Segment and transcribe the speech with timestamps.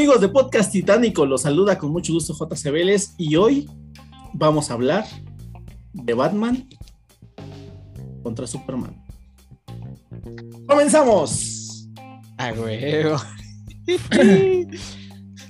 [0.00, 1.26] ¿Qué tal amigos de Podcast Titánico?
[1.26, 3.68] Los saluda con mucho gusto JC Vélez y hoy
[4.32, 5.04] vamos a hablar
[5.92, 6.66] de Batman
[8.22, 8.96] contra Superman.
[10.66, 11.86] ¡Comenzamos!
[12.38, 13.18] A huevo.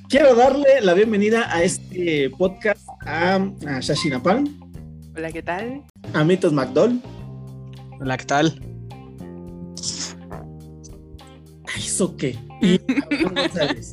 [0.09, 4.49] Quiero darle la bienvenida a este podcast a, a Shashi Napan,
[5.17, 5.85] Hola, ¿qué tal?
[6.13, 7.01] a Mitos McDowell,
[8.01, 8.61] Hola, ¿qué tal?
[11.77, 12.37] ¿eso qué?
[12.61, 13.93] Y a Juan González.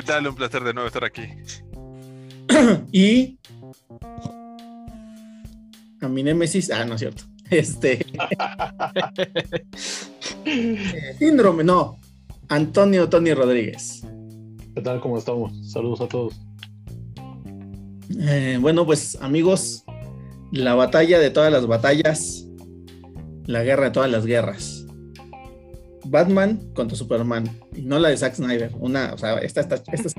[0.00, 0.26] ¿Qué tal?
[0.26, 1.24] Un placer de nuevo estar aquí.
[2.90, 3.38] Y
[6.00, 7.24] a mi némesis, ah, no es cierto.
[7.50, 8.06] Este.
[11.18, 11.98] síndrome, no.
[12.48, 14.02] Antonio Tony Rodríguez.
[14.74, 15.02] ¿Qué tal?
[15.02, 15.70] ¿Cómo estamos?
[15.70, 16.40] Saludos a todos.
[18.20, 19.84] Eh, bueno, pues amigos,
[20.50, 22.46] la batalla de todas las batallas,
[23.44, 24.79] la guerra de todas las guerras.
[26.10, 27.44] Batman contra Superman,
[27.74, 30.18] y no la de Zack Snyder, una, o sea, esta está, esta sí.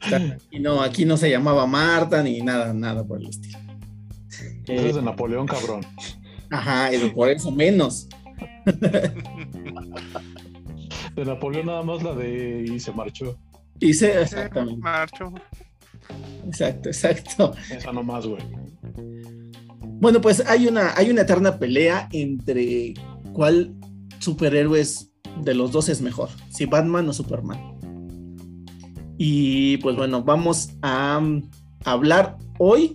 [0.00, 3.58] Está- y no, aquí no se llamaba Marta ni nada, nada por el estilo.
[4.66, 5.82] Eh, es de Napoleón, cabrón.
[6.50, 8.08] ajá, y por eso menos.
[11.14, 13.38] De Napoleón nada más la de y se marchó.
[13.80, 15.32] Y se, exactamente, Marcho.
[16.46, 17.54] exacto, exacto.
[17.70, 18.42] Esa nomás, güey.
[20.00, 22.94] Bueno, pues hay una, hay una eterna pelea entre
[23.32, 23.74] cuál
[24.18, 27.74] superhéroes de los dos es mejor, si Batman o Superman.
[29.18, 31.42] Y pues bueno, vamos a um,
[31.84, 32.94] hablar hoy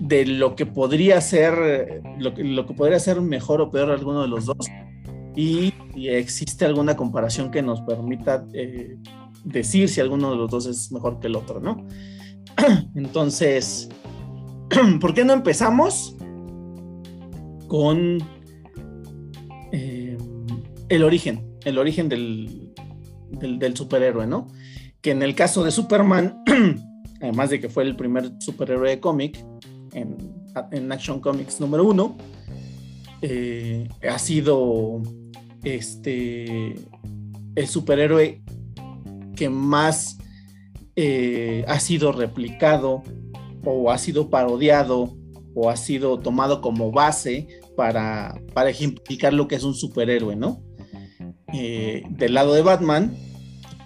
[0.00, 4.22] de lo que podría ser, lo que, lo que podría ser mejor o peor alguno
[4.22, 4.66] de los dos.
[5.34, 8.96] Y si existe alguna comparación que nos permita eh,
[9.44, 11.86] decir si alguno de los dos es mejor que el otro, ¿no?
[12.94, 13.88] Entonces,
[15.00, 16.16] ¿por qué no empezamos
[17.68, 18.18] con
[19.72, 20.16] eh,
[20.88, 22.72] el origen, el origen del,
[23.30, 24.48] del, superhéroe, ¿no?
[25.00, 26.42] Que en el caso de Superman,
[27.20, 29.44] además de que fue el primer superhéroe de cómic
[29.92, 30.16] en,
[30.72, 32.16] en Action Comics número uno,
[33.22, 35.02] eh, ha sido
[35.64, 36.74] este
[37.54, 38.42] el superhéroe
[39.34, 40.18] que más
[40.94, 43.02] eh, ha sido replicado
[43.66, 45.16] o ha sido parodiado
[45.54, 50.62] o ha sido tomado como base para, para ejemplificar lo que es un superhéroe, ¿no?
[51.52, 53.16] Eh, del lado de Batman,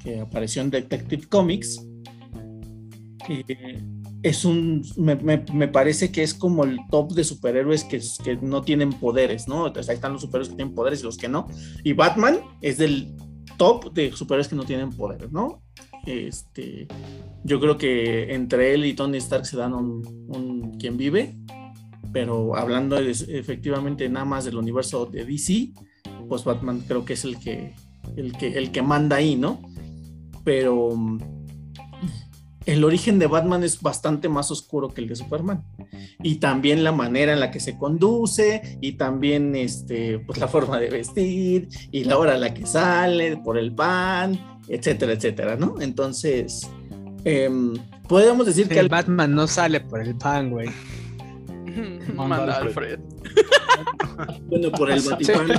[0.03, 1.87] que apareció en Detective Comics,
[3.29, 3.83] eh,
[4.23, 8.63] es un, me, me- parece que es como el top de superhéroes que, que no
[8.63, 9.67] tienen poderes, ¿no?
[9.67, 11.47] Entonces ahí están los superhéroes que tienen poderes y los que no.
[11.85, 13.15] Y Batman es del
[13.57, 15.63] top de superhéroes que no tienen poderes, ¿no?
[16.07, 16.87] Este,
[17.45, 21.37] yo creo que entre él y Tony Stark se dan un, quien vive,
[22.13, 25.73] pero hablando efectivamente nada más del universo de DC,
[26.29, 27.75] pues Batman creo que es el que,
[28.17, 29.61] el que, el que manda ahí, ¿no?
[30.45, 30.91] Pero
[32.67, 35.63] el origen de Batman es bastante más oscuro que el de Superman.
[36.23, 40.79] Y también la manera en la que se conduce, y también este, pues la forma
[40.79, 44.39] de vestir, y la hora a la que sale, por el pan,
[44.69, 45.81] etcétera, etcétera, ¿no?
[45.81, 46.69] Entonces,
[47.25, 47.75] em,
[48.09, 50.69] podemos decir que El Batman no sale por el pan, güey.
[52.15, 52.99] Manda Manda Alfred.
[52.99, 54.41] Alfred.
[54.49, 55.55] bueno, por el Vaticano.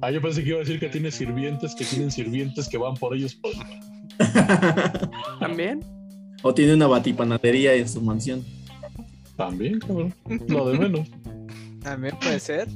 [0.00, 2.94] Ah, yo pensé que iba a decir que tiene sirvientes, que tienen sirvientes que van
[2.94, 3.38] por ellos.
[5.40, 5.80] ¿También?
[6.44, 8.44] o tiene una batipanadería en su mansión.
[9.34, 10.14] también, cabrón.
[10.46, 11.08] Lo de menos.
[11.82, 12.68] También puede ser.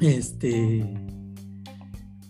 [0.00, 0.82] Este.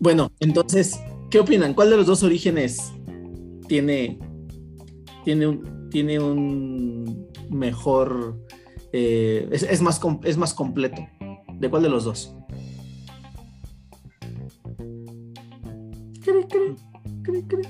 [0.01, 0.99] Bueno, entonces,
[1.31, 1.75] ¿qué opinan?
[1.75, 2.93] ¿Cuál de los dos orígenes
[3.69, 4.19] tiene,
[5.27, 8.41] tiene, un, tiene un mejor.
[8.93, 11.05] eh, es, es más, es más completo?
[11.55, 12.33] ¿De cuál de los dos?
[16.23, 16.77] Cri, cri,
[17.25, 17.63] cri, cri.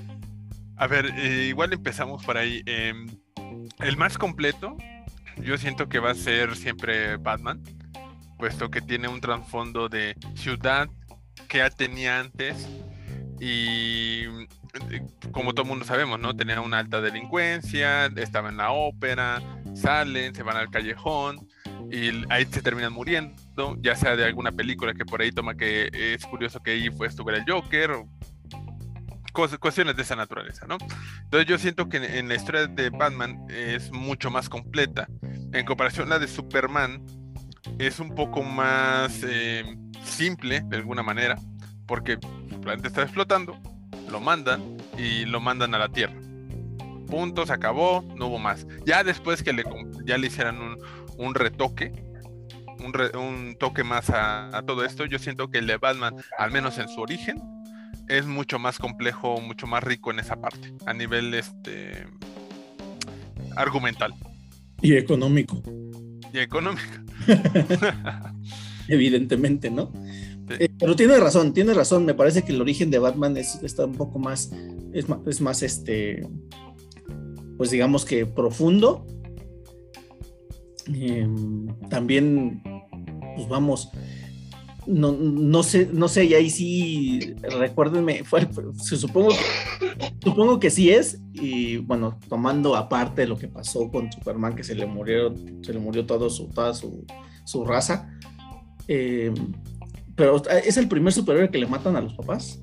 [0.77, 2.63] A ver, eh, igual empezamos por ahí.
[2.67, 3.07] Em,
[3.79, 4.77] el más completo,
[5.43, 7.63] yo siento que va a ser siempre Batman,
[8.39, 10.91] puesto que tiene un trasfondo de ciudad
[11.49, 12.69] que ya tenía antes
[13.41, 14.25] y
[15.33, 16.35] como todo mundo sabemos, ¿no?
[16.35, 19.43] Tenía una alta delincuencia, estaba en la ópera,
[19.75, 21.49] salen, se van al callejón
[21.91, 25.91] y ahí se terminan muriendo, ya sea de alguna película que por ahí toma que
[25.93, 28.07] es curioso que ahí fue estuviera el Joker
[29.61, 30.79] cuestiones de esa naturaleza, ¿no?
[31.25, 35.09] Entonces yo siento que en, la historia de Batman es mucho más completa.
[35.53, 37.05] En comparación a la de Superman,
[37.79, 41.39] es un poco más eh, simple de alguna manera,
[41.87, 42.19] porque
[42.51, 43.61] su planeta está explotando,
[44.11, 44.63] lo mandan
[44.99, 46.15] y lo mandan a la Tierra.
[47.07, 48.67] Punto, se acabó, no hubo más.
[48.85, 49.63] Ya después que le,
[50.05, 50.77] ya le hicieran un,
[51.19, 51.93] un retoque,
[52.85, 56.15] un, re- un toque más a, a todo esto, yo siento que el de Batman,
[56.39, 57.41] al menos en su origen,
[58.09, 62.07] es mucho más complejo, mucho más rico en esa parte, a nivel este
[63.57, 64.13] argumental
[64.83, 65.63] Y económico,
[66.33, 66.83] y económico.
[68.89, 69.93] evidentemente, ¿no?
[70.59, 72.05] Eh, pero tiene razón, tiene razón.
[72.05, 74.53] Me parece que el origen de Batman es, está un poco más,
[74.93, 76.29] es más, es más este,
[77.57, 79.07] pues digamos que profundo.
[80.93, 81.27] Eh,
[81.91, 82.63] también,
[83.35, 83.91] pues vamos,
[84.87, 88.47] no, no sé, no sé, y ahí sí, recuérdenme, fue,
[88.79, 89.31] supongo,
[90.23, 94.77] supongo que sí es, y bueno, tomando aparte lo que pasó con Superman, que se
[94.77, 97.05] le murieron, se le murió todo su, toda su,
[97.45, 98.09] su raza.
[98.87, 99.35] eh,
[100.17, 102.61] pero es el primer superhéroe que le matan a los papás.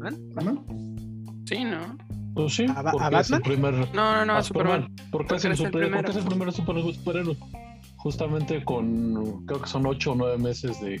[0.00, 0.64] ¿Batman?
[1.46, 1.96] Sí, ¿no?
[2.34, 3.42] Pues sí, ¿A Batman?
[3.42, 3.74] primer.
[3.94, 4.94] No, no, no, a Superman.
[5.10, 7.36] Porque el, es el super- porque es el primer super- superhéroe.
[7.96, 11.00] Justamente con, creo que son ocho o nueve meses de,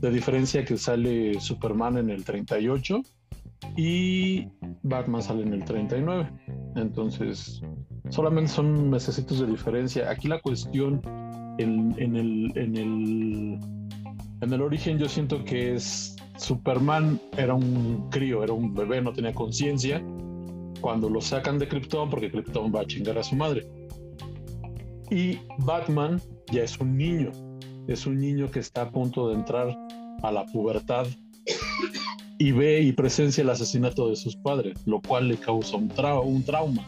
[0.00, 3.02] de diferencia que sale Superman en el 38
[3.76, 4.48] y
[4.82, 6.28] Batman sale en el 39.
[6.74, 7.62] Entonces,
[8.10, 10.10] solamente son necesitos de diferencia.
[10.10, 11.00] Aquí la cuestión
[11.58, 13.58] en, en el, en, el,
[14.40, 19.12] en el origen yo siento que es Superman era un crío, era un bebé, no
[19.12, 20.04] tenía conciencia
[20.80, 23.66] cuando lo sacan de Krypton porque Krypton va a chingar a su madre.
[25.10, 26.20] Y Batman
[26.52, 27.30] ya es un niño,
[27.86, 29.76] es un niño que está a punto de entrar
[30.22, 31.06] a la pubertad
[32.38, 36.24] y ve y presencia el asesinato de sus padres, lo cual le causa un, trau-
[36.24, 36.84] un trauma.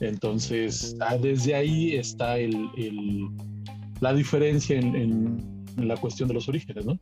[0.00, 3.28] Entonces, ah, desde ahí está el, el-
[4.00, 6.98] la diferencia en, en- en la cuestión de los orígenes, ¿no?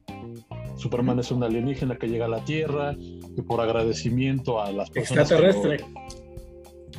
[0.77, 5.29] Superman es un alienígena que llega a la Tierra y por agradecimiento a las personas
[5.31, 5.87] que lo- Extraterrestre.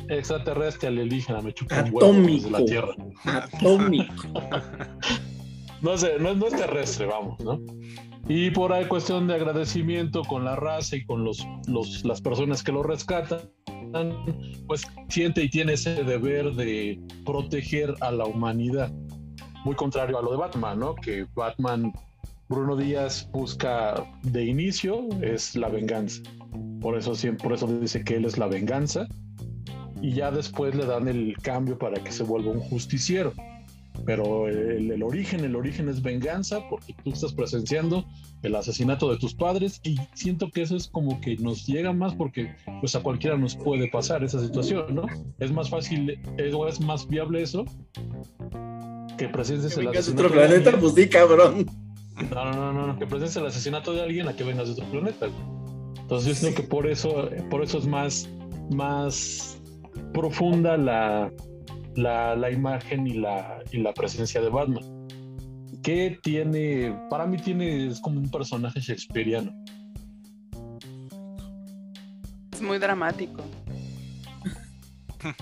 [0.08, 2.64] extraterrestre alienígena me chupa un huevo desde la.
[2.64, 2.94] Tierra.
[3.24, 4.14] Atómico.
[5.82, 7.60] No sé, no, no es terrestre, vamos, ¿no?
[8.28, 12.62] Y por ahí cuestión de agradecimiento con la raza y con los, los, las personas
[12.64, 13.40] que lo rescatan,
[14.66, 18.92] pues siente y tiene ese deber de proteger a la humanidad.
[19.64, 20.94] Muy contrario a lo de Batman, ¿no?
[20.94, 21.92] Que Batman,
[22.48, 26.22] Bruno Díaz busca de inicio es la venganza.
[26.80, 27.12] Por eso,
[27.42, 29.06] por eso dice que él es la venganza.
[30.00, 33.32] Y ya después le dan el cambio para que se vuelva un justiciero
[34.04, 38.04] pero el, origen, el origen es venganza porque tú estás presenciando
[38.42, 42.14] el asesinato de tus padres y siento que eso es como que nos llega más
[42.14, 45.06] porque pues a cualquiera nos puede pasar esa situación, ¿no?
[45.40, 47.64] Es más fácil, es, es más viable eso
[49.18, 50.80] que presencias Que el vengas de asesinato otro de planeta, alguien.
[50.80, 51.66] pues di cabrón.
[52.30, 53.06] No, no, no, no, no, que
[53.36, 55.26] el asesinato de alguien a que vengas de otro planeta.
[56.00, 58.28] Entonces yo siento que por eso, por eso es más,
[58.70, 59.60] más
[60.14, 61.30] profunda la,
[61.96, 64.84] la, la imagen y la, y la presencia de Batman.
[65.82, 69.52] Que tiene, para mí tiene, es como un personaje shakespeariano.
[72.52, 73.42] Es muy dramático.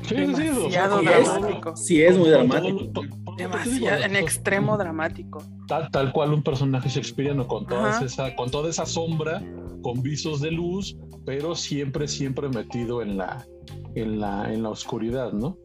[0.02, 1.76] Sí, sí, sí, o sea, Sí es, dramático.
[1.76, 5.42] sí muy con todo Demasiado, en extremo dramático.
[5.68, 9.42] tal, tal cual un personaje shakespeariano con, todas esa, con toda esa sombra,
[9.82, 13.46] con visos de luz, pero siempre, siempre metido en la,
[13.94, 15.58] en la, en la oscuridad, ¿no?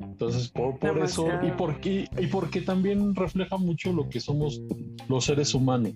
[0.00, 4.62] Entonces, por, por eso, y porque, y porque también refleja mucho lo que somos
[5.08, 5.92] los seres humanos,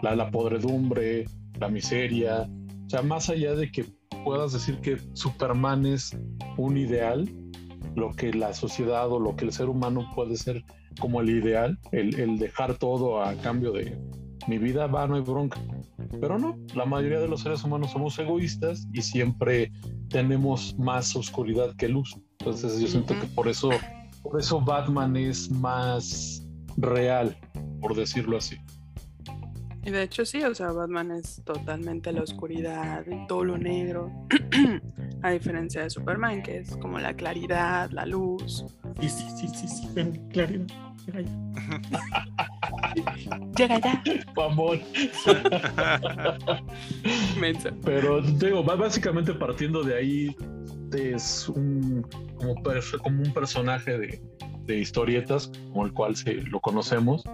[0.00, 1.24] la, la podredumbre,
[1.58, 2.48] la miseria,
[2.86, 3.84] o sea, más allá de que
[4.24, 6.16] puedas decir que Superman es
[6.56, 7.28] un ideal,
[7.98, 10.64] lo que la sociedad o lo que el ser humano puede ser
[11.00, 13.98] como el ideal, el, el dejar todo a cambio de
[14.46, 15.60] mi vida, va, no hay bronca.
[16.20, 19.70] Pero no, la mayoría de los seres humanos somos egoístas y siempre
[20.08, 22.16] tenemos más oscuridad que luz.
[22.38, 23.70] Entonces yo siento que por eso,
[24.22, 26.42] por eso Batman es más
[26.76, 27.36] real,
[27.80, 28.56] por decirlo así.
[29.84, 34.12] Y de hecho sí, o sea, Batman es totalmente la oscuridad, y todo lo negro.
[35.22, 38.64] A diferencia de Superman, que es como la claridad, la luz.
[39.00, 40.66] Sí, sí, sí, sí, sí, ven, claridad.
[41.06, 41.32] Llega ya.
[43.56, 44.02] Llega ya.
[47.40, 47.70] Mensa.
[47.84, 50.36] Pero digo, va básicamente partiendo de ahí,
[50.92, 52.06] es un,
[53.02, 54.22] como un personaje de,
[54.66, 57.24] de historietas, como el cual se, lo conocemos,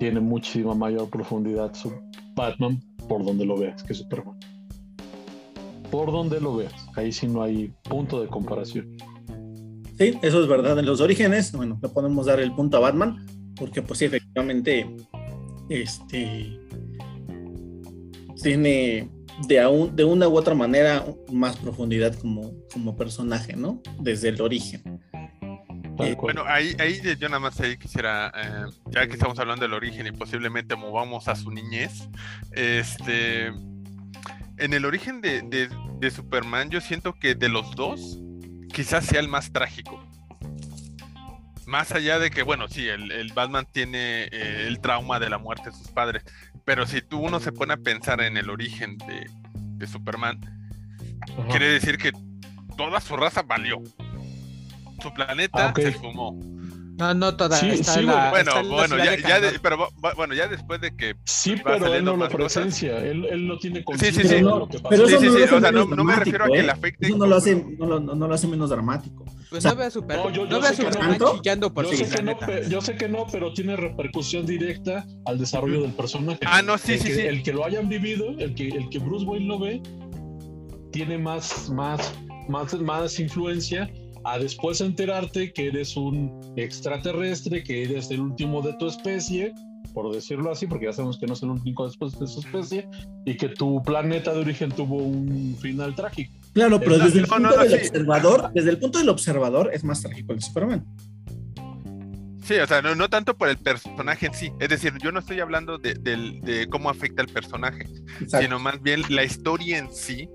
[0.00, 1.92] tiene muchísima mayor profundidad su
[2.34, 4.34] Batman por donde lo veas que Superman.
[5.90, 8.96] Por donde lo veas, ahí sí no hay punto de comparación.
[9.98, 10.78] Sí, eso es verdad.
[10.78, 13.26] En los orígenes, bueno, le podemos dar el punto a Batman,
[13.56, 14.88] porque pues sí, efectivamente,
[15.68, 16.58] este,
[18.42, 19.10] tiene
[19.48, 23.82] de, aún, de una u otra manera más profundidad como, como personaje, ¿no?
[24.00, 25.00] Desde el origen.
[26.00, 26.34] Tal Eh, cual.
[26.34, 30.06] Bueno, ahí, ahí yo nada más ahí quisiera, eh, ya que estamos hablando del origen
[30.06, 32.08] y posiblemente movamos a su niñez,
[32.52, 38.18] este, en el origen de, de- de Superman yo siento que de los dos
[38.72, 40.02] quizás sea el más trágico.
[41.66, 45.38] Más allá de que, bueno, sí, el, el Batman tiene eh, el trauma de la
[45.38, 46.24] muerte de sus padres,
[46.64, 50.40] pero si tú uno se pone a pensar en el origen de, de Superman,
[51.38, 51.48] Ajá.
[51.48, 52.12] quiere decir que
[52.76, 53.80] toda su raza valió.
[55.02, 55.80] Su planeta Ah, ok.
[55.80, 56.38] se esfumó.
[56.98, 57.56] No, no toda.
[57.56, 60.82] Sí, está sí, la- Bueno, está bueno, ya, ya de- pero bu- bueno, ya después
[60.82, 64.22] de que Sí, va pero él no lo presencia, él, él no tiene sí, conciencia
[64.22, 64.28] sí.
[64.28, 64.88] de Pero lo no- que pasa.
[64.90, 66.44] pero Sí, eso sí, no sí, lo hace o sea, no, menos no me refiero
[66.44, 66.70] a que dramático, le ¿eh?
[66.78, 67.06] afecte.
[67.06, 69.24] Eso no lo hace, no lo, no lo hace menos dramático.
[69.48, 70.82] Pues O sea, no veo a Super, no, yo- no yo veo a sé que
[70.84, 70.92] no.
[70.92, 73.76] Superman chillando por Yo su sé, que no, pe- yo sé que no, pero tiene
[73.76, 76.40] repercusión directa al desarrollo del personaje.
[76.44, 77.20] Ah, no, sí, el, sí, que, sí.
[77.22, 79.80] el que lo hayan vivido, el que, el que Bruce Wayne lo ve,
[80.92, 82.12] tiene más, más,
[82.48, 83.90] más, más influencia
[84.24, 89.52] a después enterarte que eres un extraterrestre, que eres el último de tu especie,
[89.94, 92.88] por decirlo así, porque ya sabemos que no es el único después de su especie,
[93.24, 96.32] y que tu planeta de origen tuvo un final trágico.
[96.52, 97.86] Claro, pero desde el punto no, no, del sí.
[97.88, 100.84] observador, desde el punto del observador es más trágico el de Superman.
[102.44, 104.50] Sí, o sea, no, no tanto por el personaje en sí.
[104.58, 107.84] Es decir, yo no estoy hablando de, del- de cómo afecta el personaje,
[108.20, 108.40] Exacto.
[108.44, 110.28] sino más bien la historia en sí.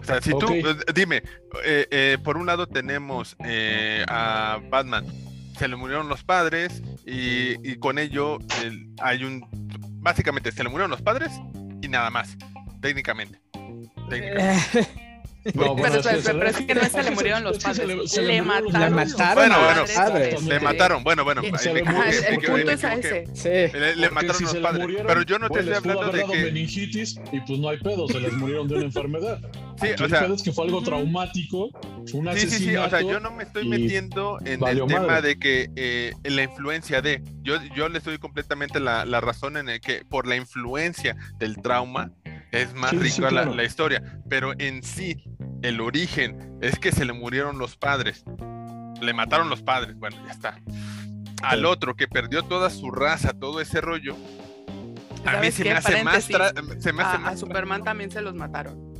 [0.00, 1.22] O sea, si tú, eh, dime,
[1.64, 5.06] eh, eh, por un lado tenemos eh, a Batman,
[5.58, 9.44] se le murieron los padres y, y con ello el- hay un...
[10.00, 11.30] Básicamente, se le murieron los padres
[11.80, 12.36] y nada más,
[12.80, 13.40] técnicamente.
[14.08, 14.88] Técnicamente.
[15.54, 17.62] No, Pero, es que espera, se pero es que no se le murieron los se
[17.62, 18.80] padres, se le mataron.
[18.80, 20.42] Le mataron Bueno, a bueno, los padres.
[20.44, 21.50] Le mataron, bueno, bueno, le
[24.10, 24.80] mataron si los padres.
[24.82, 26.44] murieron, pero yo no te pues, estoy les pudo hablando de dado que.
[26.44, 29.40] meningitis y pues no hay pedo, se les murieron de una enfermedad.
[29.80, 31.70] Sí, Aquí o sea, es que fue algo traumático,
[32.12, 35.28] un Sí, sí, sí, o sea, yo no me estoy metiendo en el tema madre.
[35.28, 39.68] de que eh, la influencia de, yo, yo le doy completamente la, la razón en
[39.68, 42.12] el que por la influencia del trauma
[42.52, 43.54] es más Sí, sí, rica la, claro.
[43.54, 45.24] la historia, pero en sí,
[45.62, 48.24] el origen es que se le murieron los padres,
[49.00, 50.60] le mataron los padres, bueno, ya está.
[51.42, 54.14] Al otro que perdió toda su raza, todo ese rollo,
[55.24, 55.70] a mí ¿Sabes se qué?
[55.70, 58.92] me hace más, se me hace A, Superman también se los mataron.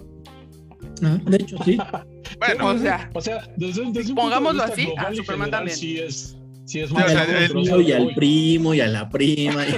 [1.04, 1.78] Ah, De hecho, sí.
[2.38, 5.76] bueno, O sea, o sea, desde, desde un pongámoslo así, a global Superman general, también.
[5.76, 8.86] Sí es, sí es Sí, más o sea, al el- y al primo y a
[8.88, 9.66] la prima.
[9.66, 9.74] y-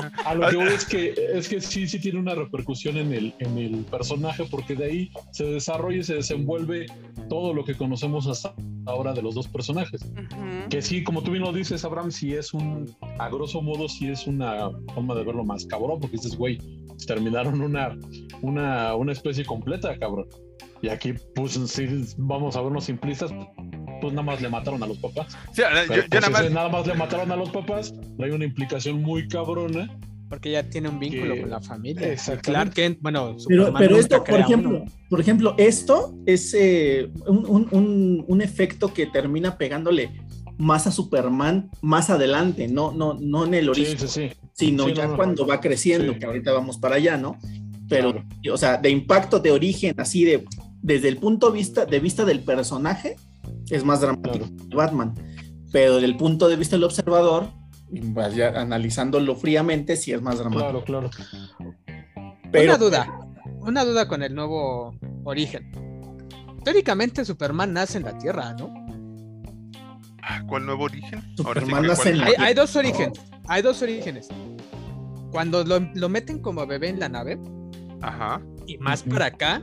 [0.24, 3.34] A lo que voy es que, es que sí, sí tiene una repercusión en el,
[3.38, 6.86] en el personaje, porque de ahí se desarrolla y se desenvuelve
[7.28, 8.54] todo lo que conocemos hasta
[8.86, 10.04] ahora de los dos personajes.
[10.68, 14.08] Que sí, como tú bien lo dices, Abraham, sí es un, a grosso modo, sí
[14.08, 16.58] es una forma de verlo más cabrón, porque dices, güey,
[17.06, 17.96] terminaron una,
[18.42, 20.26] una, una especie completa, cabrón.
[20.82, 23.30] Y aquí, pues, sí, vamos a vernos simplistas,
[24.00, 25.36] pues nada más le mataron a los papás.
[25.52, 27.94] sí, yo, Pero, yo pues, nada más ese nada más le mataron a los papás,
[28.18, 29.98] hay una implicación muy cabrona.
[30.30, 32.14] Porque ya tiene un vínculo Que- con la familia.
[32.40, 34.84] Clark Kent, bueno, Pero, pero esto, por ejemplo, uno.
[35.08, 40.12] por ejemplo, esto es eh, un, un- un- un efecto que termina pegándole
[40.56, 44.30] más a Superman más adelante, no, no, no en el origen, sí, sí.
[44.52, 46.20] sino Sí, ya no, no, cuando va creciendo, sí.
[46.20, 47.36] que ahorita vamos para allá, ¿no?
[47.88, 48.54] Pero, Claro.
[48.54, 50.44] o sea, de impacto de origen, así de,
[50.82, 53.16] desde el punto de vista, de vista del personaje,
[53.70, 54.68] es más dramático Claro.
[54.68, 55.14] que Batman.
[55.72, 57.48] Pero desde el punto de vista del observador,
[58.14, 60.84] pues ya analizándolo fríamente, sí es más dramático.
[60.84, 61.10] Claro, claro.
[62.50, 63.20] Pero, Una duda,
[63.60, 64.94] una duda con el nuevo
[65.24, 65.70] origen.
[66.64, 68.68] Teóricamente Superman nace en la Tierra, ¿no?
[70.22, 71.22] Ah, ¿Cuál nuevo origen?
[71.36, 73.18] Superman nace en la- Hay, hay dos orígenes,
[73.48, 74.28] hay dos orígenes.
[75.30, 77.38] Cuando lo, lo meten como bebé en la nave,
[78.02, 78.42] Ajá.
[78.66, 79.62] y más para acá,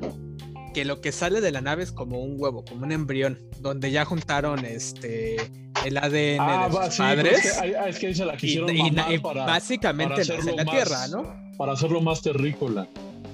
[0.78, 3.90] que lo que sale de la nave es como un huevo, como un embrión, donde
[3.90, 5.38] ya juntaron este
[5.84, 7.46] el ADN Ah, de sus sí, pero padres.
[7.46, 10.12] es que, ahí- es que ahí se la y, quisieron y- mamar y para, básicamente
[10.12, 11.36] para hacerlo en la más- Tierra, ¿no?
[11.58, 12.88] para hacerlo más terrícola.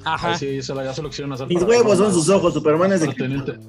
[0.06, 0.32] Ajá.
[0.32, 1.48] Ahí sí, se la, ya se lo quisieron hacer.
[1.48, 3.60] mis huevos son sus ojos, Superman es de.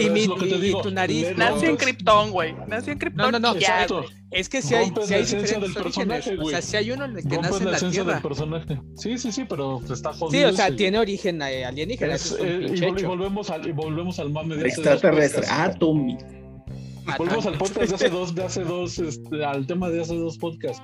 [0.00, 2.54] Y mi- y- tu nariz Nació en Krypton, güey.
[2.66, 3.30] Nació en Krypton.
[3.30, 3.86] No, no, no, ya.
[4.30, 5.82] Es que si hay, la hay diferentes del orígenes.
[5.82, 8.12] personaje, O sea, si hay uno en el que nace en la Tierra.
[8.14, 8.80] del personaje.
[8.96, 10.48] Sí, sí, sí, pero está jodido.
[10.48, 10.76] Sí, o sea, ese.
[10.76, 12.16] tiene origen eh, alienígena.
[12.40, 15.44] Eh, y, volvemos al, y volvemos al mame de extraterrestre.
[15.48, 16.18] Ah, Tommy.
[17.18, 20.36] Volvemos al podcast de hace dos, de hace dos, este, al tema de hace dos
[20.38, 20.82] podcasts.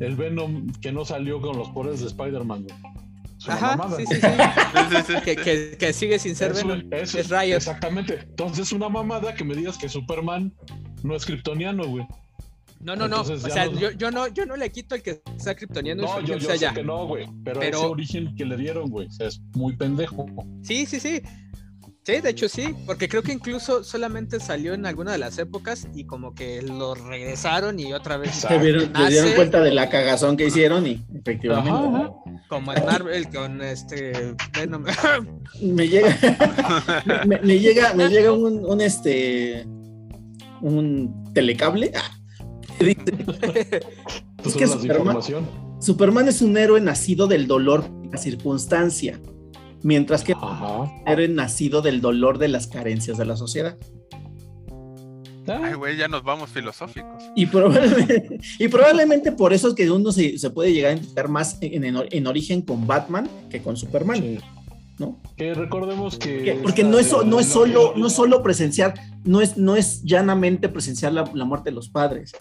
[0.00, 2.64] El Venom que no salió con los poderes de Spider-Man.
[2.64, 2.74] güey.
[3.48, 3.96] Ajá, mamada.
[3.96, 4.20] sí, sí, sí.
[4.90, 5.20] Sí, sí, sí.
[5.24, 6.88] que, que- que sigue sin ser Eso- Venom.
[6.92, 7.56] eso es Riot.
[7.56, 8.20] Exactamente.
[8.22, 10.52] Entonces es una mamada que me digas que Superman
[11.02, 12.06] no es kryptoniano, güey.
[12.80, 13.20] No, no, no.
[13.20, 16.20] O sea, no- yo, yo no, yo no le quito el que sea kryptoniano No,
[16.20, 16.74] yo, yo sea sé ya.
[16.74, 17.28] que no, güey.
[17.44, 20.26] Pero, Pero- ese origen que le dieron, güey, o sea, es muy pendejo.
[20.62, 21.22] Sí, sí, sí.
[22.04, 25.86] Sí, de hecho sí, porque creo que incluso solamente salió en alguna de las épocas
[25.94, 29.88] y como que lo regresaron y otra vez Se, vieron- se dieron cuenta de la
[29.88, 31.70] cagazón que hicieron y efectivamente.
[31.70, 32.12] Ajá, ajá.
[32.48, 34.84] como en Marvel con este Venom.
[35.62, 36.18] Me llega,
[37.26, 39.64] me, me llega, me llega un, un, este
[40.60, 41.92] un telecable.
[41.94, 42.18] Ah,
[42.80, 43.12] que dice,
[44.42, 45.46] Pues Es que Superman- información.
[45.80, 49.20] Superman es un héroe nacido del dolor la circunstancia,
[49.82, 50.34] mientras que
[51.06, 53.76] héroe nacido del dolor de las carencias de la sociedad.
[55.48, 57.24] Ay, güey, ya nos vamos filosóficos.
[57.34, 61.28] Y probablemente, y probablemente por eso es que uno se, se puede llegar a identificar
[61.28, 64.38] más en, en- en origen con Batman que con Superman, Sí.
[65.00, 65.20] ¿no?
[65.36, 66.42] Que recordemos que.
[66.44, 69.74] Que- Porque no es, so- no es solo, no es solo presenciar, no es, no
[69.74, 72.32] es llanamente presenciar la, la muerte de los padres.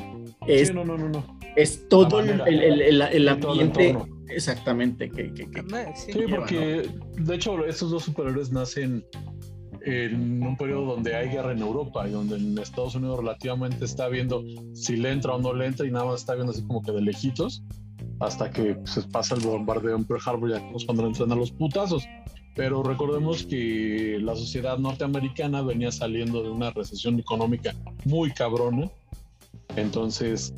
[0.46, 1.40] Es, Sí, no, no, no, no.
[1.56, 2.46] es todo el, manera.
[2.46, 3.98] el- el- el- el Todo el ambiente.
[4.36, 5.10] Exactamente.
[5.10, 5.62] Que, que- que-
[5.96, 9.06] Sí, Sí, porque de hecho estos dos superhéroes nacen
[9.84, 14.08] en un periodo donde hay guerra en Europa y donde en Estados Unidos relativamente está
[14.10, 16.82] viendo si le entra o no le entra y nada más está viendo así como
[16.84, 17.64] que de lejitos
[18.20, 21.52] hasta que se pasa el bombardeo en Pearl Harbor ya es cuando entran a los
[21.52, 22.04] putazos.
[22.54, 27.74] Pero recordemos que la sociedad norteamericana venía saliendo de una recesión económica
[28.06, 28.92] muy cabrona.
[29.76, 30.54] Entonces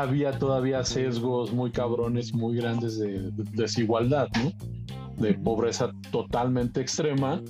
[0.00, 4.52] había todavía sesgos muy cabrones, muy grandes de, de desigualdad, ¿no?
[5.22, 7.40] De pobreza totalmente extrema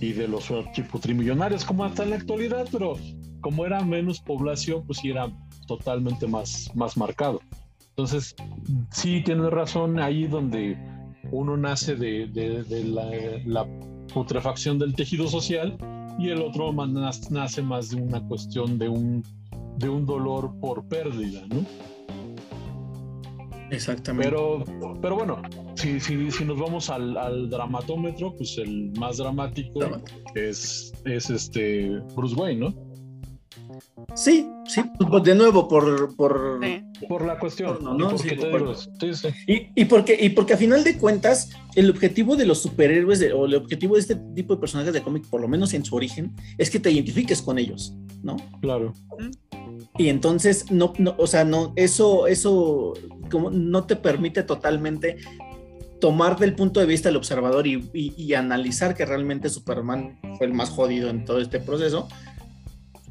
[0.00, 2.94] y de los tipo trimillonarios como hasta en la actualidad, pero
[3.40, 5.30] como era menos población, pues sí era
[5.66, 7.40] totalmente más, más marcado.
[7.90, 8.34] Entonces,
[8.90, 10.78] sí tienes razón, ahí donde
[11.32, 13.10] uno nace de, de- de la,
[13.44, 13.66] la
[14.12, 15.76] putrefacción del tejido social
[16.18, 16.72] y el otro
[17.30, 19.22] nace más de una cuestión de un,
[19.80, 21.64] de un dolor por pérdida, ¿no?
[23.70, 24.28] exactamente.
[24.28, 24.64] Pero,
[25.00, 25.40] pero bueno,
[25.76, 29.80] si, si, si nos vamos al, al dramatómetro, pues el más dramático
[30.34, 32.90] es, es este Bruce Wayne, ¿no?
[34.16, 36.82] sí, sí, pues, de nuevo, por, por, Sí.
[37.08, 37.78] Por la cuestión.
[37.82, 39.28] No, no, sí, te por- digo, sí, sí.
[39.46, 43.32] Y, y porque, y porque a final de cuentas, el objetivo de los superhéroes de-
[43.32, 45.94] o el objetivo de este tipo de personajes de cómic, por lo menos en su
[45.96, 48.36] origen, es que te identifiques con ellos, ¿no?
[48.60, 48.92] claro.
[50.00, 52.94] Y entonces, no, no, o sea, no, eso, eso
[53.30, 55.18] como no te permite totalmente
[56.00, 60.54] tomar del punto de vista del observador y, y- analizar que realmente Superman fue el
[60.54, 62.08] más jodido en todo este proceso,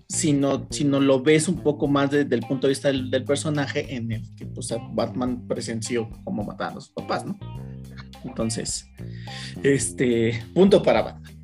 [0.08, 4.12] sino, sino lo ves un poco más desde el punto de vista del, personaje en
[4.12, 7.38] el que pues, Batman presenció cómo mataban a sus papás, ¿no?
[8.26, 8.90] Entonces,
[9.62, 11.38] este, punto para Batman.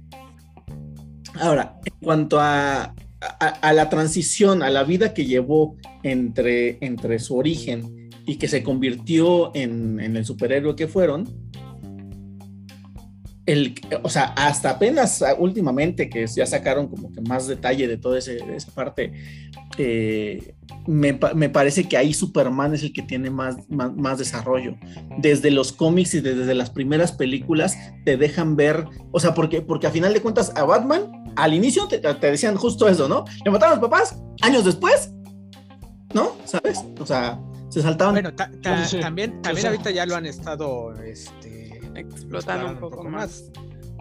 [1.40, 2.96] Ahora, en cuanto a,
[3.40, 8.64] a, la transición, a la vida que llevó entre, entre su origen y que se
[8.64, 11.28] convirtió en, el superhéroe que fueron,
[13.46, 18.18] el, o sea, hasta apenas últimamente que ya sacaron como que más detalle de toda
[18.18, 19.14] esa parte,
[19.78, 20.56] eh,
[20.88, 24.76] me, me parece que ahí Superman es el que tiene más, más, más desarrollo.
[25.20, 29.88] Desde los cómics y desde las primeras películas te dejan ver, o sea, porque, porque
[29.88, 33.26] a final de cuentas a Batman al inicio te, te decían justo eso, ¿no?
[33.44, 35.12] Le mataron a los papás, años después,
[36.14, 36.32] ¿no?
[36.46, 36.80] ¿Sabes?
[37.00, 38.16] O sea, se saltaban.
[38.16, 39.02] Bueno, ta- ta- Sí, sí.
[39.02, 43.52] también, también sea- ahorita ya lo han estado este, Explotando un poco más.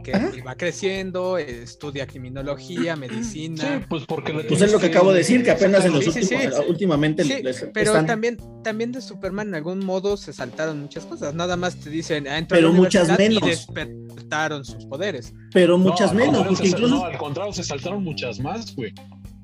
[0.05, 3.79] Que va creciendo, estudia criminología, medicina.
[3.81, 6.11] Sí, pues porque pues es lo que acabo de decir, que apenas en los Sí,
[6.21, 6.63] últimos, sí.
[6.69, 11.05] últimamente Sí, les- pero están- también, también de Superman en algún modo se saltaron muchas
[11.07, 11.35] cosas.
[11.35, 13.43] Nada más te dicen, ah, Pero muchas menos.
[13.43, 15.33] Y despertaron sus poderes.
[15.53, 18.75] pero muchas No, menos, contrario, porque se- incluso no, al contrario, se saltaron muchas más,
[18.77, 18.93] güey.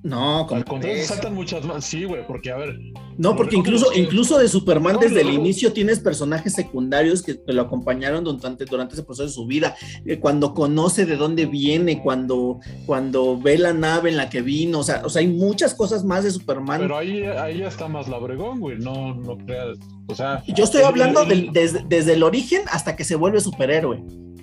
[0.02, 1.84] No, como- Al contrario, saltan muchas más.
[1.84, 2.78] Sí, güey, porque a ver,
[3.18, 7.42] no, porque incluso, incluso de Superman No, desde no, el inicio tienes personajes secundarios que,
[7.42, 9.76] que lo acompañaron durante, durante ese proceso de su vida.
[10.06, 14.78] Eh, Cuando conoce de dónde viene, cuando, cuando ve la nave en la que vino,
[14.78, 16.80] o sea, o sea, hay muchas cosas más de Superman.
[16.80, 18.78] pero ahí, ahí ya está más labregón, güey.
[18.78, 19.76] No, no creas.
[20.06, 23.40] O sea, Yo estoy el- hablando el- desde, desde el origen hasta que se vuelve
[23.40, 24.02] superhéroe.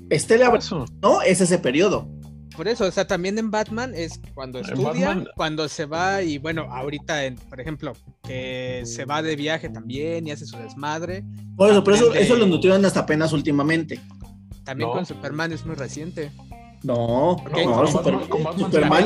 [0.10, 0.58] Estela.
[1.02, 1.22] ¿no?
[1.24, 2.08] Es ese periodo.
[2.58, 6.40] Por eso, o sea, también en Batman es cuando estudia, Batman- cuando se va y
[6.40, 7.94] bueno, ahorita, en, por ejemplo,
[8.24, 11.24] que se va de viaje también y hace su desmadre.
[11.56, 14.02] Por eso, por eso, eso lo nutrieron hasta apenas últimamente.
[14.64, 14.96] También No.
[14.96, 16.32] con Superman es muy reciente.
[16.84, 17.88] No, no, Batman
[18.58, 19.04] Superman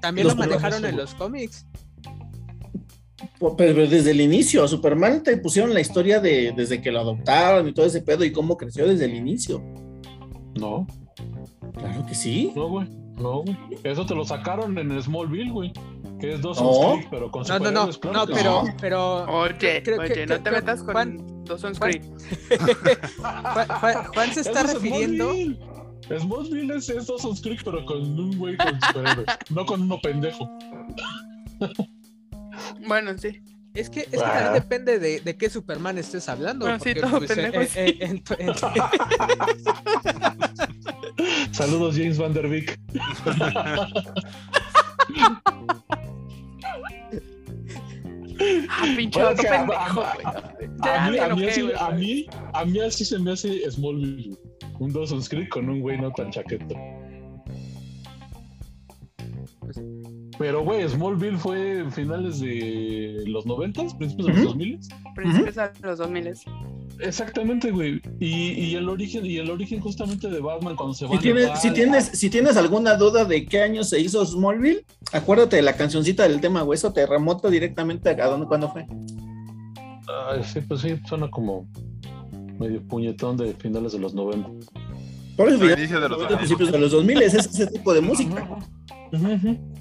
[0.00, 1.66] También lo, manejaron en los cómics.
[3.56, 7.72] Pero desde el inicio, Superman te pusieron la historia de desde que lo adoptaron y
[7.72, 9.62] todo ese pedo y cómo creció desde el inicio.
[10.58, 10.86] No,
[11.76, 12.52] Claro que sí.
[12.56, 12.88] no, güey.
[13.16, 13.56] No, güey.
[13.84, 15.72] Eso te lo sacaron en Smallville, güey.
[16.20, 16.94] Que es dos No.
[16.96, 18.72] Creek, pero con No, no, no, claro no, pero, sí.
[18.80, 22.04] pero Oye, Creo- oye, creo- no te creo- metas con Juan- Dawson's Juan- Creek.
[23.18, 25.58] Juan, Juan- Juan se está Eso es refiriendo, Smallville.
[26.20, 30.48] Smallville es, es Dawson's Creek, pero con un güey con superhéroes, no con uno pendejo.
[32.86, 33.42] Bueno, sí.
[33.74, 34.32] Es que, es que Ah.
[34.32, 36.64] también depende de, de qué Superman estés hablando.
[36.64, 37.78] Bueno, sí, todo pues, pendejo, eh, sí.
[37.80, 38.66] eh, en tu- en tu-
[41.52, 42.78] Saludos, James Van Der Beek.
[48.68, 50.04] Ah, pinche Bueno, otro que a- pendejo,
[51.10, 54.36] mí, a, mí así, a, mí, a mí así se me hace Smallville.
[54.78, 56.74] Un Dawson's Creek con un güey no tan chaqueto.
[60.38, 64.48] Pero, güey, Smallville fue en finales de los 90, principios de los Ujú.
[64.50, 64.78] 2000.
[65.14, 66.34] Principios de los 2000.
[67.00, 68.00] Exactamente, güey.
[68.20, 71.20] Y, y el origen, y el origen justamente de Batman cuando se va Si a
[71.20, 71.58] tienes, Nepal.
[71.58, 75.74] si, tienes, si tienes alguna duda de qué año se hizo Smallville, acuérdate de la
[75.74, 76.76] cancioncita del tema, güey.
[76.76, 78.86] Eso te remota directamente a dónde, cuándo fue.
[80.30, 81.66] Ay, sí, pues sí, suena como
[82.58, 84.48] medio puñetón de finales de los 90.
[85.36, 86.36] Por eso, A inicio de los 2000.
[86.38, 88.46] principios de los 2000 es ese tipo de música.
[89.12, 89.75] Ujú, ujú.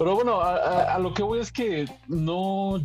[0.00, 2.80] Pero bueno, a, a- a lo que voy es que no.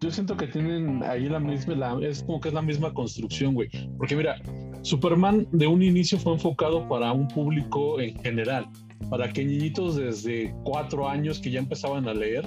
[0.00, 1.74] Yo siento que tienen ahí la misma.
[1.74, 3.68] la- es como que es la misma construcción, güey.
[3.98, 4.36] Porque mira,
[4.82, 8.66] Superman de un inicio fue enfocado para un público en general.
[9.10, 12.44] Para que niñitos desde cuatro años que ya empezaban a leer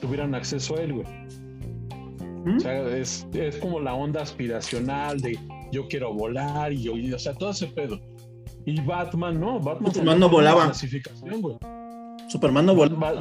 [0.00, 1.06] tuvieran acceso a él, güey.
[2.44, 2.56] ¿Mm?
[2.56, 5.38] O sea, es, es como la onda aspiracional de
[5.70, 8.00] yo quiero volar y yo, y, o sea, todo ese pedo.
[8.66, 10.64] Y Batman, no, Batman, salió no volaba.
[10.64, 11.56] Clasificación, güey.
[12.30, 12.98] Superman no voló.
[12.98, 13.20] Va- va-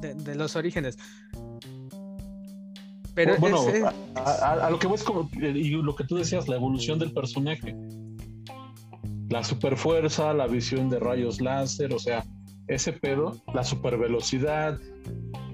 [0.00, 0.96] de, de los orígenes.
[3.14, 3.92] Pero bueno, es- es- a,
[4.54, 7.12] a- a lo que voy es como, y lo que tú decías, la evolución del
[7.12, 7.74] personaje.
[9.28, 12.24] La superfuerza, la visión de rayos láser, o sea,
[12.66, 14.78] ese pedo, la supervelocidad.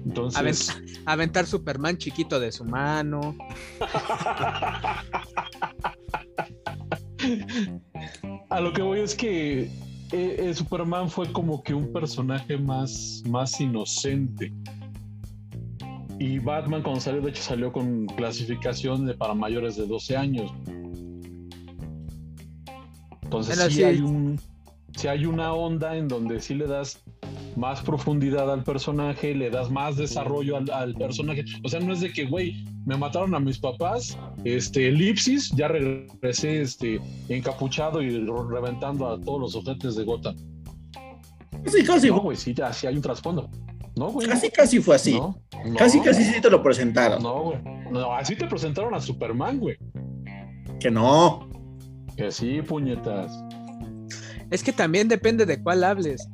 [0.05, 0.39] Entonces,
[0.71, 3.35] Avent- aventar Superman chiquito de su mano.
[8.49, 9.69] a lo que voy es que
[10.11, 14.53] eh, eh, Superman fue como que un personaje más, más inocente.
[16.19, 20.51] Y Batman cuando salió, de hecho salió con clasificación de para mayores de 12 años.
[23.21, 23.83] Entonces sí.
[23.83, 24.39] hay un,
[24.95, 27.03] sí hay una onda en donde sí le das
[27.57, 31.43] más profundidad al personaje, le das más desarrollo al, al personaje.
[31.63, 35.67] O sea, no es de que, güey, me mataron a mis papás, este, elipsis, ya
[35.67, 38.09] regresé este, encapuchado y
[38.49, 40.35] reventando a todos los objetos de Gotham.
[41.65, 43.49] Sí, casi, No, fue- güey, sí, ya, sí hay un trasfondo.
[43.95, 44.27] No, güey.
[44.27, 45.13] casi, casi fue así.
[45.15, 47.21] No, no, Casi, casi sí te lo presentaron.
[47.23, 47.57] No, güey.
[47.91, 49.75] No, así te presentaron a Superman, güey.
[50.79, 51.49] Que no.
[52.15, 53.31] Que sí, puñetas.
[54.51, 56.27] Es que también depende de cuál hables.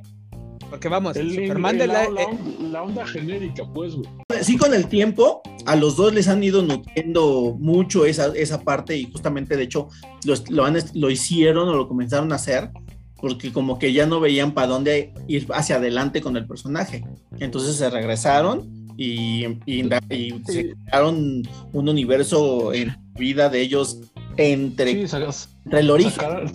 [0.73, 2.27] Porque vamos, el, Superman el- de la, la, eh,
[2.71, 4.09] la onda genérica, pues, güey.
[4.41, 8.97] Sí, con el tiempo, a los dos les han ido nutriendo mucho esa, esa parte
[8.97, 9.89] y justamente, de hecho,
[10.25, 12.71] los- lo, han- lo hicieron o lo comenzaron a hacer
[13.17, 17.05] porque como que ya no veían para dónde ir hacia adelante con el personaje.
[17.39, 23.99] Entonces se regresaron y, y, y se crearon un universo en vida de ellos
[24.37, 26.51] entre, Sí, sacas- entre el origen sacaron,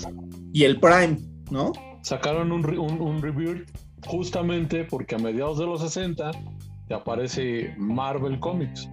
[0.52, 1.18] y el prime,
[1.52, 1.72] ¿no?
[2.02, 3.64] sacaron un, un, un review
[4.08, 6.30] justamente porque a mediados de los 60
[6.88, 8.88] te aparece Marvel Comics.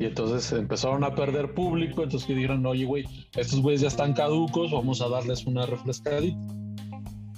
[0.00, 3.04] Y entonces empezaron a perder público, entonces que dijeron, oye, güey,
[3.36, 6.36] estos güeyes ya están caducos, vamos a darles una refrescadita.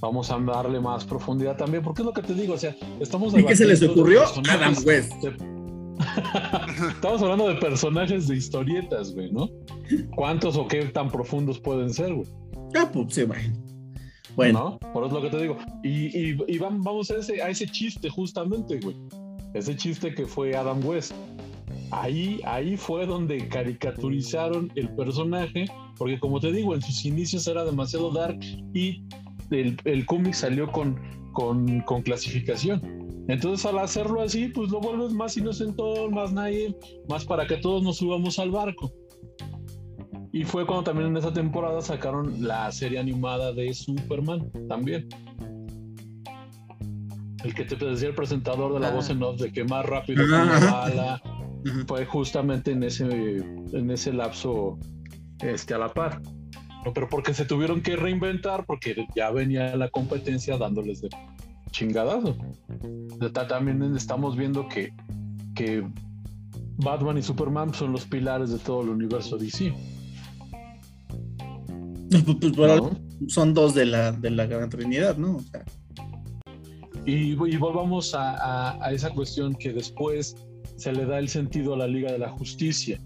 [0.00, 3.34] Vamos a darle más profundidad también, porque es lo que te digo, o sea, estamos
[3.34, 4.22] ¿Y qué se les ocurrió?
[4.50, 5.12] Adam West.
[5.22, 5.56] de-
[6.90, 9.48] Estamos hablando de personajes de historietas, güey, ¿no?
[10.14, 12.28] ¿Cuántos o qué tan profundos pueden ser, güey?
[12.74, 13.54] Ah, pues sí, bueno.
[14.36, 14.92] Bueno, ¿No?
[14.92, 15.56] Por eso es lo que te digo.
[15.82, 18.94] Y, y, y vam- vamos a ese, a ese chiste justamente, güey.
[19.54, 21.12] Ese chiste que fue Adam West.
[21.90, 27.64] Ahí, ahí fue donde caricaturizaron el personaje, porque como te digo, en sus inicios era
[27.64, 28.38] demasiado dark
[28.74, 29.02] y
[29.50, 31.00] el, el cómic salió con,
[31.32, 33.24] con, con clasificación.
[33.28, 36.76] Entonces al hacerlo así, pues lo vuelves más inocentón, más naive,
[37.08, 38.92] más para que todos nos subamos al barco.
[40.36, 45.08] Y fue cuando también en esa temporada sacaron la serie animada de Superman también.
[47.42, 48.90] El que te decía el presentador de la Ah.
[48.90, 51.22] voz en off de que más rápido que Ah, una bala
[51.86, 54.78] fue justamente en ese, en ese lapso
[55.40, 56.20] este, a la par.
[56.84, 61.08] No, Pero porque se tuvieron que reinventar porque ya venía la competencia dándoles de
[61.70, 62.36] chingadazo.
[63.48, 64.92] También estamos viendo que,
[65.54, 65.82] que
[66.76, 69.72] Batman y Superman son los pilares de todo el universo DC.
[72.10, 72.90] Pues, pues, por ¿no?
[73.28, 75.36] son dos de la, de la Gran Trinidad, ¿no?
[75.36, 75.64] O sea,
[77.04, 80.36] Y, y volvamos a, a- a esa cuestión que después
[80.76, 83.00] se le da el sentido a la Liga de la Justicia.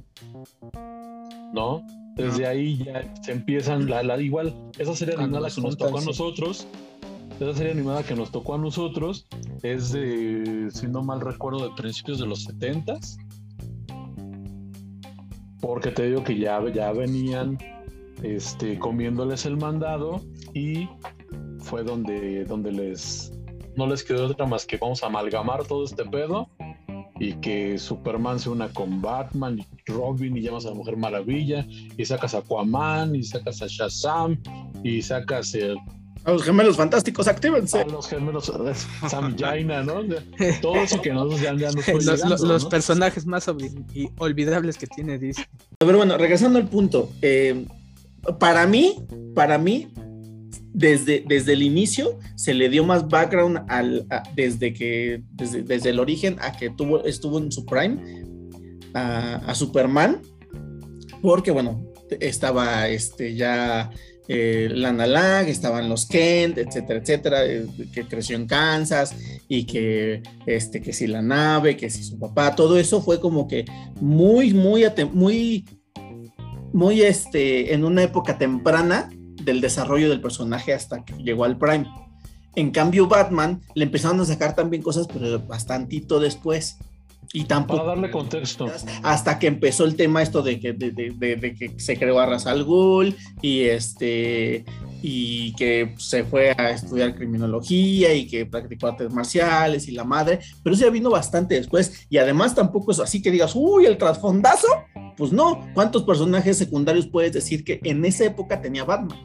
[1.52, 1.84] ¿No?
[2.16, 6.04] Desde ahí ya se empiezan, la, la, igual, esa serie animada que nos tocó a
[6.04, 6.66] nosotros,
[7.38, 9.26] esa serie animada que nos tocó a nosotros
[9.62, 13.16] es de, si no mal recuerdo, de principios de los 70s.
[15.60, 17.58] Porque te digo que ya, ya venían
[18.22, 20.20] este, comiéndoles el mandado
[20.54, 20.88] y
[21.60, 23.32] fue donde, donde les
[23.76, 26.48] no les quedó otra más que vamos a amalgamar todo este pedo
[27.20, 31.66] y que Superman se una con Batman y Robin y llamas a la Mujer Maravilla
[31.96, 34.40] y sacas a Aquaman y sacas a Shazam
[34.82, 35.76] y sacas el-
[36.24, 37.80] A los gemelos fantásticos, actívense.
[37.80, 38.50] a los gemelos
[39.08, 40.00] Sam y Jaina, ¿no?
[40.60, 42.68] Todo eso que nosotros ya, ya nos fue Los, llegando, los ¿no?
[42.70, 43.46] personajes más
[44.18, 45.46] olvidables que tiene Disney.
[45.78, 47.64] Pero bueno, regresando al punto, eh,
[48.38, 48.96] para mí,
[49.34, 49.88] para mí,
[50.72, 55.98] desde, desde el inicio se le dio más background al, desde que, desde, desde el
[55.98, 57.98] origen a que tuvo, estuvo en su prime,
[58.94, 60.20] a, Superman,
[61.22, 61.84] porque bueno,
[62.18, 63.90] estaba este ya
[64.28, 69.14] eh, Lana Lang, estaban los Kent, etcétera, etcétera, eh, que creció en Kansas
[69.48, 73.46] y que este que si la nave, que si su papá, todo eso fue como
[73.46, 73.64] que
[74.00, 75.64] muy, muy, muy,
[76.72, 79.10] muy este, en una época temprana
[79.42, 81.86] del desarrollo del personaje hasta que llegó al Prime.
[82.56, 86.78] En cambio, Batman le empezaron a sacar también cosas, pero bastantito después.
[87.32, 88.66] Y Para tampoco darle contexto.
[89.04, 92.18] hasta que empezó el tema esto de que, de, de- de- de que se creó
[92.18, 94.64] a Ra's al Ghul y este
[95.02, 100.40] y que se fue a estudiar criminología y que practicó artes marciales y la madre,
[100.62, 103.96] pero eso ya vino bastante después y además tampoco es así que digas, uy, el
[103.98, 104.66] trasfondazo,
[105.16, 109.18] pues no, ¿cuántos personajes secundarios puedes decir que en esa época tenía Batman?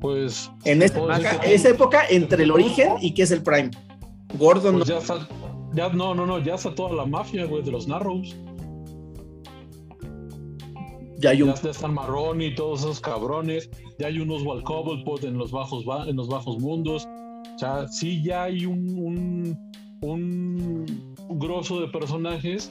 [0.00, 3.42] Pues, En esa, Pues, época, es- esa época entre el origen y que es el
[3.42, 3.70] Prime.
[4.38, 5.28] Gordon pues no- ya está,
[5.74, 8.36] ya no, no, no, ya está toda la mafia, güey, de los Narrows.
[11.18, 13.68] Ya hay un Ya, están Marrón y todos esos cabrones.
[13.98, 17.06] Ya hay unos Wal Cobblepot en los bajos ba- en los bajos mundos.
[17.54, 19.58] O sea, sí ya hay un, un,
[20.02, 22.70] un grosso de personajes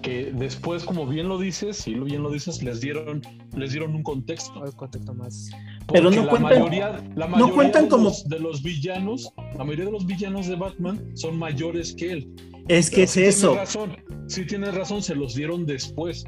[0.00, 3.22] que después, como bien lo dices, sí, lo bien lo dices, les dieron,
[3.56, 4.64] les dieron un contexto.
[4.64, 5.50] El contexto más.
[5.92, 9.62] Pero no la cuentan- mayoría, la mayoría cuentan de, como- los, de los villanos, la
[9.64, 12.34] mayoría de los villanos de Batman son mayores que él.
[12.68, 13.54] es que Pero es sí tienes eso.
[13.54, 16.24] razón, sí tienes razón, se los dieron después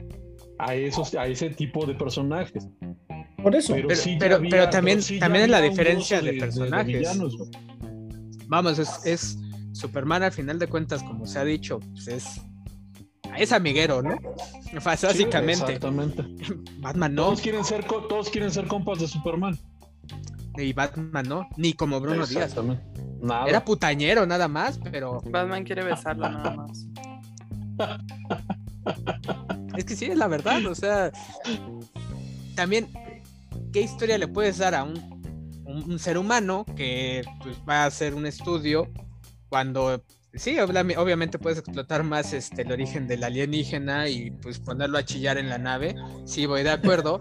[0.58, 2.68] a esos, a ese tipo de personajes.
[3.42, 3.74] Por eso.
[3.74, 6.86] Pero- sí pero- había- pero también- sí también es la diferencia de personajes.
[6.86, 7.36] villanos.
[8.46, 9.38] Vamos, es, es
[9.72, 12.40] Superman al final de cuentas, como se ha dicho, pues es,
[13.36, 14.16] es amiguero, ¿no?
[14.70, 15.52] Sí, Básicamente.
[15.74, 16.24] exactamente.
[16.78, 19.58] Batman no, Todos quieren ser todos quieren ser compas de Superman.
[20.56, 22.54] y Batman no, ni como Bruno Díaz.
[23.20, 23.46] Nada.
[23.48, 26.86] Era putañero nada más, pero Batman quiere besarlo nada más.
[29.76, 31.10] es que sí, es la verdad, o sea,
[32.54, 32.88] también,
[33.72, 34.94] ¿qué historia le puedes dar a un,
[35.64, 38.88] un- un ser humano que pues, va a hacer un estudio
[39.48, 40.02] cuando,
[40.34, 45.38] sí, obviamente puedes explotar más este, el origen del alienígena y pues ponerlo a chillar
[45.38, 47.20] en la nave, sí, voy de acuerdo,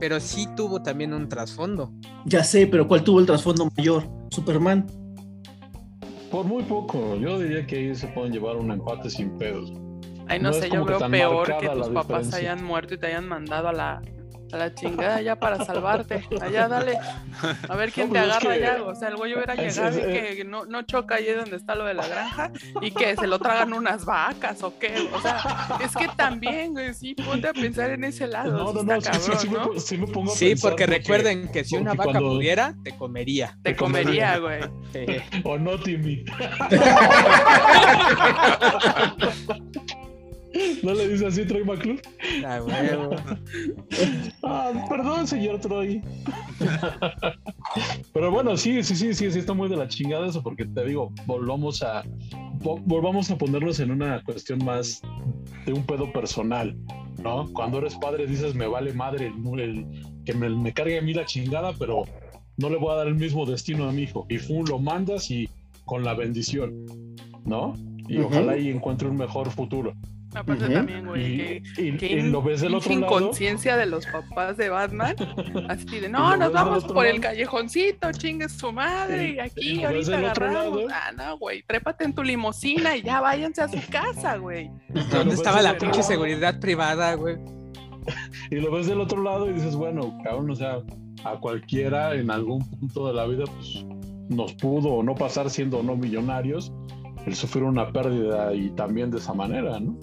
[0.00, 1.92] pero sí tuvo también un trasfondo.
[2.26, 4.08] Ya sé, pero ¿cuál tuvo el trasfondo mayor?
[4.30, 4.86] Superman.
[6.30, 7.16] Por muy poco.
[7.16, 9.72] Yo diría que ahí se pueden llevar un empate sin pedos.
[10.28, 12.38] Ay, no, No sé, yo que veo tan peor que tus papás diferencia.
[12.52, 14.02] hayan muerto y te hayan mandado a la,
[14.52, 16.24] a la chingada ya para salvarte.
[16.40, 16.98] Allá, dale.
[17.68, 18.82] A ver quién No, te pues es agarra que- ya.
[18.84, 21.74] O sea, el güey hubiera es- llegado y que no, no choca ahí donde está
[21.74, 25.08] lo de la granja y que se lo tragan unas vacas o qué.
[25.12, 28.52] O sea, es que también, güey, sí, ponte a pensar en ese lado.
[28.72, 29.80] No, sí no, está no, sí, sí, cabrón, sí me ¿no?
[29.80, 32.74] sí me pongo a Sí, pensar porque recuerden que si una porque vaca cuando- pudiera,
[32.84, 33.58] te comería.
[33.62, 34.60] Te comería, güey.
[34.94, 36.24] Eh, O no, Timmy.
[40.86, 42.00] ¿No le dice así Troy McClure?
[42.46, 43.10] a huevo.
[44.44, 46.00] Ah, perdón, señor Troy.
[48.12, 50.84] Pero bueno, sí, sí, sí, sí, sí, está muy de la chingada eso, porque te
[50.84, 52.04] digo, volvamos a
[52.60, 55.02] vo- volvamos a ponernos en una cuestión más
[55.64, 56.76] de un pedo personal,
[57.22, 57.46] ¿no?
[57.52, 59.86] Cuando eres padre dices, me vale madre el, el-
[60.24, 62.04] que me, me cargue a mí la chingada, pero
[62.58, 64.24] no le voy a dar el mismo destino a mi hijo.
[64.28, 65.48] Y fu, lo mandas y
[65.84, 66.86] con la bendición,
[67.44, 67.74] ¿no?
[68.08, 69.92] Y ojalá y encuentre un mejor futuro.
[70.36, 73.04] Aparte también, güey, Y, que y- y lo ves del otro lado.
[73.06, 75.16] inconsciencia de los papás de Batman.
[75.68, 77.22] Así de, no, nos vamos por el lado.
[77.22, 80.52] callejoncito, chingue su madre, Y- aquí lo ahorita agarramos.
[80.82, 80.88] lado.
[80.92, 84.70] Ah, no, güey, trépate en tu limusina y ya váyanse a su casa, güey.
[85.10, 86.08] ¿Dónde estaba la pinche lado.
[86.08, 87.36] seguridad privada, güey?
[88.50, 90.78] Y lo ves del otro lado y dices, bueno, cabrón, o sea,
[91.24, 93.84] a cualquiera en algún punto de la vida, pues
[94.28, 96.72] nos pudo o no pasar siendo o no millonarios,
[97.26, 99.98] el sufrir una pérdida y también de esa manera, ¿no?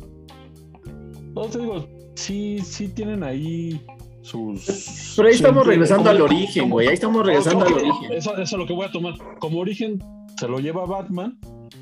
[1.34, 3.82] No te digo, sí, sí tienen ahí
[4.22, 5.14] sus.
[5.16, 6.88] Pero ahí estamos regresando al origen, güey.
[6.88, 8.12] Ahí estamos regresando al origen.
[8.12, 9.16] Eso, eso es lo que voy a tomar.
[9.40, 10.00] Como origen
[10.40, 11.38] se lo lleva Batman,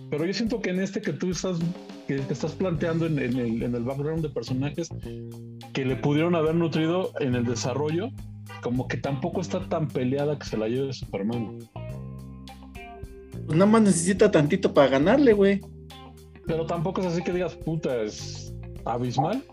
[0.09, 1.57] pero yo siento que en este que tú estás,
[2.07, 4.89] que, que estás planteando en, en el, en el background de personajes
[5.73, 8.09] que le pudieron haber nutrido en el desarrollo,
[8.61, 11.59] como que tampoco está tan peleada que se la lleve Superman.
[13.45, 15.61] Pues nada más necesita tantito para ganarle, güey.
[16.45, 18.50] Pero tampoco es así que digas, puta, es
[18.85, 19.43] abismal.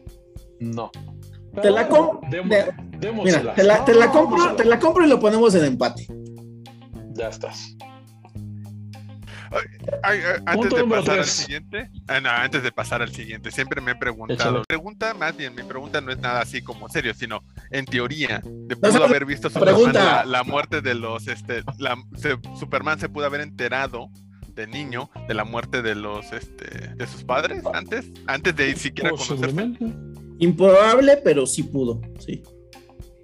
[0.60, 0.90] No.
[1.62, 3.40] Te la com- Demo- de- démosela.
[3.40, 6.06] Mira, te la, te la compro, te la compro y lo ponemos en empate.
[7.14, 7.74] Ya estás.
[10.02, 13.80] Ay, ay, antes de pasar al siguiente, ah, no, antes de pasar al siguiente, siempre
[13.80, 14.34] me he preguntado.
[14.50, 14.64] Échale.
[14.68, 18.76] Pregunta, más bien, mi pregunta no es nada así como serio, sino en teoría, de
[18.76, 23.08] No, pudo haber visto Superman la, la muerte de los, este, la, se- Superman se
[23.08, 24.10] pudo haber enterado
[24.58, 29.10] de niño de la muerte de los, este, de sus padres antes, antes de siquiera
[29.10, 29.76] conocerse.
[30.40, 32.00] Improbable, pero sí pudo.
[32.18, 32.42] Sí.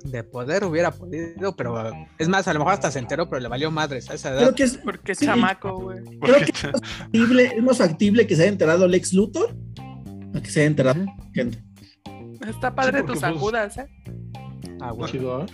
[0.05, 3.49] De poder hubiera podido, pero es más, a lo mejor hasta se enteró, pero le
[3.49, 4.39] valió madres a esa edad.
[4.43, 5.27] Creo que es, Porque es Sí.
[5.27, 6.05] chamaco, güey.
[6.21, 9.57] creo que es más factible, es más factible que se haya enterado Lex Luthor
[10.35, 11.65] a que se haya enterado gente.
[12.47, 13.87] Está padre porque, tus pues, ajudas, ¿eh?
[14.81, 15.11] Ah, güey.
[15.11, 15.47] Chido, ¿eh?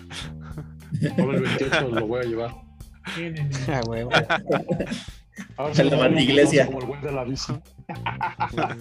[1.19, 2.55] Ahora el 28 lo voy a llevar.
[3.69, 4.05] Ah, güey.
[5.57, 6.67] A ver Se la iglesia.
[6.67, 7.61] Como el güey de la visa.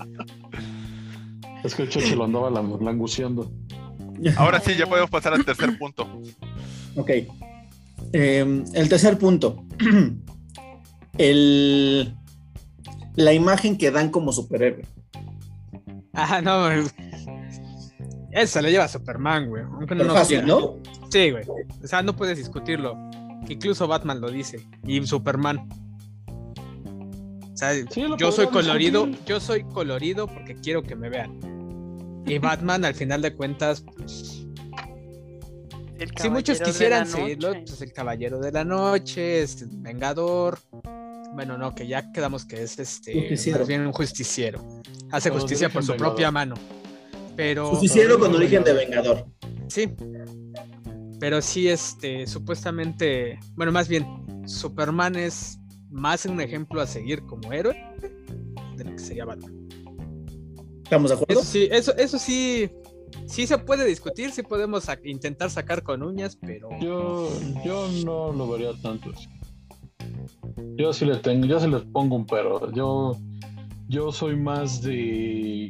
[1.64, 3.52] es que el choche lo andaba lang- languceando.
[4.38, 6.08] Ahora sí, ya podemos pasar al tercer punto.
[6.96, 7.10] Ok.
[8.14, 9.64] Eh, el tercer punto.
[11.18, 12.16] El,
[13.16, 14.86] la imagen que dan como superhéroe.
[16.14, 16.86] Ah, no, güey.
[18.32, 19.64] Eso le lleva a Superman, güey.
[19.64, 20.46] Aunque no Pero fácil.
[20.46, 20.78] ¿no?
[21.10, 21.44] Sí, güey.
[21.84, 22.96] O sea, no puedes discutirlo.
[23.50, 24.66] Incluso Batman lo dice.
[24.86, 25.68] Y Superman.
[27.60, 29.06] O sea, Sí, lo yo soy colorido.
[29.06, 29.28] discutir.
[29.28, 31.38] Yo soy colorido porque quiero que me vean.
[32.26, 34.46] Y Batman, al final de cuentas, pues,
[36.22, 40.58] si muchos quisieran seguirlo, pues el Caballero de la Noche, es Vengador.
[41.34, 43.60] Bueno, no, que ya quedamos que es este Justiciero.
[43.60, 44.66] más bien un justiciero.
[45.12, 46.56] Hace justicia por su propia mano.
[47.36, 49.26] Pero Justiciero con origen de Vengador.
[49.68, 49.90] Sí.
[51.20, 54.08] Pero sí, este, supuestamente, bueno, más bien,
[54.48, 55.59] Superman es
[55.90, 57.76] más un ejemplo a seguir como héroe
[58.76, 59.68] de lo que sería Batman.
[60.84, 61.34] ¿Estamos de acuerdo?
[61.42, 62.70] Eso sí, eso, eso sí,
[63.28, 67.30] sí se puede discutir, sí podemos sa- intentar sacar con uñas, pero Yo,
[67.64, 69.28] yo no lo vería tanto así.
[70.78, 72.72] Yo sí le tengo, yo sí les pongo un pero.
[72.72, 73.16] Yo,
[73.88, 75.70] yo soy más de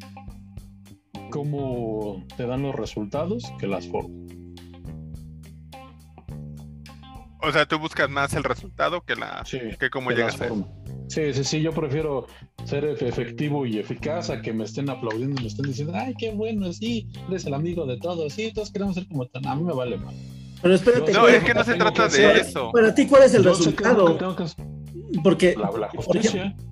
[1.31, 4.18] cómo te dan los resultados que las formas.
[7.49, 10.31] O sea, tú buscas más el resultado que la Sí, que cómo que llega a
[10.31, 10.49] las ser.
[10.49, 10.69] formas.
[11.07, 12.27] Sí, sí, sí, yo prefiero
[12.65, 16.13] ser efe- efectivo y eficaz a que me estén aplaudiendo y me estén diciendo, ay,
[16.19, 19.55] qué bueno, sí, eres el amigo de todos, sí, todos queremos ser como tan, a
[19.55, 20.13] mí me vale mal.
[20.61, 21.11] Pero espérate.
[21.13, 22.71] No, ¿cuál- es que no se trata que de hacer- eso.
[22.71, 24.15] Para ti, ¿cuál es el Yo sé que resultado?
[24.17, 24.65] tengo que hacer
[25.23, 26.45] Porque la, justicia.
[26.55, 26.68] Mm,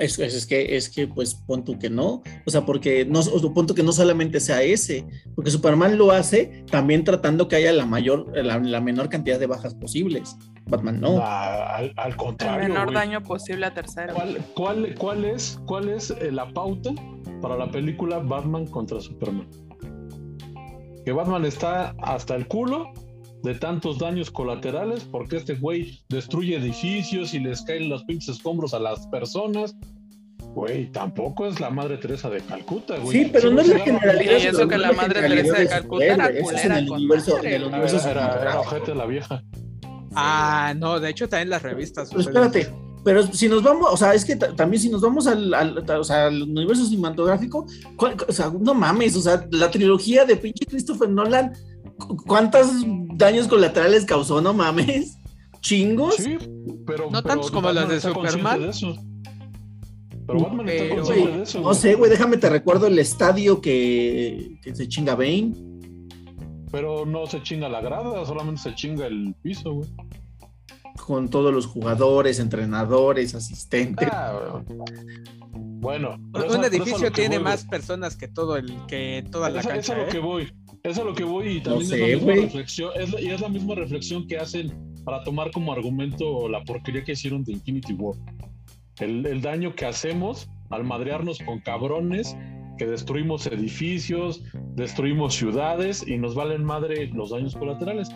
[0.00, 2.22] Es, es- es que, es que, pues, pon tú que no.
[2.46, 5.04] O sea, porque no, o pon tú que no solamente sea ese,
[5.34, 9.46] porque Superman lo hace también tratando que haya la mayor, la, la menor cantidad de
[9.46, 10.36] bajas posibles.
[10.66, 11.18] Batman no.
[11.18, 12.68] La- al, al El contrario.
[12.68, 14.14] menor daño posible a terceros.
[14.16, 16.90] ¿Cuál, cuál, cuál es, ¿Cuál es eh, la pauta
[17.42, 19.48] para la película Batman contra Superman?
[21.04, 22.90] Que Batman está hasta el culo
[23.42, 28.74] de tantos daños colaterales porque este güey destruye edificios y les caen los pinches escombros
[28.74, 29.74] a las personas.
[30.54, 33.24] Güey, tampoco es la madre Teresa de Calcuta, güey.
[33.24, 34.38] Sí, pero no es la generalidad.
[34.40, 37.56] Y eso que la madre Teresa de Calcuta era culera el con universo, Era, era,
[37.58, 38.60] era cinematográfico.
[38.60, 39.44] ojete la vieja.
[40.14, 42.08] ah, no, de hecho también las revistas.
[42.10, 42.68] Pero espérate,
[43.04, 45.78] pero si nos vamos, o sea, es que ta- también si nos vamos al, al-
[45.90, 50.36] o sea, al universo cinematográfico, ¿cuál- o sea, no mames, o sea, la trilogía de
[50.36, 51.52] pinche Christopher Nolan,
[52.26, 52.70] ¿cuántos
[53.14, 54.40] daños colaterales causó?
[54.40, 55.16] No mames,
[55.60, 56.14] chingos.
[56.16, 56.36] Sí,
[56.86, 57.04] pero.
[57.04, 58.60] No pero tantos como Batman las de Superman.
[58.62, 58.96] de eso.
[60.26, 61.60] Pero Batman está Pero- consciente Güey, de eso.
[61.60, 65.52] no sé, güey, déjame te recuerdo el estadio que, que se chinga Bane.
[66.70, 69.88] Pero no se chinga la grada, solamente se chinga el piso, güey.
[71.06, 74.08] con todos los jugadores, entrenadores, asistentes.
[74.12, 74.60] Ah,
[75.80, 76.16] bueno.
[76.34, 79.60] Eso- un eso es edificio tiene voy, más personas que todo el que toda la
[79.60, 79.92] Eso- eso cancha.
[79.92, 80.12] es a lo ¿eh?
[80.12, 80.42] que voy.
[80.44, 80.52] Eso
[80.84, 82.90] es a lo que voy y también sé, es la misma reflexión.
[82.96, 87.02] Es la- y es la misma reflexión que hacen para tomar como argumento la porquería
[87.04, 88.16] que hicieron de Infinity War.
[89.00, 92.36] El, el daño que hacemos al madrearnos con cabrones,
[92.78, 94.42] que destruimos edificios,
[94.74, 98.08] destruimos ciudades y nos valen madre los daños colaterales.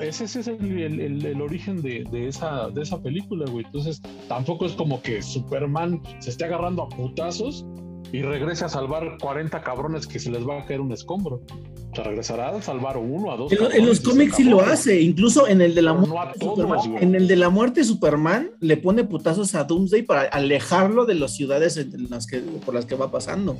[0.00, 3.64] Ese, ese es el, el- el- el origen de, de esa, de esa película, güey.
[3.66, 7.64] Entonces, tampoco es como que Superman se esté agarrando a putazos
[8.12, 11.42] y regrese a salvar 40 cabrones que se les va a caer un escombro.
[11.90, 13.50] O sea, regresará a salvar uno a dos.
[13.52, 16.14] En, lo- en los cómics sí lo hace, incluso en el de la muerte.
[16.14, 20.02] no de todos, Superman, en el de la muerte Superman le pone putazos a Doomsday
[20.02, 23.56] para alejarlo de las ciudades en las que, por las que va pasando.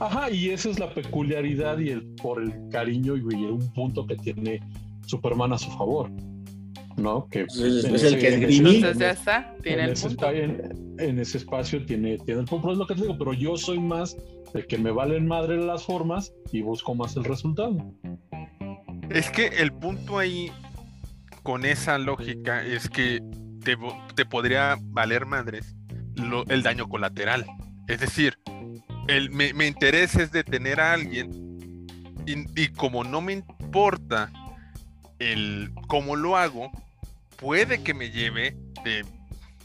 [0.00, 4.06] Ajá, y esa es la peculiaridad y el por el cariño y, y un punto
[4.06, 4.60] que tiene
[5.06, 6.10] Superman a su favor.
[6.96, 7.26] ¿No?
[7.30, 8.76] Que es- el ese- que en ese- esgrimí.
[8.76, 10.26] Entonces ya está, tiene en el ese, punto.
[10.26, 13.32] espa- en, en ese espacio tiene, tiene el punto, es lo que te digo, pero
[13.32, 14.14] yo soy más
[14.52, 17.78] de que me valen madre las formas y busco más el resultado.
[19.08, 20.50] Es que el punto ahí,
[21.42, 23.22] con esa lógica, es que
[23.64, 23.76] te,
[24.14, 25.74] te podría valer madres
[26.16, 27.46] lo- el daño colateral.
[27.88, 28.38] Es decir,
[29.08, 31.30] el, me, me interesa es detener a alguien
[32.26, 34.30] y, y como no me importa
[35.30, 36.70] el cómo lo hago,
[37.36, 39.04] puede que me lleve de,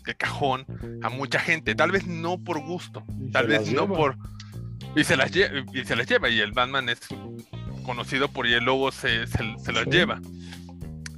[0.05, 0.66] de cajón
[1.03, 1.76] a mucha gente.
[1.76, 3.95] Tal vez no por gusto, tal vez no lleva.
[3.97, 4.18] por...
[4.95, 6.99] Y se, las lle- y se las lleva, y el Batman es
[7.86, 9.89] conocido por y el lobo se, se, se las Sí.
[9.91, 10.20] lleva.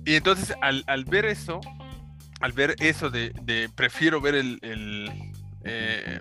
[0.06, 1.62] Y entonces al, al ver eso,
[2.42, 5.12] al ver eso de, de prefiero ver el, el,
[5.64, 6.20] eh,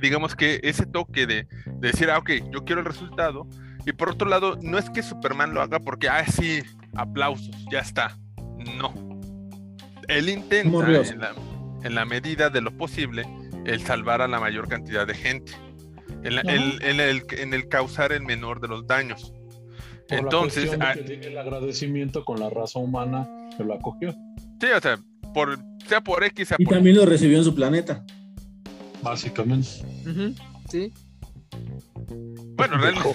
[0.00, 3.46] digamos que ese toque de, de decir, ah, ok, yo quiero el resultado.
[3.86, 6.60] Y por otro lado, no es que Superman lo haga porque, ah, sí,
[6.94, 8.18] aplausos, ya está.
[8.76, 8.92] No.
[10.08, 10.78] Él intenta,
[11.10, 11.34] en la,
[11.84, 13.24] en la medida de lo posible,
[13.64, 15.52] el salvar a la mayor cantidad de gente.
[16.22, 19.32] En, la- el- en el, en el causar el menor de los daños.
[20.08, 23.74] Por la Entonces, de ah, que tiene el agradecimiento con la raza humana que lo
[23.74, 24.12] acogió.
[24.60, 24.98] sí, o sea,
[25.34, 28.04] por, sea por X, sea Y por también lo recibió en su planeta.
[29.02, 29.68] Básicamente.
[30.70, 30.92] Sí.
[32.56, 33.08] Bueno, realmente.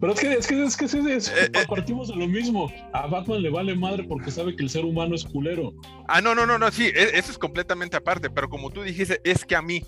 [0.00, 1.64] Pero es que, es que, es que, es que es- Eh, eh.
[1.68, 2.70] partimos de lo mismo.
[2.92, 5.72] A Batman le vale madre porque sabe que el ser humano es culero.
[6.08, 9.20] Ah, no, no, no, no, sí, e- eso es completamente aparte, pero como tú dijiste,
[9.24, 9.82] es que a mí,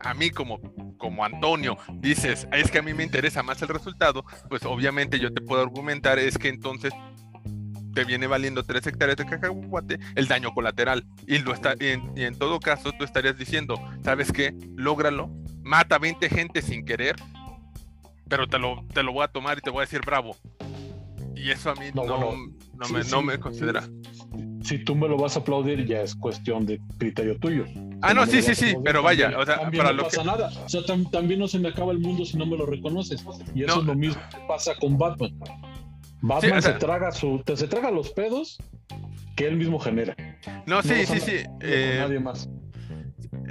[0.00, 0.60] a mí como,
[0.96, 5.32] como Antonio, dices, es que a mí me interesa más el resultado, pues obviamente yo
[5.32, 6.92] te puedo argumentar, es que entonces
[7.94, 11.04] te viene valiendo tres hectáreas de cacahuate el daño colateral.
[11.26, 14.54] Y, lo está, y en, y en todo caso tú estarías diciendo, ¿sabes qué?
[14.76, 15.30] Lógralo,
[15.68, 17.16] mata 20 gente sin querer,
[18.28, 20.34] pero te lo, te lo voy a tomar y te voy a decir bravo.
[21.36, 23.84] Y eso a mí no, No, no, me, Sí, no me considera.
[24.62, 27.64] Si tú me lo vas a aplaudir, ya es cuestión de criterio tuyo.
[28.02, 30.16] Ah, no, sí, sí, sí, pero vaya, o sea, también para no lo que...
[30.16, 30.50] pasa nada.
[30.64, 33.24] O sea, tam- también no se me acaba el mundo si no me lo reconoces.
[33.54, 35.38] Y eso es lo mismo que pasa con Batman.
[36.20, 38.58] Batman Sí, o sea- se traga su, te- se traga los pedos
[39.36, 40.16] que él mismo genera.
[40.66, 41.36] No, sí, sí, sí.
[41.60, 42.48] eh, nadie más.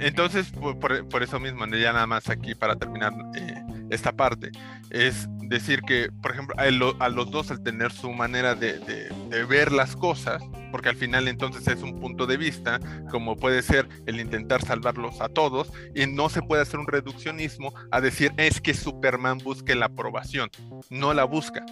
[0.00, 0.78] Entonces, por,
[1.08, 4.50] por- eso mismo, ya nada más aquí para terminar eh, esta parte,
[4.90, 9.08] es decir que, por ejemplo, a, a los dos al tener su manera de, de-
[9.30, 12.78] de ver las cosas, porque al final entonces es un punto de vista,
[13.10, 17.72] como puede ser el intentar salvarlos a todos, y no se puede hacer un reduccionismo
[17.90, 20.50] a decir es que Superman busque la aprobación,
[20.90, 21.64] no la busca.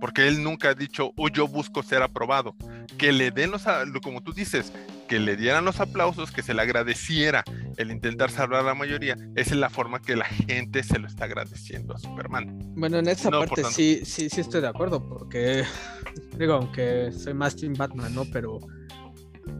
[0.00, 2.54] Porque él nunca ha dicho, oh, yo busco ser aprobado.
[2.98, 3.62] Que le den los,
[4.02, 4.72] como tú dices,
[5.08, 7.44] que le dieran los aplausos, que se le agradeciera
[7.76, 11.06] el intentar salvar a la mayoría, esa es la forma que la gente se lo
[11.06, 12.58] está agradeciendo a Superman.
[12.76, 13.70] Bueno, en esa No, parte tanto.
[13.70, 15.64] sí, sí, sí estoy de acuerdo, porque
[16.38, 18.24] digo, aunque soy más Team Batman, ¿no?
[18.32, 18.58] Pero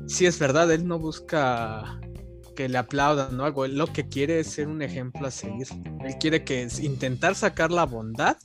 [0.06, 1.98] sí es verdad, él no busca
[2.56, 5.68] que le aplaudan o algo, él lo que quiere es ser un ejemplo a seguir.
[6.04, 8.36] Él quiere que es intentar sacar la bondad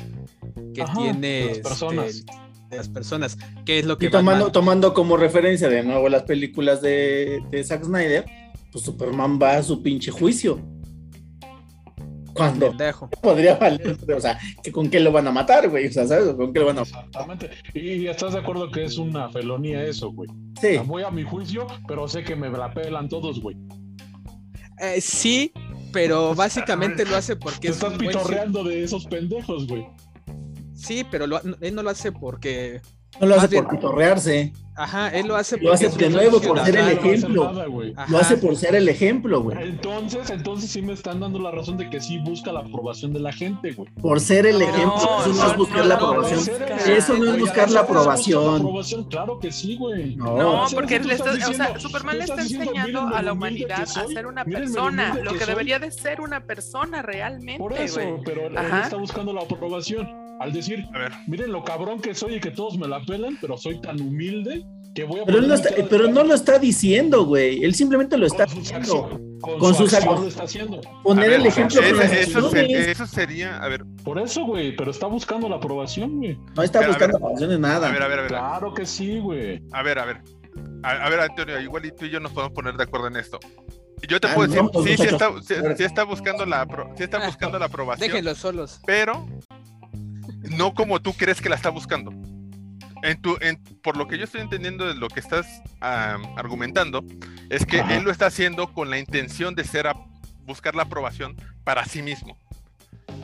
[0.76, 2.26] que Ajá, tiene de las este, personas.
[2.70, 6.08] de las personas, que es lo que Y tomando, Batman- tomando como referencia de nuevo
[6.10, 8.24] las películas de, de Zack Snyder,
[8.72, 10.62] pues Superman va a su pinche juicio.
[12.34, 12.74] Cuando
[13.22, 16.34] podría valer, o sea, que con qué lo van a matar, güey, o sea, ¿sabes?
[16.34, 17.50] ¿Con qué lo van a Exactamente.
[17.74, 20.30] Y estás de acuerdo que es una felonía eso, güey.
[20.62, 23.58] Sí, Voy a mi juicio, pero sé que me la pelan todos, güey.
[24.82, 25.52] Eh, sí,
[25.94, 29.86] pero básicamente lo hace porque Te es estás pitorreando de esos pendejos, güey.
[30.74, 32.82] Sí, pero lo- él no lo hace porque
[33.20, 36.78] no lo hace por pitorrearse, Ajá, él lo hace Lo hace de nuevo por ser
[36.78, 37.52] el ejemplo.
[38.08, 41.78] lo hace por ser el ejemplo, güey, Entonces, entonces sí me están dando la razón
[41.78, 43.90] de que sí busca la aprobación de la gente, güey.
[44.02, 46.40] por ser el No, ejemplo, eso no, es buscar no, la aprobación,
[46.88, 48.56] eso no es buscar la aprobación.
[48.56, 50.16] aprobación, Claro que sí, güey.
[50.16, 50.66] No.
[50.74, 54.26] Porque le o sea, Superman le está enseñando "Miren a lo la humanidad a ser
[54.26, 55.54] una persona, lo que que soy".
[55.54, 60.31] debería de ser una persona realmente, Por eso, pero él está buscando la aprobación.
[60.42, 63.38] Al decir, A ver, miren lo cabrón que soy y que todos me la pelan,
[63.40, 64.64] pero soy tan humilde
[64.96, 68.18] que voy a Pero, él no está, pero no lo está diciendo, güey, él simplemente
[68.18, 68.90] lo está acciones.
[68.90, 70.22] Con, Con su sus acciones.
[70.22, 70.82] lo está haciendo.
[71.04, 72.88] Poner ver, el ejemplo las eso acciones.
[72.88, 76.38] eso sería, a ver, Por eso, güey, pero está buscando la aprobación, güey.
[76.56, 77.88] No está Pero, buscando aprobación de nada.
[77.88, 79.62] a ver, a ver, a ver, Claro que sí, güey.
[79.72, 80.22] a ver, a ver,
[80.84, 83.16] a, a ver, Antonio, igual y tú y yo nos podemos poner de acuerdo en
[83.18, 83.40] esto.
[84.10, 86.68] Yo te Ah, puedo decir, vamos, sí, sí está, sí- sí está buscando la,
[86.98, 88.80] sí está buscando la aprobación, Déjenlos solos.
[88.86, 89.28] pero
[90.58, 92.12] no como tú crees que la está buscando.
[93.04, 95.48] En tu, en- por lo que yo estoy entendiendo de lo que estás
[95.80, 97.04] argumentando,
[97.50, 97.96] es que Ajá.
[97.98, 99.96] él lo está haciendo con la intención de ser a-
[100.46, 102.38] buscar la aprobación para sí mismo.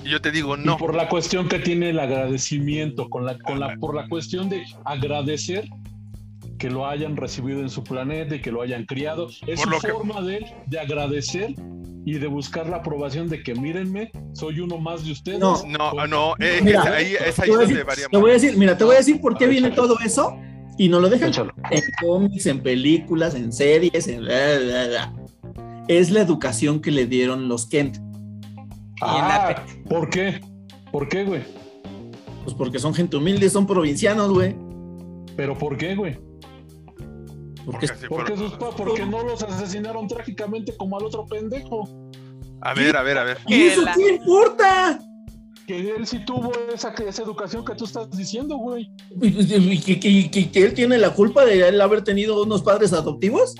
[0.03, 0.77] Y yo te digo, Y no.
[0.77, 4.65] por la cuestión que tiene el agradecimiento, con la, con la, por la cuestión de
[4.85, 5.67] agradecer
[6.57, 9.27] que lo hayan recibido en su planeta y que lo hayan criado.
[9.45, 11.53] Es Por su lo que- forma de él de agradecer
[12.05, 15.39] y de buscar la aprobación de que mírenme, soy uno más de ustedes.
[15.39, 15.61] No.
[15.67, 18.17] No, no, eh, Mira, es ahí, es ahí Te voy, a donde decir, varía te
[18.17, 20.35] voy a decir, mira, te voy a decir por qué viene todo eso
[20.77, 21.53] y no lo dejan Échalo.
[21.69, 25.13] en cómics, en películas, en series, en bla, bla, bla.
[25.89, 27.97] Es la educación que le dieron los Kent.
[29.01, 30.41] Ah, ¿Por qué?
[30.91, 31.41] ¿Por qué, güey?
[32.43, 34.55] Pues porque son gente humilde, son provincianos, güey.
[35.35, 36.17] ¿Pero por qué, güey?
[37.69, 41.25] Porque Porque así Porque, fueron- sus pa- porque no los asesinaron trágicamente como al otro
[41.25, 41.83] pendejo.
[42.61, 43.37] A ver, a ver, a ver.
[43.45, 44.99] ¿Y eso qué importa?
[45.67, 48.89] Que él sí tuvo esa, esa educación que tú estás diciendo, güey.
[49.21, 52.41] ¿Y- y- y ¿Que, que- que- que él tiene la culpa de él haber tenido
[52.41, 53.53] unos padres adoptivos?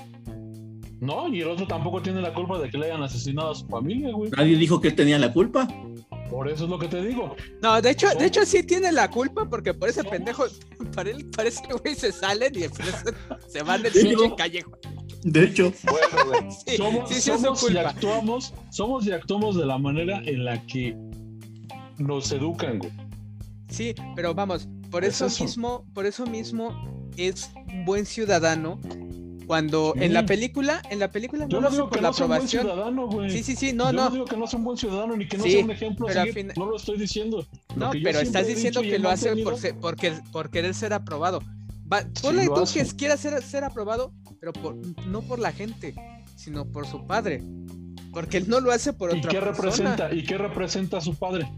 [1.00, 3.66] No, y el otro tampoco tiene la culpa de que le hayan asesinado a su
[3.66, 4.30] familia, güey.
[4.30, 5.68] Nadie dijo que él tenía la culpa.
[6.30, 7.34] Por eso es lo que te digo.
[7.62, 10.44] No, de hecho, de hecho sí tiene la culpa porque por ese Somos- pendejo,
[10.94, 12.94] para él, para ese güey se salen y después
[13.48, 14.36] se van del pinche no.
[14.36, 14.78] callejón.
[15.24, 16.52] De hecho, Bueno, güey.
[16.66, 20.22] Sí, somos, sí, sí es su somos y actuamos, somos y actuamos de la manera
[20.24, 20.96] en la que
[21.98, 22.92] nos educan, güey.
[23.68, 25.44] Sí, pero vamos, por Es eso, eso.
[25.44, 28.78] mismo, por eso mismo es un buen ciudadano
[29.48, 30.04] cuando Sí.
[30.04, 32.08] en la película, en la película no Yo lo no hace digo por que la
[32.08, 32.62] no sea un buen aprobación.
[32.66, 33.30] ciudadano, güey.
[33.30, 34.04] Sí, sí, sí, no, Yo no.
[34.04, 36.06] no digo que no sea un buen ciudadano ni que no Sí, sea un ejemplo
[36.06, 36.44] pero al seguir.
[36.46, 37.44] fin- No lo estoy diciendo.
[37.74, 41.40] No, pero estás diciendo y que lo hace por, ser- porque, por querer ser aprobado.
[41.92, 42.84] Va, ponle lo tú hace.
[42.84, 44.76] que quiera ser, ser aprobado, pero por-
[45.06, 45.94] no por la gente,
[46.36, 47.42] sino por su padre.
[48.12, 49.62] Porque él no lo hace por ¿Y otra qué persona.
[49.96, 50.14] representa?
[50.14, 51.50] ¿Y qué representa a su padre?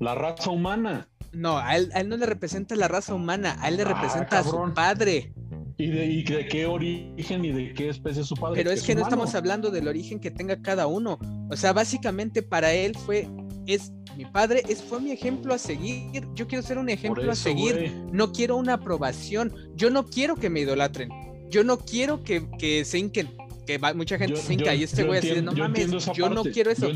[0.00, 1.06] La raza humana.
[1.32, 3.88] No, a él, a él no le representa la raza humana, a él le Ah,
[3.94, 5.32] representa a su padre.
[5.78, 8.56] ¿Y de, y de qué origen y de qué especie es su padre?
[8.56, 11.18] Pero es que no estamos hablando del origen que tenga cada uno.
[11.48, 13.28] O sea, básicamente para él fue,
[13.66, 16.26] es mi padre, es, fue mi ejemplo a seguir.
[16.34, 17.74] Yo quiero ser un ejemplo a seguir.
[17.74, 17.92] güey.
[18.12, 19.54] No quiero una aprobación.
[19.74, 21.08] Yo no quiero que me idolatren.
[21.48, 23.30] Yo no quiero que, que se hinquen.
[23.66, 25.90] Que va- mucha gente Yo- se hinca yo- y este güey así de, no mames,
[26.14, 26.88] yo no quiero eso.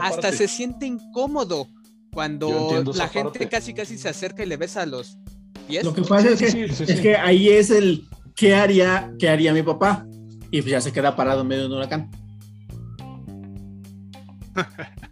[0.00, 0.36] Hasta parte.
[0.36, 1.68] se siente incómodo
[2.12, 3.48] cuando la gente parte.
[3.48, 5.16] casi casi se acerca y le besa los
[5.66, 5.84] pies.
[5.84, 7.02] lo que pasa es Sí, que, sí, sí, es sí.
[7.02, 8.06] que ahí es el
[8.36, 10.06] ¿qué haría, qué haría mi papá?
[10.50, 12.10] Y pues ya se queda parado en medio de un huracán.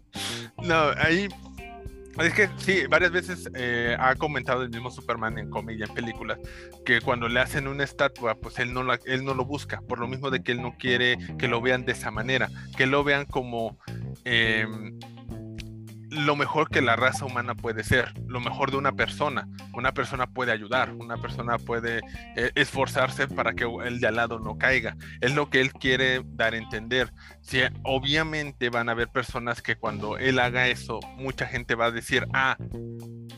[0.63, 1.27] No, ahí.
[2.19, 5.95] Es que sí, varias veces eh, ha comentado el mismo Superman en cómic y en
[5.95, 6.39] películas
[6.85, 9.99] que cuando le hacen una estatua, pues él no, la, él no lo busca, por
[9.99, 13.05] lo mismo de que él no quiere que lo vean de esa manera, que lo
[13.05, 13.79] vean como
[14.27, 14.67] eh,
[16.11, 19.49] lo mejor que la raza humana puede ser, lo mejor de una persona.
[19.73, 22.01] Una persona puede ayudar, una persona puede
[22.37, 24.97] eh, esforzarse para que el de al lado no caiga.
[25.21, 27.13] Es lo que él quiere dar a entender.
[27.41, 31.91] Sí, obviamente van a haber personas que cuando él haga eso, mucha gente va a
[31.91, 32.57] decir, ah,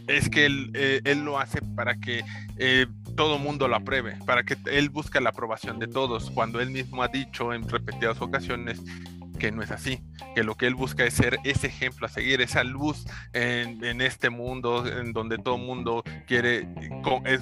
[0.06, 2.24] es que él, eh, él lo hace para que
[2.56, 6.70] eh, todo mundo lo apruebe, para que él busca la aprobación de todos, cuando él
[6.70, 8.80] mismo ha dicho en repetidas ocasiones
[9.38, 10.00] que no es así,
[10.34, 14.00] que lo que él busca es ser ese ejemplo a seguir, esa luz en, en
[14.00, 16.68] este mundo en donde todo mundo quiere,
[17.24, 17.40] es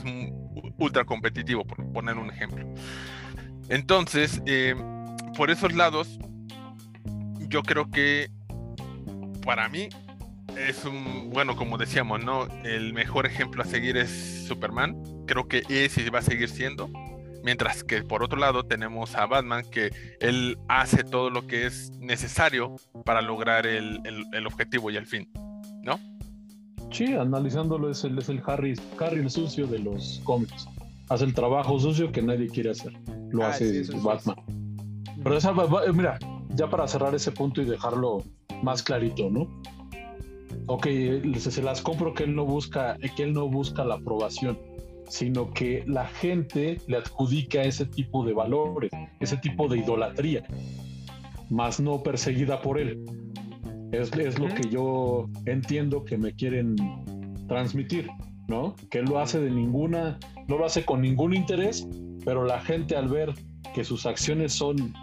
[0.79, 2.67] ultra competitivo, por poner un ejemplo.
[3.69, 4.75] Entonces, eh,
[5.37, 6.19] por esos lados,
[7.49, 8.31] yo creo que
[9.45, 9.89] para mí
[10.57, 12.47] es un, bueno, como decíamos, ¿no?
[12.65, 15.01] El mejor ejemplo a seguir es Superman.
[15.27, 16.91] Creo que es y va a seguir siendo.
[17.43, 21.91] Mientras que por otro lado tenemos a Batman que él hace todo lo que es
[21.99, 25.31] necesario para lograr el, el- el objetivo y el fin.
[25.83, 25.99] ¿No?
[26.93, 30.67] Sí, analizándolo es el, es el Harry, Harry el sucio de los cómics.
[31.09, 32.93] Hace el trabajo sucio que nadie quiere hacer.
[33.31, 34.37] Lo Ah, hace sí, eso sí Batman.
[35.23, 35.53] Pero esa,
[35.93, 36.19] mira,
[36.55, 38.23] ya para cerrar ese punto y dejarlo
[38.63, 39.49] más clarito, ¿no?
[40.67, 40.87] Ok,
[41.39, 44.59] se, se las compro que él no busca, que él no busca la aprobación,
[45.11, 50.45] sino que la gente le adjudica ese tipo de valores, ese tipo de idolatría,
[51.51, 53.05] más no perseguida por él.
[53.91, 56.77] Es, es lo que yo entiendo que me quieren
[57.49, 58.09] transmitir,
[58.47, 58.77] ¿no?
[58.89, 61.89] Que él lo hace de ninguna, no lo hace con ningún interés,
[62.25, 63.35] pero la gente al ver
[63.75, 64.95] que sus acciones son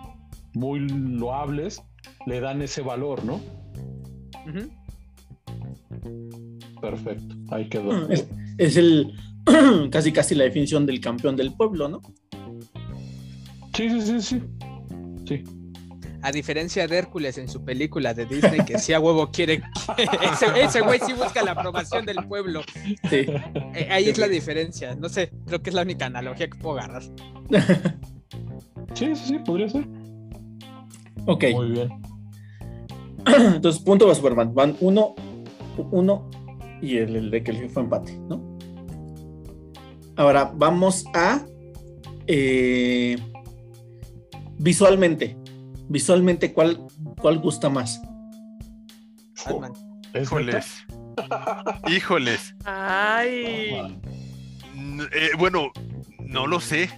[0.54, 1.84] muy loables,
[2.26, 3.42] le dan ese valor, ¿no?
[6.80, 8.10] Perfecto, ahí quedó.
[8.10, 8.26] Es,
[8.58, 9.14] es el
[9.92, 12.02] casi casi la definición del campeón del pueblo, ¿no?
[13.76, 14.42] Sí, sí, sí, sí.
[15.26, 15.44] Sí,
[16.22, 19.62] A diferencia de Hércules en su película de Disney, que sí a huevo quiere.
[19.98, 22.62] ese, ese güey sí busca la aprobación del pueblo.
[23.10, 23.26] Sí.
[23.76, 24.96] Eh, ahí es la diferencia.
[24.96, 27.04] No sé, creo que es la única analogía que puedo agarrar.
[28.94, 29.86] Sí, sí, sí, podría ser.
[31.28, 31.44] Ok.
[31.54, 31.90] Muy bien.
[33.28, 34.56] Entonces, punto para Superman.
[34.56, 35.14] Van uno,
[35.92, 36.28] uno
[36.82, 38.57] y el, el de que el fue empate, ¿no?
[40.18, 41.42] Ahora vamos a
[42.28, 43.18] eh,
[44.58, 45.38] visualmente.
[45.90, 46.86] Visualmente, ¿cuál,
[47.22, 48.02] ¿cuál gusta más?
[50.20, 50.86] Híjoles.
[51.88, 52.56] Híjoles.
[52.66, 54.00] Ay.
[55.14, 55.72] Eh, bueno,
[56.20, 56.90] no lo sé.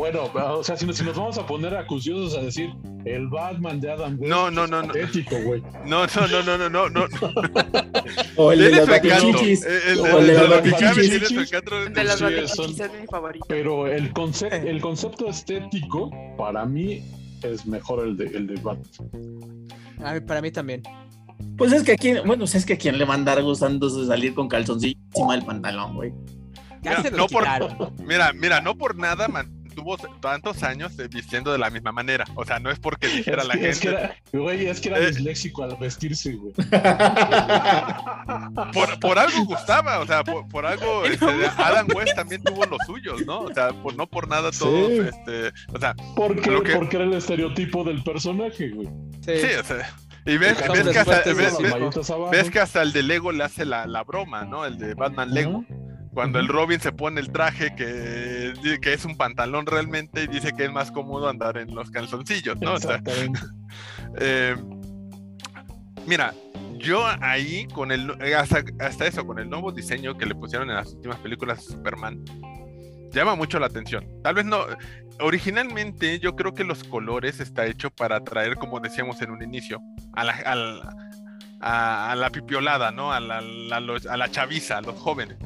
[0.00, 2.70] Bueno, o sea, si nos, si nos vamos a poner acuciosos a decir
[3.04, 4.30] el Batman de Adam West.
[4.30, 4.94] No, no, no, no.
[4.94, 5.62] Ético, güey.
[5.84, 7.06] No, no, no, no, no, no, no.
[8.36, 9.62] O el de las batichichis.
[9.62, 11.10] El de las batichichis.
[11.10, 13.44] De batichichis son- es mi favorito.
[13.46, 17.04] Pero el, concepto el concepto estético, para mí,
[17.42, 19.68] es mejor el de, el de Batman.
[20.02, 20.82] A mí- para mí también.
[21.58, 24.32] Pues es que aquí, bueno, es que a quien le va a andar gustándose salir
[24.32, 26.10] con calzoncillo encima del pantalón, güey.
[26.80, 27.92] Ya Mira, se lo no por- quitaron.
[28.06, 29.28] Mira, mira, no por nada
[29.84, 32.24] mantuvo tantos años eh, vistiendo de la misma manera.
[32.34, 34.02] O sea, no es porque dijera Es la que, es que gente.
[34.04, 35.06] era, güey, es que era Eh.
[35.08, 36.52] disléxico al vestirse, güey.
[38.72, 41.26] Por, por algo gustaba, o sea, por, por algo este,
[41.58, 43.40] Adam West también tuvo los suyos, ¿no?
[43.40, 44.98] O sea, por, no por nada todos, Sí.
[45.00, 48.88] este, o sea, Porque, Lo que- porque era el estereotipo del personaje, güey.
[49.24, 49.36] Sí.
[49.38, 49.94] sí, o sea,
[50.26, 51.56] y ves, ves, que hasta, ves,
[52.30, 54.64] ves que hasta el de Lego le hace la, la broma, ¿no?
[54.64, 55.64] El de Batman Lego.
[56.12, 58.52] Cuando el Robin se pone el traje que,
[58.82, 62.60] que es un pantalón realmente y dice que es más cómodo andar en los calzoncillos,
[62.60, 62.74] ¿no?
[62.74, 63.00] O sea.
[64.18, 64.56] Eh,
[66.06, 66.34] mira,
[66.78, 70.68] yo ahí con el eh, hasta, hasta eso, con el nuevo diseño que le pusieron
[70.70, 72.24] en las últimas películas de Superman,
[73.12, 74.04] llama mucho la atención.
[74.24, 74.64] Tal vez no.
[75.20, 79.80] Originalmente, yo creo que los colores está hecho para atraer, como decíamos en un inicio,
[80.14, 80.34] a la,
[81.60, 83.12] a, a la pipiolada, ¿no?
[83.12, 85.36] A la, a los- a la chaviza, a los jóvenes.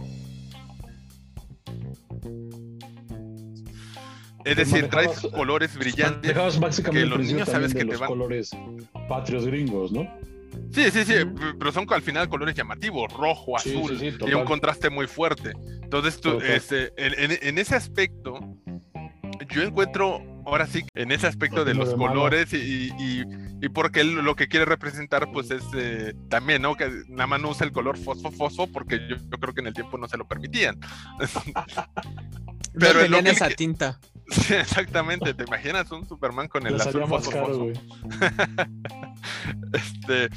[4.45, 6.33] Es decir, traes colores brillantes.
[6.93, 8.51] Que los niños sabes que te los van- colores
[9.09, 10.07] patrios gringos, ¿no?
[10.71, 11.15] Sí, sí, sí,
[11.59, 15.53] pero son al final colores llamativos, rojo, azul, sí, sí, y un contraste muy fuerte.
[15.83, 18.39] Entonces, tú, este, en, ese aspecto,
[19.51, 23.25] yo encuentro, ahora sí, en ese aspecto de Lo los colores y, y- y
[23.73, 26.77] porque él lo que quiere representar, pues es eh, también, ¿no?
[26.77, 29.69] Que nada más no usa el color fosfo, fosfo, porque yo, yo creo que en
[29.69, 30.79] el tiempo no se lo permitían.
[31.19, 31.27] No
[32.79, 33.99] Pero en lo tenían esa tinta.
[34.31, 37.73] Sí, exactamente, ¿te imaginas un Superman con el azul fosfo, caro, fosfo?
[39.75, 40.31] Este,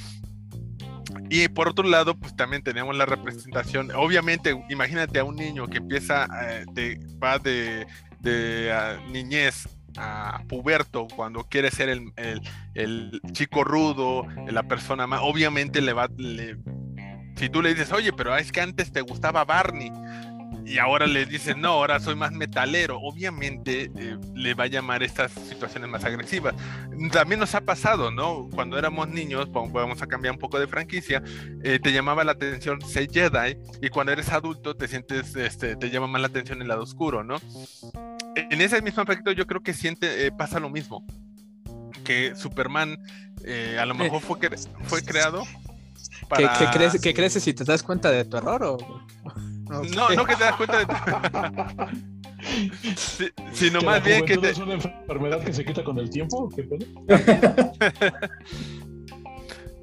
[1.29, 3.91] y por otro lado, pues también tenemos la representación.
[3.95, 7.87] Obviamente, imagínate a un niño que empieza, eh, de, va de,
[8.19, 15.21] de ah, niñez a puberto cuando quiere ser el, el- chico rudo, la persona más.
[15.23, 16.07] Obviamente le va.
[16.17, 16.57] le-
[17.35, 19.91] si tú le dices, oye, pero es que antes te gustaba Barney.
[20.65, 22.99] Y ahora le dices, no, ahora soy más metalero.
[22.99, 26.55] Obviamente eh, le va a llamar estas situaciones más agresivas
[27.11, 28.49] también nos ha pasado, ¿no?
[28.53, 31.21] Cuando éramos niños, vamos a cambiar un poco de franquicia,
[31.63, 35.89] eh, te llamaba la atención ser Jedi y cuando eres adulto te sientes, este, te
[35.91, 37.37] llama más la atención el lado oscuro, ¿no?
[38.49, 41.05] En ese mismo aspecto yo creo que siente, eh, pasa lo mismo,
[42.03, 42.97] que Superman
[43.43, 46.53] eh, a lo mejor fue, cre- fue creado ¿Qué, para...
[46.57, 48.77] qué crees, qué creces si te das cuenta de tu error o...?
[49.69, 50.15] No, qué?
[50.15, 50.87] no que te das cuenta de...
[52.95, 54.51] Sí, sino ¿Que más bien que te...
[54.51, 56.43] es una enfermedad que se quita con el tiempo?
[56.43, 56.85] ¿o ¿Qué pedo?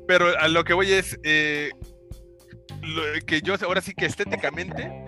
[0.06, 1.70] Pero a lo que voy es eh,
[2.82, 5.03] lo- que yo ahora sí que estéticamente,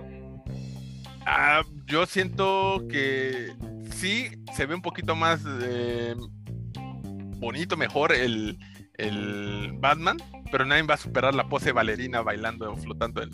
[1.26, 3.52] ah, yo siento que
[3.90, 6.14] sí se ve un poquito más eh,
[7.38, 8.58] bonito, mejor el,
[8.94, 10.18] el Batman,
[10.50, 13.30] pero nadie va a superar la pose bailarina bailando o flotando en,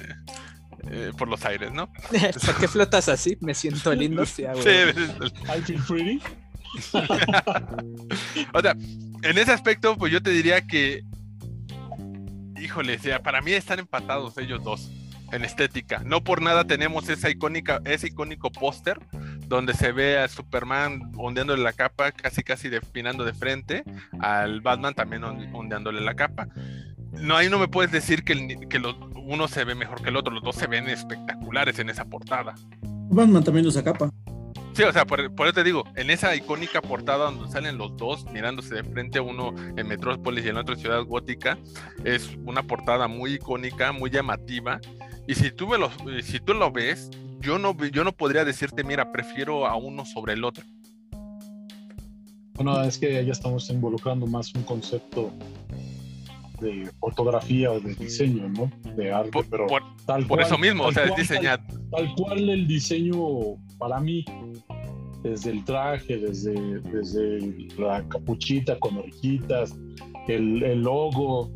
[0.91, 1.93] eh, por los aires, ¿no?
[2.47, 3.37] ¿Por qué flotas así?
[3.41, 4.27] Me siento lindo.
[4.27, 4.53] Sí, ah.
[4.57, 6.21] I feel pretty.
[8.55, 8.73] O sea,
[9.23, 11.03] en ese aspecto, pues yo te diría que,
[12.59, 14.91] híjole, sea, para mí están empatados ellos dos
[15.33, 16.03] en estética.
[16.05, 18.99] No por nada tenemos esa icónica, ese icónico póster
[19.47, 23.85] donde se ve a Superman ondeándole la capa, casi casi despinando de frente,
[24.21, 26.49] al Batman también on- ondeándole la capa.
[27.13, 30.09] No, ahí no me puedes decir que, el que los- uno se ve mejor que
[30.09, 32.55] el otro, los dos se ven espectaculares en esa portada.
[32.83, 34.11] Batman también usa capa.
[34.73, 37.95] Sí, o sea, por, por eso te digo, en esa icónica portada donde salen los
[37.99, 41.59] dos mirándose de frente, uno en Metrópolis y el otro en Ciudad Gótica,
[42.05, 44.81] es una portada muy icónica, muy llamativa.
[45.27, 45.91] Y si tú, me lo,
[46.23, 47.11] si tú lo ves,
[47.41, 50.65] yo no, yo no podría decirte, mira, prefiero a uno sobre el otro.
[52.63, 55.33] No, es que ya estamos involucrando más un concepto
[56.61, 58.71] de fotografía o de diseño, ¿no?
[58.95, 61.67] De arte, Por, pero por- tal por cual- eso mismo, o sea, es cual- diseñar.
[61.91, 63.17] Tal cual el diseño
[63.79, 64.25] para mí,
[65.23, 67.41] desde el traje, desde, desde
[67.79, 69.75] la capuchita con orejitas,
[70.29, 71.51] el, el logo,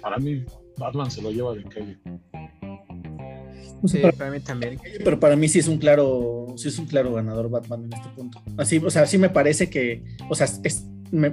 [0.00, 0.44] para mí
[0.78, 1.96] Batman se lo lleva de calle.
[3.84, 4.80] Sí, pero, para mí también.
[5.04, 8.08] pero para mí sí es un claro, sí es un claro ganador Batman en este
[8.10, 8.40] punto.
[8.56, 11.32] Así, o sea, sí me parece que, o sea, es, me-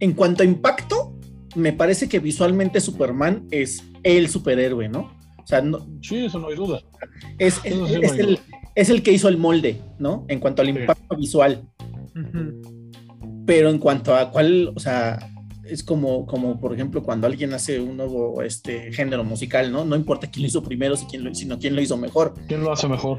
[0.00, 1.18] en cuanto a impacto,
[1.56, 5.12] me parece que visualmente Superman es el superhéroe, ¿no?
[5.42, 6.80] O sea, no- Sí, eso no hay duda.
[7.38, 8.40] es, sí es no hay el, duda.
[8.74, 10.24] es el que hizo el molde, ¿no?
[10.28, 10.78] En cuanto al Sí.
[10.78, 11.62] impacto visual.
[13.46, 15.18] Pero en cuanto a cuál, o sea,
[15.68, 19.84] es como, como por ejemplo cuando alguien hace un nuevo este, género musical, ¿no?
[19.84, 22.34] No importa quién lo hizo primero, si quién lo- sino quién lo hizo mejor.
[22.48, 23.18] ¿Quién lo hace mejor?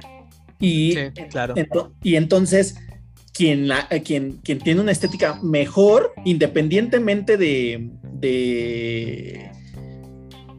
[0.60, 1.56] Y, Sí, claro.
[1.56, 2.76] ento- y entonces,
[3.34, 9.52] quien, la, eh, quien, quien tiene una estética mejor, independientemente de, de-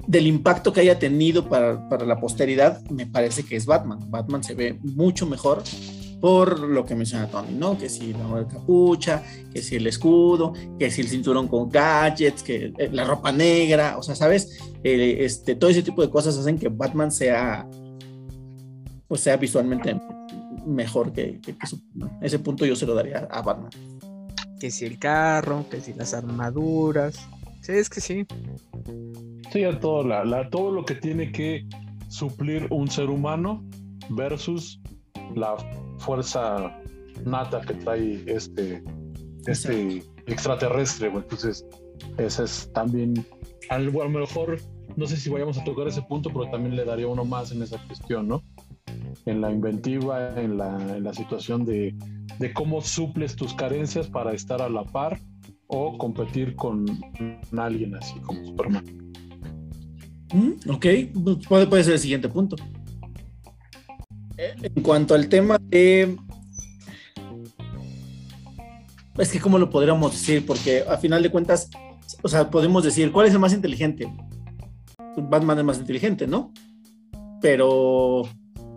[0.06, 3.98] del impacto que haya tenido para, para la posteridad, me parece que es Batman.
[4.10, 5.62] Batman se ve mucho mejor
[6.20, 7.76] por lo que menciona Tony, ¿no?
[7.78, 12.72] Que si la capucha, que si el escudo, que si el cinturón con gadgets, que
[12.78, 14.58] eh, la ropa negra, o sea, ¿sabes?
[14.82, 17.68] Eh, este, todo ese tipo de cosas hacen que Batman sea,
[19.08, 20.00] pues sea visualmente
[20.66, 22.18] mejor que, que- que Superman.
[22.22, 23.70] Ese punto yo se lo daría a Batman.
[24.58, 27.16] Que si el carro, que si las armaduras.
[27.60, 28.26] Sí, es que sí.
[29.52, 31.66] Sí, ya todo, la, la- todo lo que tiene que
[32.08, 33.62] suplir un ser humano
[34.10, 34.80] versus
[35.34, 35.56] la
[35.98, 36.80] fuerza
[37.24, 38.82] nata que trae este,
[39.46, 41.08] este extraterrestre.
[41.08, 41.22] güey.
[41.22, 41.64] Entonces,
[42.18, 43.24] ese es también
[43.70, 44.58] algo, a lo mejor,
[44.96, 47.62] no sé si vayamos a tocar ese punto, pero también le daría uno más en
[47.62, 48.42] esa cuestión, ¿no?
[49.24, 51.94] En la inventiva, en la, en la situación de,
[52.38, 55.18] de cómo suples tus carencias para estar a la par
[55.68, 56.86] o competir con
[57.56, 58.84] alguien así como Superman.
[60.32, 60.86] Mm, ok,
[61.48, 62.56] puede, puede ser el siguiente punto.
[64.38, 66.16] En cuanto al tema de...
[69.18, 71.70] Es que cómo lo podríamos decir, porque a final de cuentas,
[72.22, 74.12] o sea, podemos decir, ¿cuál es el más inteligente?
[75.16, 76.52] Batman es más inteligente, ¿no?
[77.40, 78.28] Pero,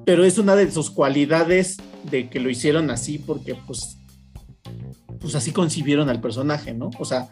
[0.05, 1.77] pero es una de sus cualidades
[2.09, 3.97] de que lo hicieron así, porque pues,
[5.19, 6.89] pues así concibieron al personaje, ¿no?
[6.99, 7.27] O sea,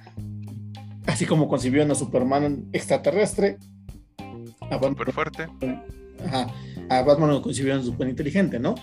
[1.05, 3.57] así como concibieron a Superman extraterrestre,
[4.69, 5.47] a Batman Súper fuerte.
[6.25, 6.47] Ajá,
[6.89, 8.75] a Batman lo concibieron súper inteligente, ¿no?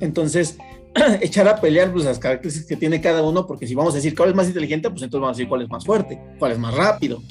[0.00, 0.58] Entonces,
[1.20, 4.14] echar a pelear pues, las características que tiene cada uno, porque si vamos a decir
[4.16, 6.58] cuál es más inteligente, pues entonces vamos a decir cuál es más fuerte, cuál es
[6.58, 7.22] más rápido,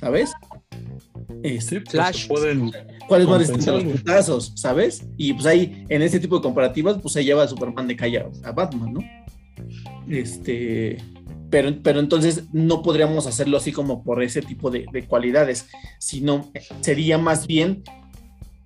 [0.00, 0.32] ¿sabes?
[1.42, 2.28] Este, pues, Flash.
[2.28, 2.70] pueden
[3.06, 5.04] cuál es más a los putazos, ¿sabes?
[5.16, 8.18] Y pues ahí, en este tipo de comparativas, pues se lleva a Superman de calle
[8.18, 9.00] a- a Batman, ¿no?
[10.08, 10.98] Este,
[11.50, 15.66] pero, pero entonces no podríamos hacerlo así como por ese tipo de, de cualidades,
[15.98, 17.82] sino sería más bien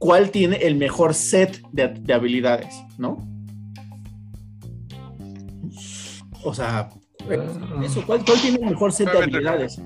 [0.02, 3.24] cuál tiene el mejor set de, de habilidades, ¿no?
[6.42, 6.88] O sea,
[7.84, 9.80] eso, ¿cuál, cuál tiene el mejor set de habilidades?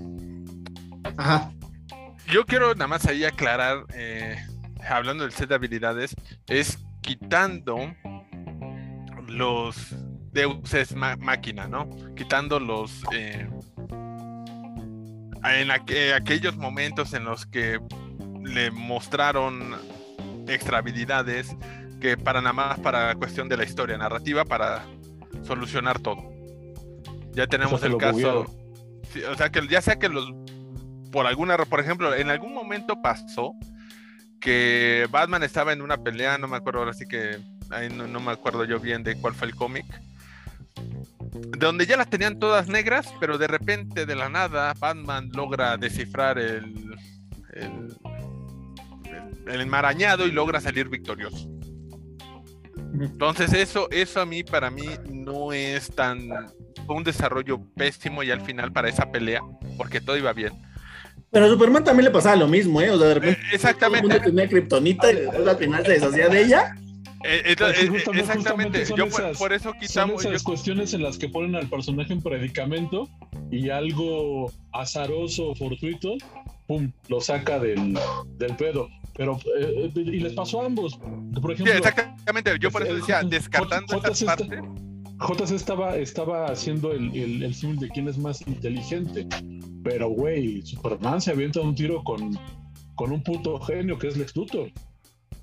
[1.18, 1.52] Ajá.
[2.32, 4.36] Yo quiero nada más ahí aclarar, eh,
[4.88, 6.16] hablando del set de habilidades,
[6.48, 7.76] es quitando
[9.28, 9.94] los
[10.32, 11.90] Deus es ma- máquina, ¿no?
[12.16, 13.02] Quitando los...
[13.12, 13.46] eh,
[15.44, 17.78] en aqu- aquellos momentos en los que
[18.42, 19.74] le mostraron
[20.48, 21.54] extra habilidades
[22.00, 24.84] que para nada más para cuestión de la historia narrativa para
[25.42, 26.30] solucionar todo.
[27.32, 28.46] Ya tenemos O sea, que el caso...
[29.12, 30.32] Sí, o sea, que ya sea que los
[31.12, 33.52] por alguna, por ejemplo, en algún momento pasó
[34.40, 37.38] que Batman estaba en una pelea, no me acuerdo ahora sí que
[37.70, 39.86] ahí no, no me acuerdo yo bien de cuál fue el cómic,
[41.58, 46.38] donde ya las tenían todas negras, pero de repente de la nada Batman logra descifrar
[46.38, 46.96] el
[47.56, 47.96] el,
[49.46, 51.48] el- enmarañado y logra salir victorioso.
[53.00, 56.28] Entonces eso, eso a mí, para mí, no es tan
[56.86, 59.40] fue un desarrollo pésimo y al final para esa pelea,
[59.76, 60.52] porque todo iba bien.
[61.32, 62.90] Pero a Superman también le pasaba lo mismo, ¿eh?
[62.90, 64.02] O sea, de repente Eh, exactamente.
[64.08, 66.74] todo el mundo tenía kriptonita y después al final se deshacía de ella.
[67.24, 68.24] Eh, eh, eh, justamente- exactamente.
[68.34, 70.24] justamente son Yo por, esas- por eso quitamos.
[70.24, 73.08] esas yo- cuestiones en las que ponen al personaje en predicamento
[73.50, 76.14] y algo azaroso o fortuito,
[76.68, 77.98] pum, lo saca del,
[78.38, 78.88] del pedo.
[79.16, 80.96] Pero, eh, y les pasó a ambos.
[80.98, 82.52] Por sí, ejemplo, exactamente.
[82.60, 84.60] Yo por eso decía, descartando J- esas J- partes.
[85.18, 89.26] JC estaba, estaba haciendo el, el, el símil de quién es más inteligente.
[89.82, 92.38] Pero, güey, Superman se avienta un tiro con,
[92.96, 94.70] con un puto genio que es Lex Luthor.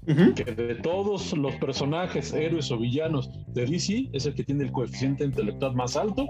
[0.05, 4.71] Que de todos los personajes, héroes o villanos de DC, es el que tiene el
[4.71, 6.27] coeficiente intelectual más alto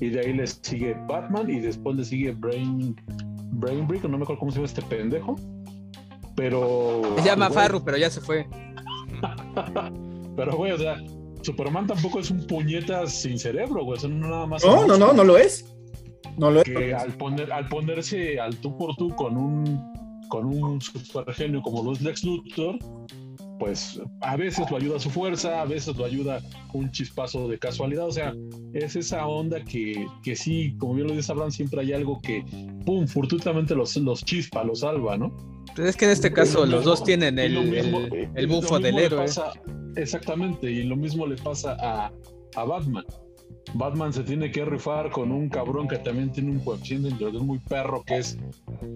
[0.00, 2.96] y de ahí le sigue Batman y después le sigue Brain
[3.52, 5.36] Brain Brick, no me acuerdo cómo se llama este pendejo.
[6.36, 7.02] Pero.
[7.18, 8.46] Se llama güey, Farru, pero ya se fue.
[10.34, 10.96] Pero, güey, o sea,
[11.42, 14.00] Superman tampoco es un puñeta sin cerebro, güey.
[14.00, 14.64] Son nada más.
[14.64, 15.66] No, no, no, no lo es.
[16.38, 16.64] No lo es.
[16.64, 19.92] Que al, poner, al ponerse al tú por tú con un
[20.28, 22.78] con un super genio como los Lex Luthor,
[23.64, 26.40] pues a veces lo ayuda su fuerza, a veces lo ayuda
[26.72, 28.06] un chispazo de casualidad.
[28.08, 28.34] O sea,
[28.74, 32.44] es esa onda que, que sí, como bien lo dice Abraham, siempre hay algo que,
[32.84, 35.32] pum, fortuitamente los, los chispa, los salva, ¿no?
[35.76, 38.00] Pero es que en este caso los dos tienen el, mismo-
[38.34, 39.20] el- lo bufo del héroe.
[39.26, 39.52] pasa-
[39.94, 42.10] exactamente, y lo mismo le pasa a,
[42.56, 43.04] a Batman.
[43.74, 47.60] Batman se tiene que rifar con un cabrón que también tiene un coeficiente de muy
[47.60, 48.36] perro, que es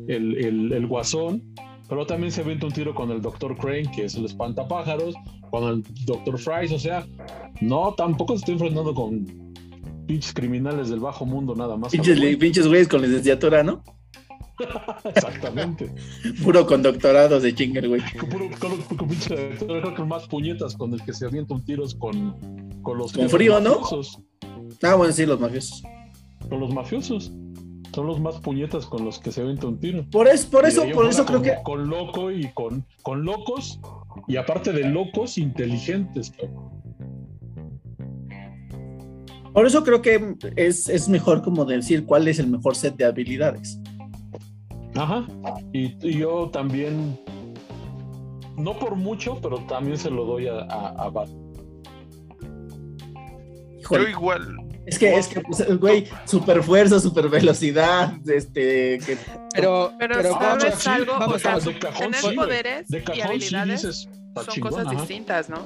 [0.09, 1.41] el, el, el guasón,
[1.89, 3.57] pero también se avienta un tiro con el Dr.
[3.57, 5.15] Crane, que es el espantapájaros,
[5.51, 6.39] con el Dr.
[6.39, 7.07] Fries, o sea,
[7.61, 9.27] no, tampoco se está enfrentando con
[10.07, 11.93] pinches criminales del bajo mundo nada más.
[11.93, 13.83] Pinches, pinches güeyes con licenciatura, ¿no?
[15.05, 15.93] Exactamente.
[16.43, 18.01] Puro con doctorados de chingar, güey.
[18.19, 21.95] Con puro- con- con pinche- que más puñetas con el que se avienta un tiros
[21.95, 23.81] con, con los Con frío, ¿no?
[23.81, 24.19] mafiosos,
[24.83, 25.83] Ah, bueno, sí, los mafiosos.
[26.49, 27.33] Con los mafiosos.
[27.93, 30.05] Son los más puñetas con los que se avienta un tiro.
[30.11, 31.55] Por, es, por eso, por eso creo con, que.
[31.63, 33.81] Con loco y con, con locos.
[34.29, 36.33] Y aparte de locos, inteligentes.
[39.53, 43.07] Por eso creo que es, es mejor como decir cuál es el mejor set de
[43.07, 43.81] habilidades.
[44.95, 45.27] Ajá.
[45.73, 47.19] Y, y yo también.
[48.59, 51.29] No por mucho, pero también se lo doy a, a, a Bat.
[53.91, 54.66] Yo igual.
[54.87, 59.17] Es que, es que, pues, güey, super fuerza, super velocidad, este, que
[59.53, 61.13] Pero, Pero, pero ¿sabes vamos- algo?
[61.19, 61.65] vamos, o sea, vamos.
[61.65, 64.09] de cajón tener sí, poderes De y sí habilidades dices.
[64.29, 64.97] está son chingón, cosas ajá.
[65.01, 65.59] distintas, ¿no?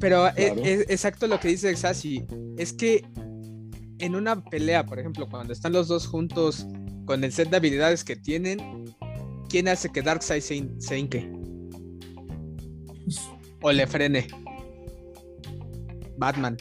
[0.00, 0.60] Pero e- Claro.
[0.64, 2.24] es, exacto lo que dice Xasi.
[2.58, 3.04] Es que
[4.00, 6.66] en una pelea, por ejemplo, cuando están los dos juntos
[7.06, 8.84] con el set de habilidades que tienen,
[9.48, 11.30] ¿quién hace que Darkseid se, hin- se hinque?
[13.62, 14.26] O le frene.
[16.16, 16.56] Batman.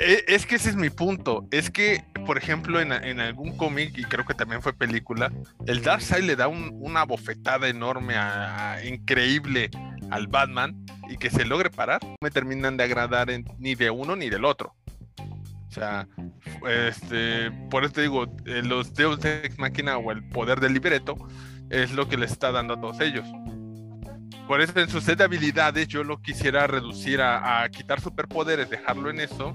[0.00, 1.46] E- Es que ese es mi punto.
[1.50, 2.90] Es que, por ejemplo, en,
[3.20, 5.30] algún cómic, y creo que también fue película,
[5.66, 9.70] el Darkseid le da un- una bofetada enorme, a- increíble
[10.10, 10.74] al Batman,
[11.10, 12.00] y que se logre parar.
[12.02, 13.28] No me terminan de agradar
[13.58, 14.74] ni de uno ni del otro.
[15.68, 16.08] O sea,
[16.66, 21.14] este, por eso digo, eh, los Deus Ex Machina o el poder del libreto
[21.68, 23.24] es lo que le está dando a todos ellos.
[24.48, 29.10] Por eso en su set de habilidades yo lo quisiera reducir a quitar superpoderes, dejarlo
[29.10, 29.54] en eso.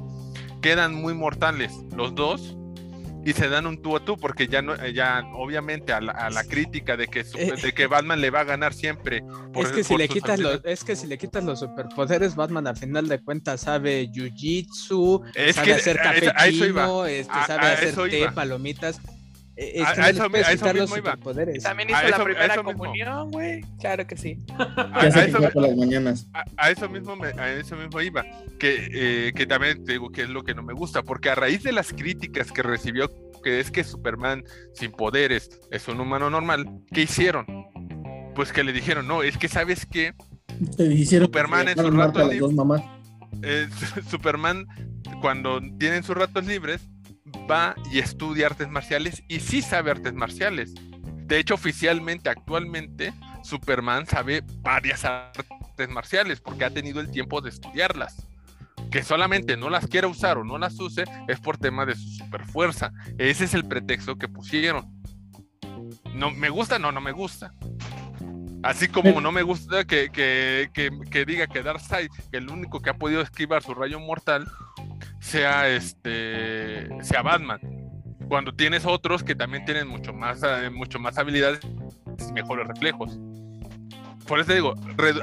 [0.66, 2.58] Quedan muy mortales los dos
[3.24, 6.12] y se dan un tú a tú porque ya no, eh, ya obviamente a la,
[6.14, 7.54] a la crítica de que, su- Eh.
[7.62, 9.22] de que Batman le va a ganar siempre.
[9.54, 12.66] por- es que si le quitas los, es que si le quitas los superpoderes, Batman
[12.66, 17.68] al final de cuentas sabe jiu-jitsu, Es sabe que hacer a a cappuccino, este, sabe
[17.68, 18.32] hacer té, iba.
[18.32, 19.00] palomitas.
[19.58, 21.16] Eh, Es A- que a no eso a mismo iba.
[21.18, 23.62] También A hizo eso- la a primera comunión, güey.
[23.80, 24.38] Claro que sí.
[24.58, 26.28] A- a eso fija me- por las mañanas.
[26.34, 28.24] a, a eso mismo me- a eso mismo iba
[28.60, 28.90] que,
[29.28, 31.64] eh, que también te digo que es lo que no me gusta porque a raíz
[31.64, 33.10] de las críticas que recibió
[33.44, 34.44] que es que Superman
[34.74, 37.46] sin poderes es un humano normal ¿qué hicieron?
[38.36, 40.14] pues que le dijeron no es que sabes que
[41.20, 42.40] Superman en su rato a libre.
[42.40, 42.82] dos mamás.
[44.10, 44.66] Superman
[45.22, 46.82] cuando tienen sus ratos libres
[47.50, 50.74] va y estudia artes marciales y sí sabe artes marciales
[51.28, 53.14] de hecho oficialmente actualmente
[53.44, 58.28] Superman sabe varias artes marciales porque ha tenido el tiempo de estudiarlas
[58.90, 62.08] que solamente no las quiera usar o no las use es por tema de su
[62.12, 62.92] superfuerza.
[63.18, 64.86] Ese es el pretexto que pusieron.
[66.14, 67.52] No me gusta, no, no me gusta.
[68.64, 72.82] Así como no me gusta que, que, que, que diga que Darkseid, que el único
[72.82, 74.48] que ha podido esquivar su rayo mortal,
[75.26, 77.60] sea este sea Batman.
[78.28, 81.60] Cuando tienes otros que también tienen mucho más, eh, mucho más habilidades
[82.28, 83.20] y mejores reflejos.
[84.28, 84.74] Por eso te digo,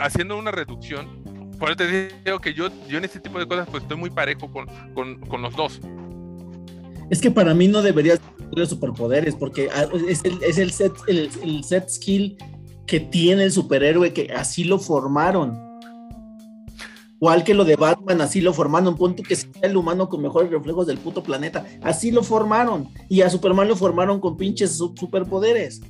[0.00, 3.68] haciendo una reducción, por eso te digo que yo, yo en este tipo de cosas
[3.70, 5.80] pues estoy muy parejo con, con, con los dos.
[7.10, 8.16] Es que para mí no debería
[8.50, 12.36] tener superpoderes, porque ah, es el, es el set, el, el set skill
[12.86, 15.71] que tiene el superhéroe, que así lo formaron.
[17.22, 20.20] Igual que lo de Batman, así lo formaron, un punto que sea el humano con
[20.22, 21.64] mejores reflejos del puto planeta.
[21.80, 22.88] Así lo formaron.
[23.08, 25.80] Y a Superman lo formaron con pinches su- superpoderes.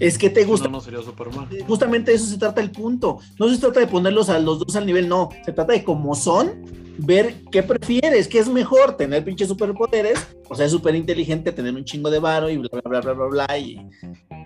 [0.00, 0.66] Es que te gusta.
[0.66, 1.48] No, no sería Superman.
[1.68, 3.20] Justamente de eso se trata el punto.
[3.38, 5.28] No se trata de ponerlos a los dos al nivel, no.
[5.44, 6.64] Se trata de como son,
[6.98, 11.84] ver qué prefieres, qué es mejor, tener pinches superpoderes, o sea, súper inteligente, tener un
[11.84, 13.80] chingo de varo y bla, bla, bla, bla, bla, bla, y,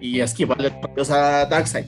[0.02, 1.86] y esquivarle rayos a Darkseid.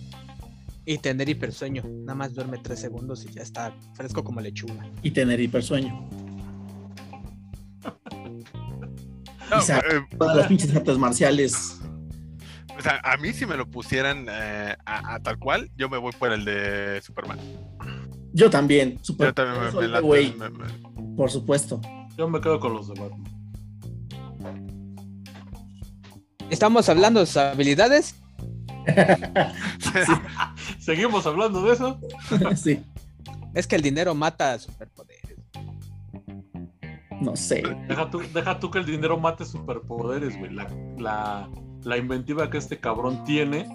[0.90, 1.82] Y tener hipersueño.
[1.86, 4.86] Nada más duerme tres segundos y ya está fresco como lechuga.
[5.02, 6.08] Y tener hipersueño.
[9.50, 11.78] No, eh, Todas las pinches artes marciales.
[12.78, 15.98] o sea, a mí si me lo pusieran eh, a, a tal cual, yo me
[15.98, 17.38] voy por el de Superman.
[18.32, 18.98] Yo también.
[19.02, 21.82] Super Yo también me, me late, güey, me- me- por supuesto.
[22.16, 23.34] Yo me quedo con los de Batman.
[26.48, 28.14] Estamos hablando de sus habilidades.
[30.88, 32.00] ¿Seguimos hablando de eso?
[32.56, 32.82] sí,
[33.52, 35.36] Es que el dinero mata superpoderes.
[37.20, 37.62] no sé.
[37.86, 40.50] Deja tú, deja tú que el dinero mate superpoderes, güey.
[40.54, 40.66] La,
[40.96, 41.50] la,
[41.84, 43.68] la inventiva que este cabrón tiene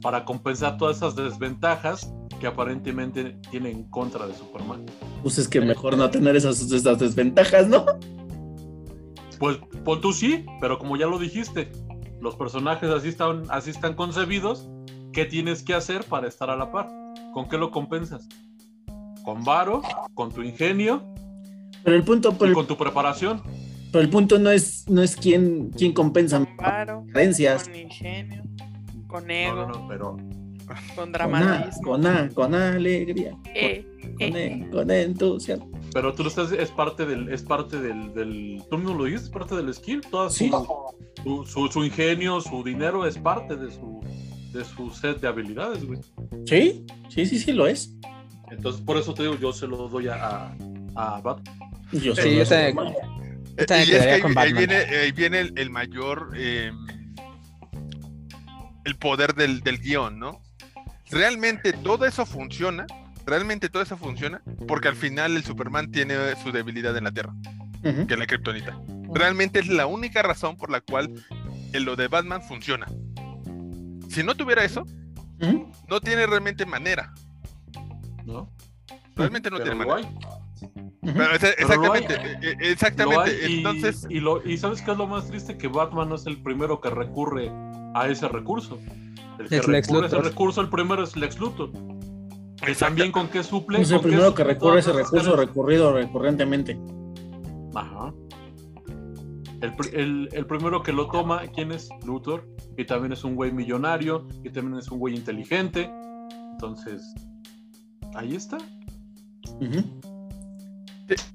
[0.00, 4.86] para compensar todas esas desventajas que aparentemente tiene en contra de Superman.
[5.24, 7.84] Pues es que mejor no tener esas, esas desventajas, ¿no?
[9.40, 11.72] Pues, pues tú sí, pero como ya lo dijiste,
[12.20, 14.68] los personajes así están, así están concebidos.
[15.12, 16.88] ¿Qué tienes que hacer para estar a la par?
[17.32, 18.28] ¿Con qué lo compensas?
[19.24, 19.82] ¿Con varo?
[20.14, 21.04] ¿Con tu ingenio?
[21.84, 23.42] Pero el punto, pero ¿Y con tu preparación?
[23.90, 27.64] pero el punto no es, no es quién, quién compensa Con varo, carencias.
[27.64, 28.42] con ingenio,
[29.06, 31.82] con No, ego, no, no, pero con Con A, dramatismo.
[31.82, 33.84] con A, con alegría, Eh,
[34.18, 35.70] con, eh, E, con entusiasmo.
[35.92, 39.24] Pero tú lo estás, es parte del, es parte del, del, tú no lo dices,
[39.24, 40.50] es parte del skill, toda su, Sí.
[41.22, 44.00] su, su- su ingenio, su dinero es parte de su,
[44.52, 46.00] de su set de habilidades, güey.
[46.46, 47.94] Sí, sí, sí, sí lo es.
[48.50, 50.54] Entonces, por eso te digo, yo se lo doy a,
[50.94, 51.58] a, Batman.
[51.92, 52.44] Yo Sí, soy yo
[53.58, 56.72] y es que ahí, con ahí viene, ahí viene el, el mayor eh,
[58.84, 60.42] el poder del, del guion, ¿no?
[61.10, 62.86] Realmente todo eso funciona,
[63.26, 67.34] realmente todo eso funciona, porque al final el Superman tiene su debilidad en la Tierra,
[67.82, 68.78] que es la kriptonita.
[69.12, 71.12] Realmente es la única razón por la cual
[71.72, 72.86] lo de Batman funciona.
[74.12, 74.82] Si no tuviera eso,
[75.40, 75.70] Ujú.
[75.88, 77.12] no tiene realmente manera.
[78.24, 78.48] ¿no?
[79.16, 80.08] Realmente no Pero tiene manera.
[81.02, 81.38] Pero, hay.
[81.58, 83.30] exactamente, eh, eh, exactamente.
[83.30, 85.58] hay y, Entonces, y, lo, y ¿sabes qué es lo más triste?
[85.58, 87.50] Que Batman no es el primero que recurre
[87.94, 88.78] a ese recurso.
[89.38, 90.30] El que Es Lex recurre a ese Luthor.
[90.30, 91.70] recurso, el primero es Lex Luthor.
[92.60, 92.84] Exacto.
[92.84, 93.80] también con qué suple.
[93.80, 96.78] Es el primero que recurre a ese recurso recurrido recurrentemente.
[97.74, 98.12] Ajá.
[99.62, 101.88] El, el- el primero que lo toma, ¿quién es?
[102.04, 102.46] Luthor.
[102.76, 104.26] Y también es un güey millonario.
[104.44, 105.90] Y también es un güey inteligente.
[106.52, 107.02] Entonces,
[108.14, 108.58] ahí está.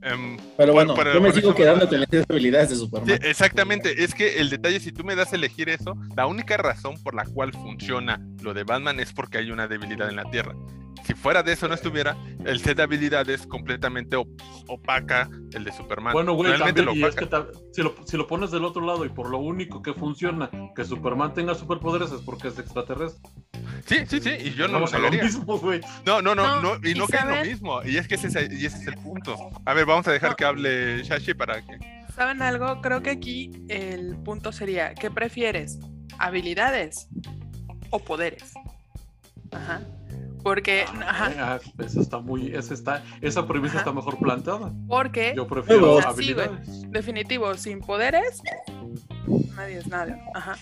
[0.02, 3.20] Em, Pero bueno, por- yo me sigo quedando con las habilidades de Sí, Superman.
[3.24, 6.96] exactamente, es que el detalle, si tú me das a elegir eso, la única razón
[7.04, 10.56] por la cual funciona lo de Batman es porque hay una debilidad en la Tierra.
[11.06, 14.28] Si fuera de eso no estuviera, el set de habilidades completamente op-
[14.68, 16.14] opaca el de Superman.
[16.14, 17.30] Bueno, güey, Realmente también, y lo es que
[17.74, 20.84] si, lo, si lo pones del otro lado y por lo único que funciona que
[20.84, 23.22] Superman tenga superpoderes es porque es extraterrestre.
[23.86, 25.80] Sí, sí, sí, y yo no a lo mismo, güey.
[26.06, 28.16] No, no, no, No, no, y ¿y no que es lo mismo, y es que
[28.16, 29.36] ese es, y ese es el punto.
[29.66, 30.36] A ver, vamos a dejar No.
[30.36, 31.78] que hable Shashi para que...
[32.16, 32.82] ¿Saben algo?
[32.82, 35.80] Creo que aquí el punto sería, ¿qué prefieres?
[36.18, 37.08] ¿Habilidades
[37.92, 38.54] o poderes?
[39.52, 39.82] Ajá.
[40.48, 43.80] Porque, ajá, Ah, esa está muy, esa está, esa premisa Ajá.
[43.80, 44.72] está mejor planteada.
[44.88, 46.00] porque Yo prefiero
[46.88, 48.42] definitivo, sin poderes,
[49.58, 50.18] nadie es nada.
[50.34, 50.56] Ajá.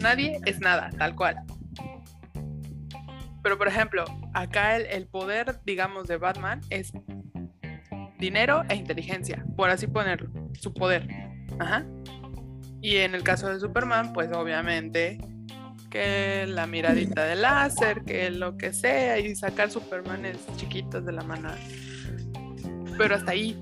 [0.00, 1.36] Nadie es nada, tal cual.
[3.42, 6.92] Pero, por ejemplo, acá el, el poder, digamos, de Batman es
[8.18, 10.28] dinero e inteligencia, por así ponerlo,
[10.60, 11.08] su poder.
[11.58, 11.86] Ajá.
[12.82, 15.16] Y en el caso de Superman, pues obviamente
[15.90, 21.22] que la miradita de láser, que lo que sea, y sacar Supermanes chiquitos de la
[21.22, 21.50] mano.
[22.96, 23.60] Pero hasta ahí.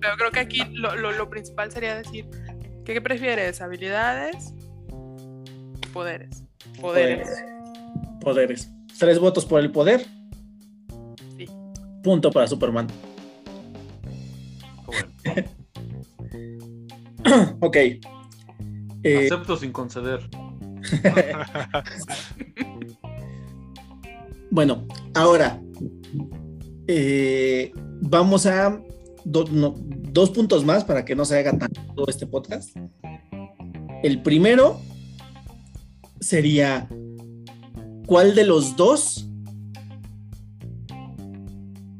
[0.00, 2.28] Pero creo que aquí lo, lo- lo principal sería decir,
[2.84, 3.60] ¿qué prefieres?
[3.60, 4.54] ¿Habilidades?
[5.92, 6.44] Poderes.
[6.80, 7.28] Poderes.
[8.20, 8.70] Poderes.
[8.98, 10.06] Tres votos por el poder.
[11.36, 11.46] Sí.
[12.02, 12.86] Punto para Superman.
[17.60, 17.76] Ok.
[17.76, 18.00] Eh,
[19.26, 20.20] acepto sin conceder.
[24.50, 25.60] bueno, ahora
[26.86, 28.80] eh, vamos a
[29.24, 32.76] dos puntos más para que no se haga tan todo este podcast.
[34.02, 34.80] El primero
[36.20, 36.88] sería
[38.06, 39.28] ¿cuál de los dos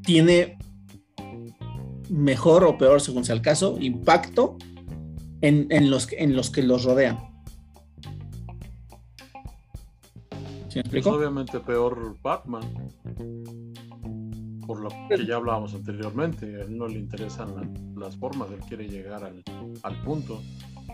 [0.02, 0.58] tiene
[2.10, 4.58] mejor o peor, según sea el caso, impacto
[5.40, 7.31] en, en los, en los que los rodean?
[10.72, 12.62] ¿Sí me obviamente peor Batman.
[14.66, 18.60] Por lo que ya hablábamos anteriormente, a él no le interesan la- las formas, él
[18.68, 19.42] quiere llegar al,
[19.82, 20.40] al punto.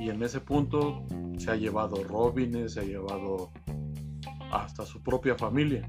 [0.00, 1.04] Y en ese punto
[1.36, 3.50] se ha llevado Robin, se ha llevado
[4.50, 5.88] hasta su propia familia.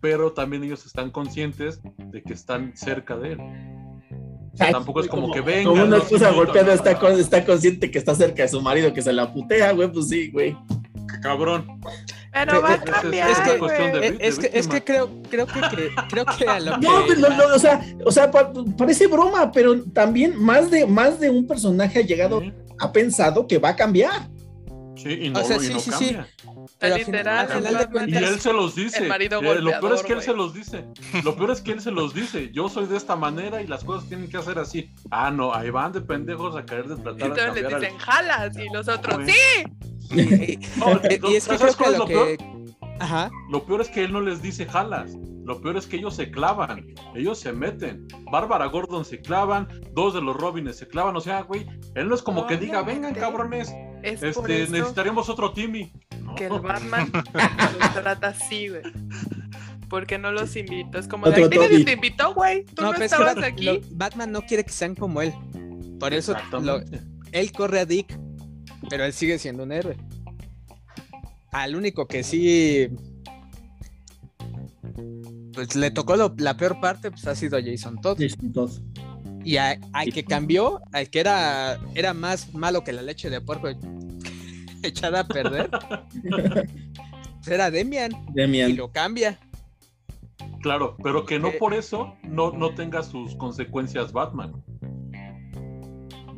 [0.00, 3.40] Pero también ellos están conscientes de que están cerca de él.
[3.40, 5.68] O sea, tampoco es como, que venga.
[5.68, 9.12] Como una esposa golpeada está, está consciente que está cerca de su marido que se
[9.12, 10.56] la putea, güey, pues sí, güey.
[11.26, 11.80] Cabrón.
[12.32, 13.92] Pero va a es- cambiar, es que- güey.
[13.92, 16.86] de- Eh, Es que, es que creo, creo que, que- creo que a lo que.
[16.86, 20.86] No, pero no, no, o sea, o sea, pa- parece broma, pero también más de,
[20.86, 24.28] más de un personaje ha llegado, Sí, ha pensado que va a cambiar.
[24.96, 26.16] sí, y no, O sea, y sí, no sí, sí.
[26.78, 28.98] Pero al Literal, final- al final de Batman Y cuentas- él se los dice.
[29.02, 30.84] El marido Eh, lo peor es que él se los dice.
[31.24, 32.50] Lo peor es que él se los dice.
[32.52, 34.90] Yo soy de esta manera y las cosas tienen que hacer así.
[35.10, 37.80] Ah, no, ahí van de pendejos a querer de Y tratar de entonces les al-
[37.80, 39.64] dicen jalas y los otros sí.
[40.14, 42.36] Y, No, es que ¿sabes creo que cuál es lo peor?
[42.36, 42.56] que.
[42.98, 43.30] Ajá.
[43.50, 45.12] Lo peor es que él no les dice jalas.
[45.44, 46.86] Lo peor es que ellos se clavan.
[47.14, 48.06] Ellos se meten.
[48.32, 49.68] Bárbara Gordon se clavan.
[49.92, 51.14] Dos de los Robins se clavan.
[51.16, 53.68] O sea, güey, él no es como que diga, vengan cabrones.
[54.02, 55.92] Es Este, eso necesitaríamos otro Timmy.
[56.22, 56.34] No.
[56.34, 57.12] que el Batman
[57.80, 58.82] los trata así, güey.
[59.88, 60.98] Porque no los invito.
[60.98, 61.84] Es como de, Otro "Ay, nadie Toby".
[61.84, 62.64] te invitó, güey.
[62.64, 63.64] Tú no, que estabas Bat- aquí.
[63.66, 65.32] lo- Batman no quiere que sean como él.
[66.00, 66.80] Por eso lo-
[67.32, 68.18] él corre a Dick,
[68.88, 69.96] pero él sigue siendo un héroe.
[71.52, 72.88] Al único que sí.
[75.52, 78.18] Pues le tocó lo- la peor parte, pues ha sido a Jason Todd.
[78.20, 78.70] Jason Todd.
[79.44, 83.40] Y a- al que cambió, al que era, era más malo que la leche de
[83.40, 83.68] puerco
[84.82, 85.70] echada a perder,
[86.22, 88.12] pues era Demian.
[88.36, 89.38] Y lo cambia.
[90.62, 91.56] Claro, pero que no Eh.
[91.60, 94.52] por eso no, no tenga sus consecuencias Batman.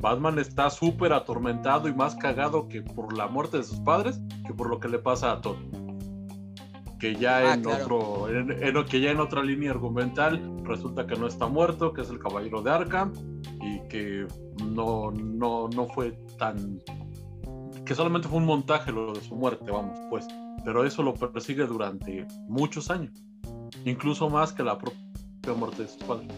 [0.01, 4.55] Batman está súper atormentado y más cagado que por la muerte de sus padres que
[4.55, 5.57] por lo que le pasa a Todd.
[6.99, 7.85] Que ya Ah, en claro.
[8.25, 12.01] otro, en- en- que ya en otra línea argumental resulta que no está muerto, que
[12.03, 13.13] es el caballero de Arkham
[13.61, 14.27] y que
[14.65, 16.81] no, no, no fue tan
[17.85, 20.27] que solamente fue un montaje lo de su muerte, vamos, pues.
[20.65, 23.13] Pero eso lo persigue durante muchos años
[23.85, 24.99] incluso más que la propia
[25.57, 26.29] muerte de sus padres.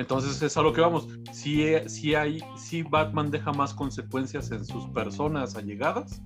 [0.00, 1.08] Entonces es a lo que vamos.
[1.30, 6.22] Si, si hay, si Batman deja más consecuencias en sus personas allegadas,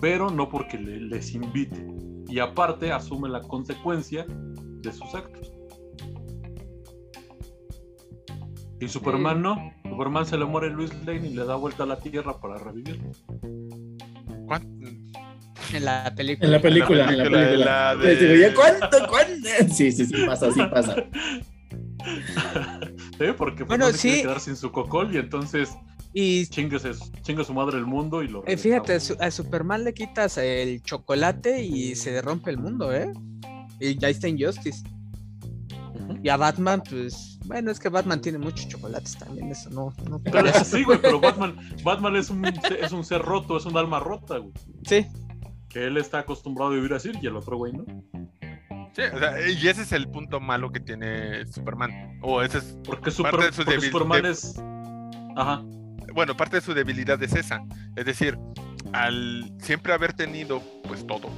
[0.00, 1.86] pero no porque le- les invite.
[2.26, 5.52] Y aparte asume la consecuencia de sus actos.
[8.80, 9.72] Y Superman no.
[9.84, 12.98] Superman se le muere Luis Lane y le da vuelta a la tierra para revivir.
[14.46, 14.78] ¿Cuán-
[15.74, 16.46] En la película.
[16.46, 17.94] En la película, en la película de película.
[17.94, 19.48] la de- Sí, güey, ¿Cuánto, cuánto?
[19.74, 20.96] Sí, sí, sí, pasa, sí pasa.
[23.20, 23.34] ¿Eh?
[23.36, 24.22] Porque pues, Bueno, no se quiere sí.
[24.22, 25.70] quedar sin su cocol y entonces
[26.12, 30.82] Y chingue, su madre el mundo y lo eh, fíjate, a Superman le quitas el
[30.82, 33.12] chocolate y se rompe el mundo, ¿eh?
[33.80, 34.82] Y ya está Injustice.
[36.22, 40.20] Y a Batman, pues, bueno, es que Batman tiene muchos chocolates también, eso no, no
[40.22, 44.00] Pero sí, güey, pero Batman, Batman es, un, es un ser roto, es un alma
[44.00, 44.52] rota, güey.
[44.86, 45.06] Sí,
[45.68, 47.84] Que él está acostumbrado a vivir así y el otro güey no.
[48.96, 52.18] Sí, o sea, y ese es el punto malo que tiene Superman.
[52.22, 54.54] O ese es, Porque, Parte Super- de su porque Superman de- es.
[55.36, 55.62] Ajá.
[56.14, 57.60] bueno, parte de su debilidad es esa.
[57.94, 58.38] Es decir,
[58.94, 61.28] al siempre haber tenido, pues todo.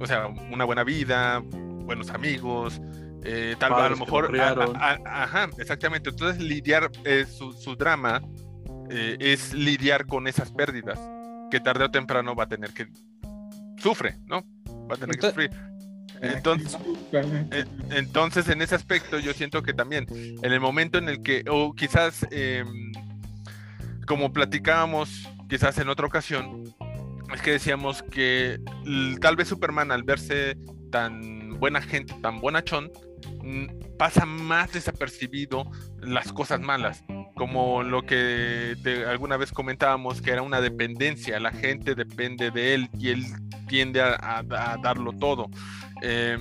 [0.00, 2.80] O sea, una buena vida, buenos amigos,
[3.22, 4.24] eh, tal vez a lo mejor.
[4.24, 4.76] lo criaron.
[4.76, 6.10] a- a- ajá, exactamente.
[6.10, 8.20] Entonces, lidiar, eh, su, su drama
[8.90, 10.98] eh, es lidiar con esas pérdidas
[11.52, 12.88] que tarde o temprano va a tener que.
[13.78, 14.44] Sufre, ¿no?
[14.90, 15.50] Va a tener que sufrir.
[16.22, 16.76] Entonces,
[17.90, 21.74] Entonces, en ese aspecto, yo siento que también, en el momento en el que, o
[21.74, 22.64] quizás, eh,
[24.06, 26.64] como platicábamos, quizás en otra ocasión,
[27.34, 28.58] es que decíamos que
[29.20, 30.56] tal vez Superman, al verse
[30.90, 32.90] tan buena gente, tan bonachón,
[33.98, 35.70] pasa más desapercibido
[36.00, 37.02] las cosas malas,
[37.34, 42.74] como lo que te- alguna vez comentábamos, que era una dependencia, la gente depende de
[42.74, 43.24] él y él
[43.68, 45.48] tiende a, a- a darlo todo.
[46.02, 46.38] Eh,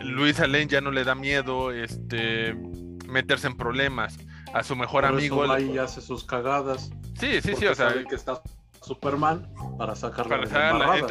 [0.00, 2.54] Luis Allen ya no le da miedo este
[3.08, 4.16] meterse en problemas.
[4.52, 5.44] A su mejor Por amigo.
[5.44, 6.90] eso y hace sus cagadas.
[7.18, 8.42] Sí, sí, sí, o sea, que está
[8.82, 9.48] Superman
[9.78, 11.06] para sacarla para sacarla.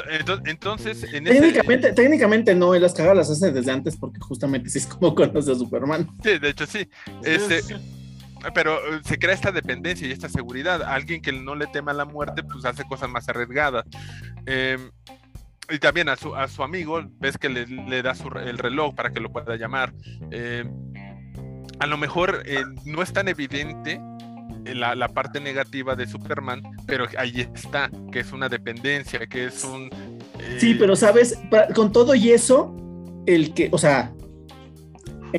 [0.45, 1.39] Entonces, en ese.
[1.39, 5.15] Técnicamente, técnicamente no, él las cagadas las hace desde antes porque justamente así es como
[5.15, 6.09] conoce a Superman.
[6.23, 6.79] Sí, de hecho sí.
[7.05, 7.75] Sí, Este, sí.
[8.53, 10.81] Pero eh, se crea esta dependencia y esta seguridad.
[10.81, 13.85] Alguien que no le tema a la muerte, pues hace cosas más arriesgadas.
[14.45, 14.77] Eh,
[15.69, 18.95] y también a su, a su amigo, ves que le, le da su el reloj
[18.95, 19.93] para que lo pueda llamar.
[20.31, 20.63] Eh,
[21.79, 24.01] a lo mejor eh, no es tan evidente
[24.65, 29.45] eh, la, la parte negativa de Superman, pero ahí está, que es una dependencia, que
[29.45, 29.85] es un...
[30.39, 31.39] eh, Sí, pero sabes,
[31.75, 32.75] con todo y eso,
[33.25, 34.13] el que, o sea,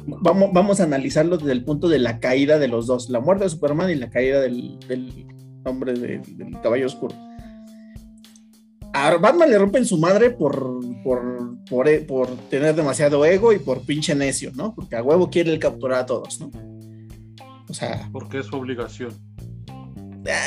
[0.07, 3.45] vamos, vamos a analizarlo desde el punto de la caída de los dos, la muerte
[3.45, 5.27] de Superman y la caída del, del
[5.65, 7.15] hombre de- del caballo oscuro.
[8.93, 13.59] A Batman le rompen su madre por, por, por, e- por tener demasiado ego y
[13.59, 14.75] por pinche necio, ¿no?
[14.75, 16.51] Porque a huevo quiere el capturar a todos, ¿no?
[17.69, 19.13] O sea, Porque es su obligación.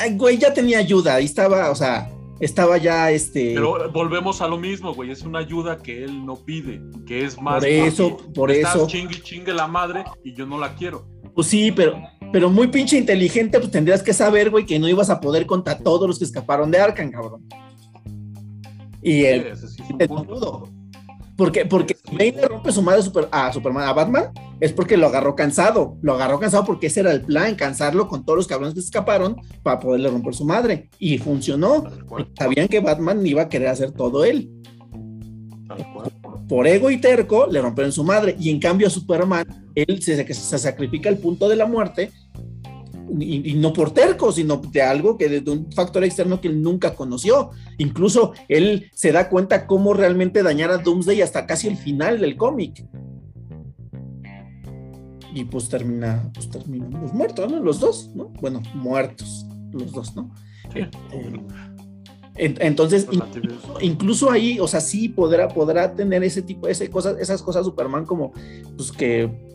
[0.02, 3.52] ay, güey, ya tenía ayuda, ahí estaba, o sea, estaba ya este.
[3.54, 5.10] Pero volvemos a lo mismo, güey.
[5.10, 7.60] Es una ayuda que él no pide, que es más.
[7.60, 8.86] Por eso, papi, por estás eso.
[8.86, 11.06] Chingue, y chingue la madre y yo no la quiero.
[11.34, 11.96] Pues sí, pero,
[12.32, 15.78] pero muy pinche inteligente, pues tendrías que saber, güey, que no ibas a poder contra
[15.78, 17.42] todos los que escaparon de Arkham, cabrón.
[19.04, 20.34] Y el, Ese sí es un el punto.
[20.34, 20.68] dudo.
[21.36, 24.26] Porque, porque Bane le rompe su madre a, Super- a Superman, a Batman,
[24.60, 25.96] es porque lo agarró cansado.
[26.00, 28.86] Lo agarró cansado porque ese era el plan, cansarlo con todos los cabrones que se
[28.86, 30.88] escaparon para poderle romper su madre.
[30.98, 31.84] Y funcionó.
[32.38, 34.48] Sabían que Batman iba a querer hacer todo él.
[36.48, 38.36] Por ego y terco, le rompieron su madre.
[38.38, 39.44] Y en cambio, a Superman,
[39.74, 42.10] él se, se sacrifica al punto de la muerte.
[43.20, 46.62] Y, y no por terco, sino de algo que de un factor externo que él
[46.62, 47.50] nunca conoció.
[47.78, 52.36] Incluso él se da cuenta cómo realmente dañar a Doomsday hasta casi el final del
[52.36, 52.84] cómic.
[55.34, 57.60] Y pues termina, pues terminamos muertos, ¿no?
[57.60, 58.26] Los dos, ¿no?
[58.40, 60.32] Bueno, muertos, los dos, ¿no?
[60.72, 60.78] Sí.
[60.78, 61.40] Eh,
[62.36, 63.06] en- entonces,
[63.80, 68.06] incluso ahí, o sea, sí podrá, podrá tener ese tipo, ese cosas, esas cosas Superman
[68.06, 68.32] como,
[68.76, 69.53] pues que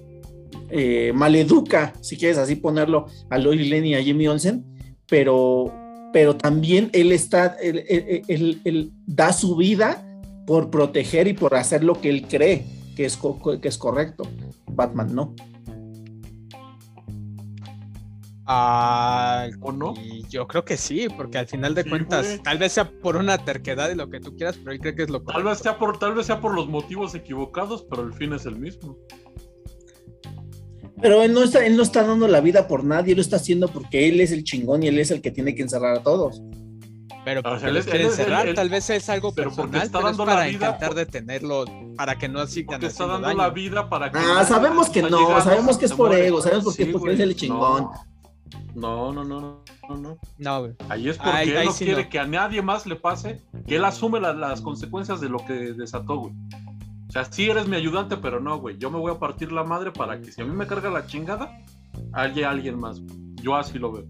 [0.71, 4.65] eh, maleduca, si quieres así ponerlo, a Lois Lane y a Jimmy Olsen,
[5.07, 5.73] pero,
[6.13, 10.05] pero también él está, él, él- él- él da su vida
[10.45, 12.65] por proteger y por hacer lo que él cree
[12.95, 13.17] que es,
[13.61, 14.23] que es correcto.
[14.67, 15.35] Batman no.
[18.51, 19.93] Ah, ¿O no?
[20.03, 22.39] y yo creo que sí, porque al final de Sí, cuentas, güey.
[22.39, 25.03] tal vez sea por una terquedad y lo que tú quieras, pero él cree que
[25.03, 25.49] es lo Tal correcto.
[25.49, 28.55] vez, sea por, tal vez sea por los motivos equivocados, pero el fin es el
[28.57, 28.97] mismo.
[31.01, 33.37] Pero él no, está, él no está dando la vida por nadie, él lo está
[33.37, 36.03] haciendo porque él es el chingón y él es el que tiene que encerrar a
[36.03, 36.41] todos.
[37.25, 39.09] Pero O sea, porque él los es- quiere él es- encerrar, él- tal vez es
[39.09, 41.65] algo pero porque personal, está pero es dando la para vida intentar detenerlo,
[41.95, 43.37] para que no sigan Porque está dando daño.
[43.37, 44.17] la vida para que.
[44.19, 46.27] Ah, sabemos que no, sabemos que es por muere.
[46.27, 47.87] ego, sabemos por qué, Sí, porque es el chingón.
[48.75, 50.17] No, no, no, no, no, no.
[50.37, 50.73] No, güey.
[50.87, 52.09] Ahí es porque Ahí- él ahí no sí quiere no.
[52.09, 55.53] que a nadie más le pase, que él asume la- las consecuencias de lo que
[55.73, 56.33] desató, güey.
[57.09, 58.77] O sea, sí eres mi ayudante, pero no, güey.
[58.77, 61.07] Yo me voy a partir la madre para que si a mí me carga la
[61.07, 61.51] chingada,
[62.13, 62.99] haya alguien más.
[63.01, 63.17] güey.
[63.41, 64.05] Yo así lo veo.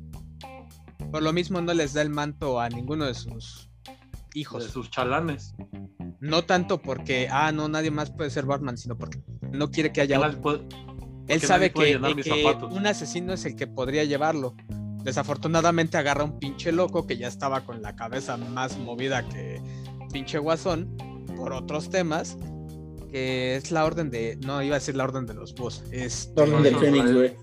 [1.12, 3.94] Por lo mismo no les da el manto a ninguno de sus De
[4.42, 4.66] hijos.
[4.66, 5.56] sus chalanes.
[6.20, 9.20] No tanto porque, ah, no, nadie más puede ser Batman, sino porque
[9.52, 10.42] no quiere que haya Él otro.
[10.42, 10.66] puede-
[11.30, 14.56] Él sabe que, que un asesino es el que podría llevarlo.
[15.04, 19.62] Desafortunadamente agarra un pinche loco que ya estaba con la cabeza más movida que
[20.12, 20.98] pinche guasón
[21.38, 22.38] por otros temas.
[23.12, 24.38] Que es la orden de.
[24.46, 25.84] No, iba a decir la orden de los boss.
[25.92, 26.32] Es.
[26.36, 27.36] Orden del Fénix, güey.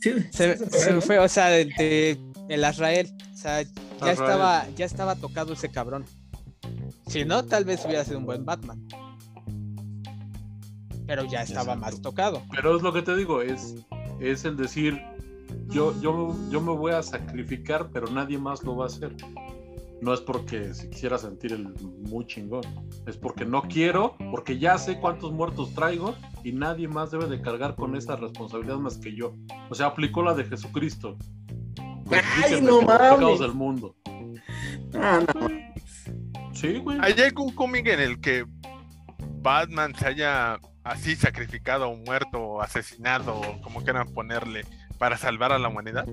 [0.00, 2.18] Se, sí, se fue, o sea, de, de-
[2.48, 3.10] el Azrael.
[3.32, 3.68] O sea, ya
[4.00, 4.10] Azrael.
[4.12, 6.04] estaba, ya estaba tocado ese cabrón.
[7.06, 8.86] Si no, tal vez hubiera sido un buen Batman.
[11.06, 11.80] Pero ya estaba Exacto.
[11.80, 12.42] más tocado.
[12.50, 13.74] Pero es lo que te digo, es,
[14.20, 15.00] es el decir,
[15.68, 19.14] yo, yo, yo me voy a sacrificar, pero nadie más lo va a hacer.
[20.02, 21.72] No es porque si quisiera sentir el
[22.10, 22.62] muy chingón,
[23.06, 27.40] es porque no quiero, porque ya sé cuántos muertos traigo y nadie más debe de
[27.40, 29.34] cargar con esa responsabilidad más que yo.
[29.70, 31.16] O sea, aplicó la de Jesucristo.
[32.44, 33.40] Ay, no por los pecados mames.
[33.40, 33.96] del mundo.
[34.94, 35.48] Ah, no.
[36.52, 36.98] Sí, güey.
[37.00, 38.44] ¿Hay algún cómic en el que
[39.42, 44.64] Batman se haya así sacrificado o muerto o asesinado o como quieran ponerle
[44.98, 46.06] para salvar a la humanidad?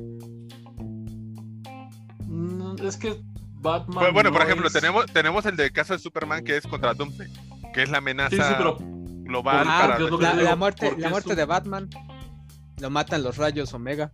[2.28, 3.22] Mm, Es que
[3.62, 4.00] Batman.
[4.00, 6.66] Pues, bueno, por no ejemplo, es- tenemos, tenemos el del caso de Superman que es
[6.68, 7.32] contra Doomsday,
[7.74, 11.36] que es la amenaza Sí, sí, pero global Ah, para la, la muerte, la muerte
[11.36, 11.90] de Batman.
[12.80, 14.12] Lo matan los rayos Omega.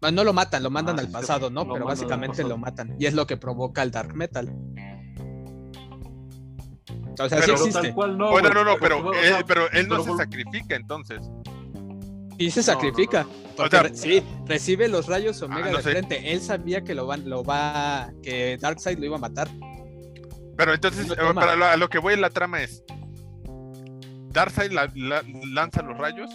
[0.00, 1.66] Bueno, no lo matan, lo mandan Ah, al sí, pasado, ¿no?
[1.72, 2.48] Pero básicamente pasado.
[2.50, 2.94] lo matan.
[3.00, 4.48] Y es lo que provoca el Dark Metal.
[7.20, 7.80] O sea, sí Pero existe.
[7.82, 8.30] tal cual no.
[8.30, 11.28] Bueno, no, no, pero o él, pero él no pero se sacrifica entonces.
[12.38, 13.22] Y se No, no, sacrifica.
[13.24, 13.28] no.
[13.56, 15.90] Porque O sea- re- sí, recibe los rayos Omega Ah, no de sé.
[15.90, 16.32] frente.
[16.32, 18.12] Él sabía que lo, van, lo va.
[18.22, 19.48] que Darkseid lo iba a matar.
[20.56, 22.82] Pero entonces, No eh, para lo, a lo que voy en la trama es,
[24.32, 26.30] Darkseid la- la- lanza los rayos,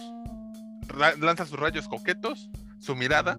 [0.88, 3.36] ra- lanza sus rayos coquetos, su mirada,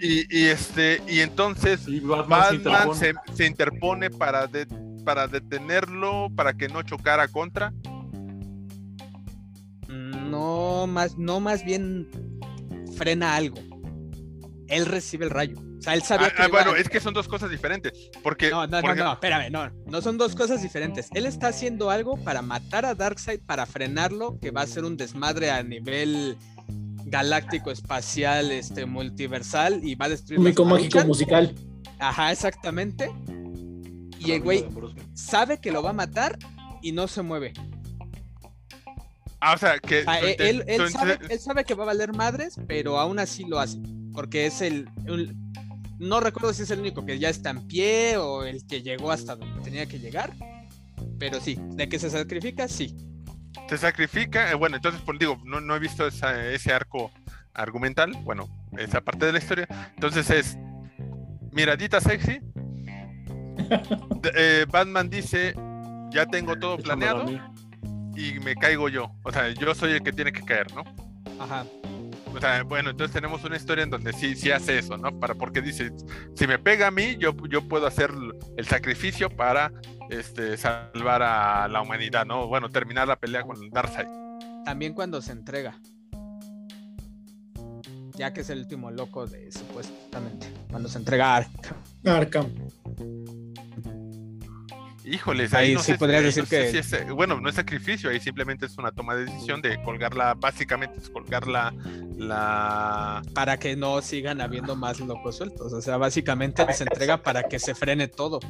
[0.00, 2.94] y, y este, y entonces Y Batman, se interpone.
[2.98, 4.66] se, se interpone para, de-
[5.04, 7.72] para detenerlo, para que no chocara contra.
[10.34, 12.08] No más, no más bien
[12.96, 13.56] frena algo.
[14.68, 15.56] Él recibe el rayo.
[15.78, 17.92] O sea, él sabía Ah, que ah, bueno, es que son dos cosas diferentes.
[18.22, 19.70] Porque, No, no, por no, ejemplo- no, espérame, no.
[19.86, 21.08] No son dos cosas diferentes.
[21.14, 24.96] Él está haciendo algo para matar a Darkseid, para frenarlo, que va a ser un
[24.96, 26.36] desmadre a nivel
[27.04, 31.54] galáctico, espacial, este, multiversal y va a destruir Cómico mágico musical.
[31.98, 33.10] Ajá, exactamente.
[34.18, 34.64] Y el güey
[35.12, 36.38] sabe que lo va a matar
[36.82, 37.52] y no se mueve.
[39.46, 40.04] Ah, o sea, que.
[40.06, 42.98] Ah, su él, él- él sabe, inten- él sabe que va a valer madres, pero
[42.98, 43.78] aún así lo hace.
[44.12, 44.88] Porque es el.
[45.06, 45.36] el-
[45.98, 49.10] no recuerdo si es el único que ya está en pie o el que llegó
[49.12, 50.32] hasta donde tenía que llegar.
[51.18, 52.96] Pero sí, de que se sacrifica, sí.
[53.68, 54.50] se sacrifica.
[54.50, 57.10] eh, bueno, entonces, pues digo, no, no he visto esa- ese arco
[57.52, 58.12] argumental.
[58.24, 58.48] Bueno,
[58.78, 59.68] esa parte de la historia.
[59.94, 60.56] Entonces es
[61.52, 62.40] miradita sexy.
[64.22, 65.54] de- eh, Batman dice:
[66.10, 67.53] Ya tengo todo Échamelo a planeado mí.
[68.16, 69.10] Y me caigo yo.
[69.22, 70.84] O sea, yo soy el que tiene que caer, ¿no?
[71.38, 71.64] Ajá.
[72.34, 75.18] O sea, bueno, entonces tenemos una historia en donde sí, sí hace eso, ¿no?
[75.20, 75.92] Para, porque dice,
[76.34, 78.10] si me pega a mí, yo, yo puedo hacer
[78.56, 79.72] el sacrificio para
[80.10, 82.48] este, salvar a la humanidad, ¿no?
[82.48, 84.08] Bueno, terminar la pelea con Darkseid.
[84.64, 85.78] También cuando se entrega.
[88.16, 90.48] Ya que es el último loco de supuestamente.
[90.70, 91.76] Cuando se entrega a Arkham.
[92.04, 92.46] Arkham.
[95.04, 97.38] Híjoles, Ahí ahí, no sí sé, podrías ahí decir no que- si es, eh, bueno,
[97.40, 101.46] no es sacrificio, ahí simplemente es una toma de decisión de colgarla, básicamente es colgar
[101.46, 103.22] la.
[103.34, 105.72] Para que no sigan habiendo más locos sueltos.
[105.74, 108.40] O sea, básicamente se entrega para que se frene todo.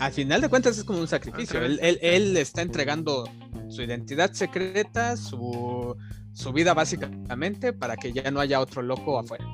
[0.00, 1.60] Al final de cuentas es como un sacrificio.
[1.62, 3.28] Él, él- él está entregando
[3.68, 5.96] su identidad secreta, su,
[6.32, 9.44] su vida básicamente, para que ya no haya otro loco afuera.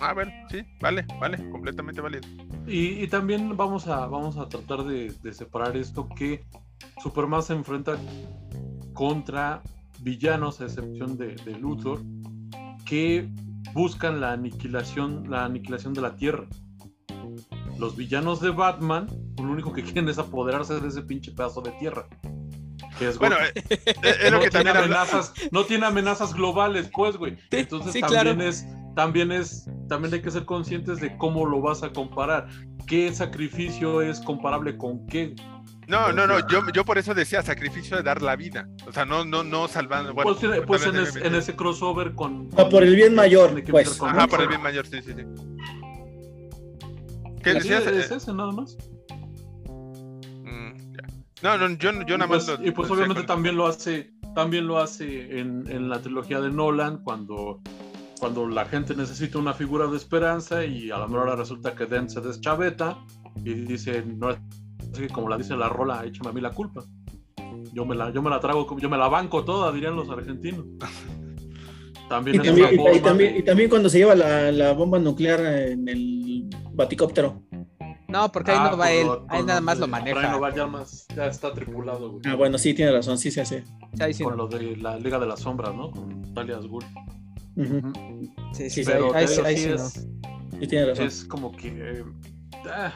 [0.00, 2.26] Ah, bueno, sí, vale, vale, completamente válido.
[2.70, 6.44] Y, y también vamos a, vamos a tratar de, de separar esto que
[7.02, 7.98] Superman se enfrenta
[8.94, 9.62] contra
[10.00, 12.00] villanos, a excepción de, de Luthor,
[12.84, 13.28] que
[13.74, 16.46] buscan la aniquilación, la aniquilación de la Tierra.
[17.78, 19.06] Los villanos de Batman,
[19.38, 22.06] lo único que quieren es apoderarse de ese pinche pedazo de tierra.
[22.98, 26.90] Que es Bueno, eh, eh, es lo no que tiene amenazas, no tiene amenazas globales,
[26.92, 27.36] pues, güey.
[27.50, 28.42] Entonces sí, también claro.
[28.42, 32.48] es, también es, también hay que ser conscientes de cómo lo vas a comparar.
[32.86, 35.34] ¿Qué sacrificio es comparable con qué?
[35.86, 38.68] No, no, no, yo, yo por eso decía sacrificio de dar la vida.
[38.86, 40.14] O sea, no, no, no salvando.
[40.14, 42.48] Bueno, pues pues en, es- ese crossover con.
[42.56, 43.96] Ah, por el bien mayor, pues.
[43.98, 45.24] con Ajá, por el bien mayor, sí, sí, sí.
[47.42, 47.86] ¿Qué decías?
[47.86, 48.76] es Eh, ese nada más.
[50.44, 50.92] mm.
[51.42, 53.66] No, no, yo, yo nada pues, más lo- y pues lo obviamente con- también lo
[53.66, 57.60] hace, también lo hace en, en la trilogía de Nolan cuando,
[58.20, 62.10] cuando la gente necesita una figura de esperanza y a la mejor resulta que Dent
[62.10, 62.98] se deschaveta
[63.44, 64.38] y dice, no es
[64.96, 66.84] que como la dice la rola, échame a mí la culpa.
[67.72, 70.64] Yo me la, yo me la trago, yo me la banco toda, dirían los argentinos.
[72.08, 75.88] También Y también, y también- y también cuando se lleva la, la bomba nuclear en
[75.88, 77.42] el baticóptero.
[78.08, 79.06] No, porque ahí Ah, no va con él.
[79.06, 80.32] lo- Ahí nada más de- lo por ahí maneja.
[80.32, 82.22] no va, ya, más, ya está tripulado, güey.
[82.26, 83.62] Ah, bueno, sí, tiene razón, sí se hace.
[84.00, 84.44] Ahí sí con no.
[84.44, 85.92] lo de la Liga de las Sombras, ¿no?
[85.92, 86.68] Con Talia al
[87.60, 87.92] Ujú,
[88.54, 89.74] Sí, sí, Pero ahí, sí- digo, ahí sí sí no.
[89.74, 90.08] es,
[90.60, 91.06] Sí, tiene razón.
[91.06, 92.04] es como que eh,
[92.70, 92.92] ah,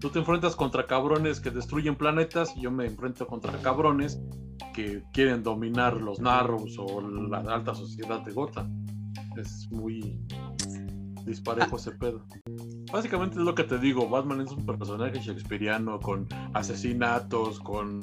[0.00, 4.18] tú te enfrentas contra cabrones que destruyen planetas y yo me enfrento contra cabrones
[4.74, 8.84] que quieren dominar los Narrows o la alta sociedad de Gotham.
[9.36, 10.18] Es muy
[11.26, 12.24] disparejo ese pedo.
[12.92, 18.00] Básicamente es lo que te digo, Batman es un personaje shakespeariano con asesinatos, con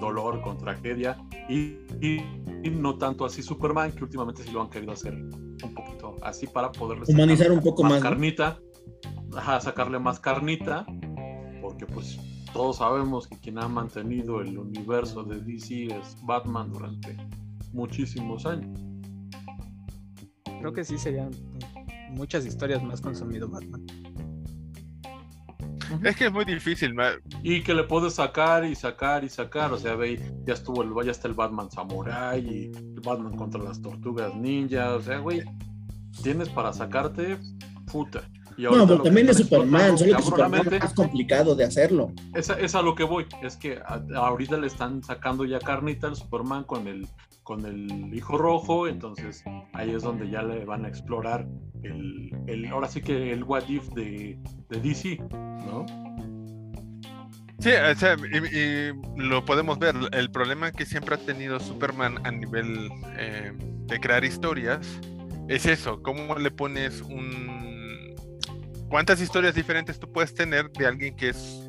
[0.00, 1.16] dolor, con tragedia
[1.48, 2.22] y, y-
[2.64, 6.46] y no tanto así Superman que últimamente sí lo han querido hacer un poquito así
[6.46, 8.00] para poder Humanizar un poco más, ¿no?
[8.00, 8.58] carnita,
[9.36, 10.84] ajá, sacarle más carnita,
[11.60, 12.18] porque pues
[12.52, 17.16] todos sabemos que quien ha mantenido el universo de DC es Batman durante
[17.72, 18.80] muchísimos años.
[20.60, 21.30] Creo que sí serían
[22.10, 23.86] muchas historias más consumido Batman.
[26.02, 26.94] Es que es muy difícil.
[26.94, 30.82] ma- Y que le puedes sacar y sacar y sacar, o sea, ve, ya estuvo
[30.82, 35.18] el, ya está el Batman Samurai y el Batman contra las tortugas ninja, o sea,
[35.18, 35.42] güey,
[36.22, 37.38] tienes para sacarte
[37.90, 38.22] puta.
[38.58, 42.10] Y No, pero también es Superman, solo que Superman es complicado de hacerlo.
[42.34, 45.58] Es, a- es a lo que voy, es que a- ahorita le están sacando ya
[45.58, 47.06] carnita al Superman con el,
[47.46, 51.46] con el hijo rojo, entonces ahí es donde ya le van a explorar
[51.84, 54.36] el, el ahora sí que el what if de,
[54.68, 55.86] de DC, ¿no?
[57.60, 59.94] Sí, o sea, y, y lo podemos ver.
[60.10, 65.00] El problema que siempre ha tenido Superman a nivel eh, de crear historias
[65.48, 66.02] es eso.
[66.02, 68.14] ¿Cómo le pones un...
[68.88, 71.65] ¿Cuántas historias diferentes tú puedes tener de alguien que es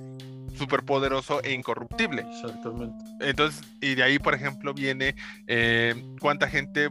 [0.57, 2.25] súper poderoso e incorruptible?
[2.29, 3.03] Exactamente.
[3.21, 5.15] Entonces, y de ahí, por ejemplo, viene
[5.47, 6.89] eh, cuánta gente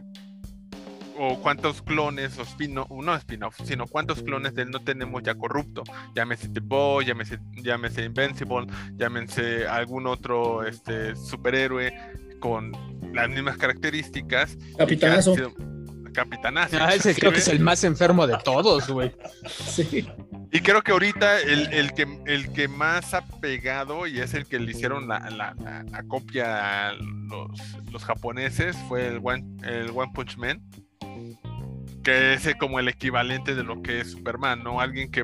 [1.19, 5.35] o cuántos clones o spin no spin-off, sino cuántos clones de él no tenemos ya
[5.35, 5.83] corrupto.
[6.15, 11.93] Llámese The Boy, llámese, llámese Invincible, llámense algún otro este, superhéroe
[12.39, 12.71] con
[13.13, 14.57] las mismas características.
[14.77, 15.33] Capitanazo.
[16.17, 16.77] Capitanazo.
[16.81, 19.13] Ah, ese creo que es el más enfermo de todos, güey.
[19.47, 20.07] Sí.
[20.51, 24.45] Y creo que ahorita el, el que, el que más ha pegado y es el
[24.47, 27.51] que le hicieron la, la- la- la copia a los,
[27.91, 30.61] los japoneses fue el One, el One Punch Man.
[32.03, 34.79] Que es como el equivalente de lo que es Superman, ¿no?
[34.79, 35.23] Alguien que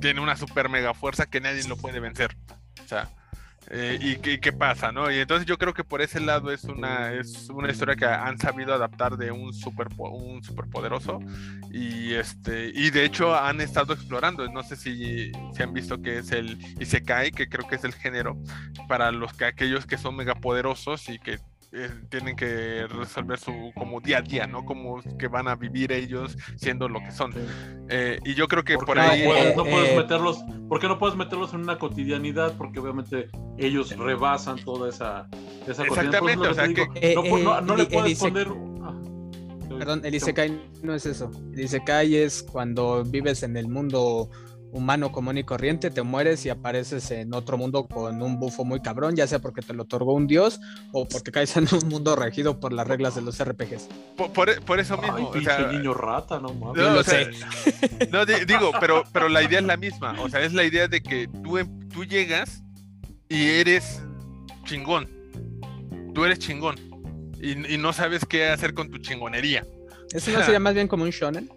[0.00, 2.36] tiene una super mega fuerza que nadie lo puede vencer.
[2.84, 3.10] O sea,
[3.74, 5.10] eh, y, qué, qué pasa, ¿no?
[5.10, 8.36] Y entonces yo creo que por ese lado es una, es una historia que han
[8.36, 11.20] sabido adaptar de un super un superpoderoso
[11.70, 16.18] y este y de hecho han estado explorando no sé si, si han visto que
[16.18, 18.36] es el Isekai que creo que es el género
[18.88, 21.38] para los que aquellos que son megapoderosos y que
[21.72, 25.90] eh, tienen que resolver su como día a día no como que van a vivir
[25.92, 27.32] ellos siendo lo que son
[27.88, 30.80] Eh, y yo creo que ¿Por ahí no puedes, no eh, puedes eh, meterlos, ¿por
[30.80, 32.54] qué no puedes meterlos en una cotidianidad?
[32.56, 33.28] Porque obviamente
[33.58, 35.28] ellos rebasan toda esa,
[35.68, 38.18] esa Exactamente, o sea, digo, que- no, pu- Eh, no- eh, no le el puedes
[38.18, 38.48] poner.
[38.82, 38.94] ah.
[39.78, 41.30] Perdón, el Isekai no es eso.
[41.54, 44.28] El Isekai es cuando vives en el mundo
[44.72, 48.80] humano común y corriente, te mueres y apareces en otro mundo con un bufo muy
[48.80, 50.58] cabrón, ya sea porque te lo otorgó un dios
[50.92, 53.88] o porque caes en un mundo regido por las reglas de los RPGs.
[54.16, 56.82] por, por- por eso mismo Ay, o sea, niño rata, no mames.
[56.82, 58.08] No, lo o sea, sé.
[58.10, 60.16] no, di- digo, pero, pero la idea es la misma.
[60.22, 62.62] O sea, es la idea de que tú, em- tú llegas
[63.28, 64.02] y eres
[64.64, 65.08] chingón.
[66.14, 66.76] Tú eres chingón.
[67.40, 69.66] Y, y no sabes qué hacer con tu chingonería.
[70.12, 71.50] Eso no sería más bien como un shonen.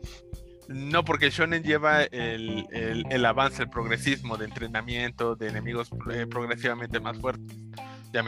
[0.68, 5.90] No, porque el shonen lleva el, el- el avance, el progresismo de entrenamiento, de enemigos
[6.12, 7.58] eh, progresivamente más fuertes.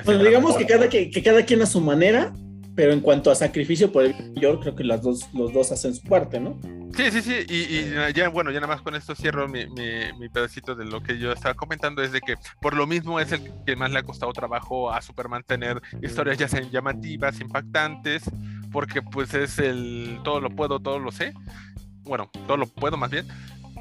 [0.05, 2.33] Bueno, digamos que cada, que, que cada quien a su manera,
[2.75, 5.95] pero en cuanto a sacrificio por el mayor, creo que las dos, los dos hacen
[5.95, 6.59] su parte, ¿no?
[6.95, 10.11] Sí, sí, sí, y, y ya, bueno, ya nada más con esto cierro mi, mi-
[10.19, 13.31] mi pedacito de lo que yo estaba comentando, es de que por lo mismo es
[13.31, 18.23] el que más le ha costado trabajo a Superman tener historias ya sean llamativas, impactantes,
[18.71, 21.33] porque pues es el todo lo puedo, todo lo sé,
[22.07, 23.27] bueno, todo lo puedo más bien,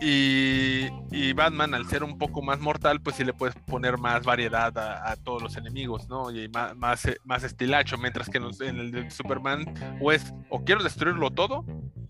[0.01, 4.24] y, y Batman al ser un poco más mortal, pues sí le puedes poner más
[4.24, 6.31] variedad a, todos los enemigos, ¿no?
[6.31, 10.12] Y más, más, eh, más estilacho, mientras que en, los- en el de Superman o
[10.12, 11.65] es o quiero destruirlo todo,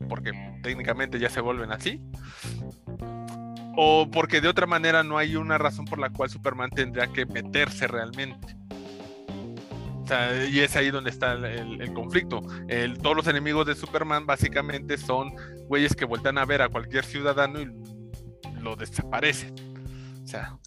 [0.09, 0.33] porque
[0.63, 2.01] técnicamente ya se vuelven así.
[3.77, 7.27] O porque de otra manera no hay una razón por la cual Superman tendría que
[7.27, 8.57] meterse realmente.
[10.07, 12.43] Sea, y es ahí donde está el, conflicto.
[13.03, 15.35] Todos los enemigos de Superman básicamente son
[15.69, 17.69] güeyes que vueltan a ver a cualquier ciudadano y
[18.61, 19.55] lo desaparecen.
[20.23, 20.59] O sea,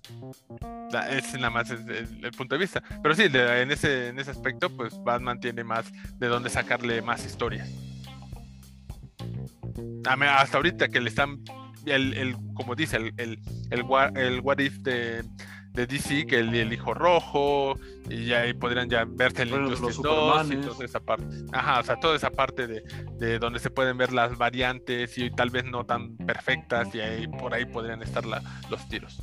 [1.09, 2.81] ese nada más es el, punto de vista.
[3.03, 7.25] Pero sí, en, ese, en ese aspecto, pues Batman tiene más de dónde sacarle más
[7.25, 7.69] historias.
[10.05, 11.43] Hasta ahorita que le están,
[11.85, 13.39] el, como dice, el, el,
[13.69, 13.83] el
[14.41, 15.23] what if de,
[15.73, 17.75] de DC, que el, el hijo rojo,
[18.09, 21.25] y ya ahí podrían ya verse el Bueno, Injustice 2 y toda esa parte.
[21.53, 22.83] Ajá, o sea, toda esa parte de,
[23.17, 27.27] de donde se pueden ver las variantes y tal vez no tan perfectas, y ahí
[27.27, 29.21] por ahí podrían estar la- los tiros.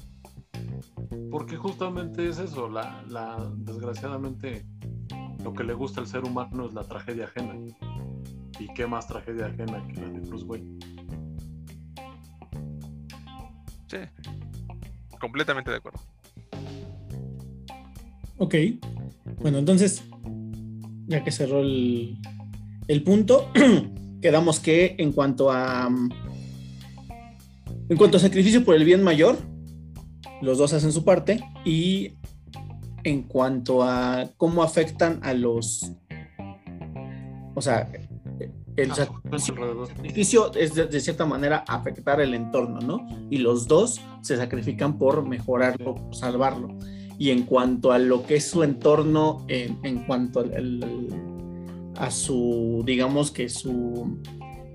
[1.31, 4.64] Porque justamente es eso, la, la, desgraciadamente
[5.43, 7.55] lo que le gusta al ser humano es la tragedia ajena.
[8.59, 10.78] ¿Y qué más tragedia ajena que la de Bruce Wayne?
[13.89, 13.98] Sí,
[15.20, 16.01] completamente de acuerdo.
[18.39, 18.55] Ok.
[19.41, 20.03] Bueno, entonces,
[21.07, 22.19] ya que cerró el,
[22.89, 23.51] el punto,
[24.23, 25.89] quedamos que en cuanto a.
[25.89, 26.11] mm,
[27.89, 29.37] En cuanto a sacrificio por el bien mayor,
[30.43, 31.41] los dos hacen su parte.
[31.65, 32.15] Y
[33.05, 35.93] en cuanto a cómo afectan a los.
[37.55, 37.91] O sea,
[38.77, 43.07] el sacrificio es de, de cierta manera afectar el entorno, ¿no?
[43.31, 46.77] Y los dos se sacrifican por mejorarlo, salvarlo.
[47.19, 52.11] Y en cuanto a lo que es su entorno, en, en cuanto al- al- a
[52.11, 54.19] su, digamos que su,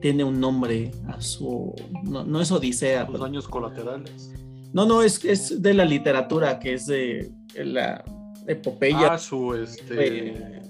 [0.02, 4.34] tiene un nombre, a su, no, no es Odisea, Los daños colaterales.
[4.74, 7.32] no, no, es, es de la literatura, que es de
[7.64, 8.04] la
[8.48, 9.14] epopeya.
[9.14, 10.28] Ah, su este.
[10.38, 10.62] eh,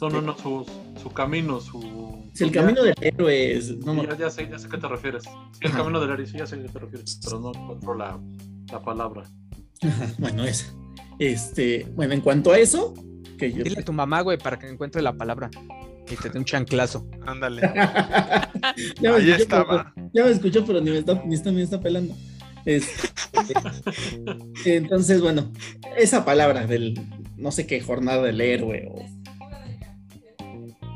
[0.00, 0.64] No, no, no, su,
[1.02, 1.80] su camino, su.
[2.32, 4.66] es el su camino del héroe, es- no me Sí, ya, ya sé, ya sé
[4.68, 5.24] a qué te refieres.
[5.24, 5.30] Sí,
[5.62, 8.20] el camino del héroe, sí, ya sé a qué te refieres, pero no encuentro la,
[8.70, 9.24] la palabra.
[9.82, 10.72] Ajá, bueno, esa.
[11.26, 12.94] Este, bueno, en cuanto a eso,
[13.38, 13.62] que yo.
[13.64, 15.50] Dile a tu mamá, güey, para que encuentre la palabra
[16.10, 17.06] y te dé un chanclazo.
[17.26, 17.60] Ándale.
[19.00, 19.92] ya, me Ahí escuchó, estaba.
[19.94, 22.14] pero- ya me escuchó, pero ni me está, ni está, me está pelando.
[22.64, 23.08] Este,
[24.76, 25.50] entonces, bueno,
[25.96, 26.94] esa palabra del
[27.36, 29.04] no sé qué jornada del héroe o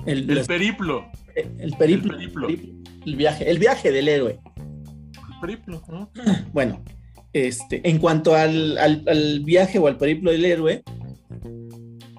[0.06, 1.10] el, El periplo.
[1.34, 2.48] el periplo, el periplo.
[3.04, 4.38] el viaje, el viaje del héroe.
[5.16, 6.10] El periplo, ¿no?
[6.52, 6.82] Bueno,
[7.36, 10.82] este, en cuanto al, al- al viaje o al periplo del héroe,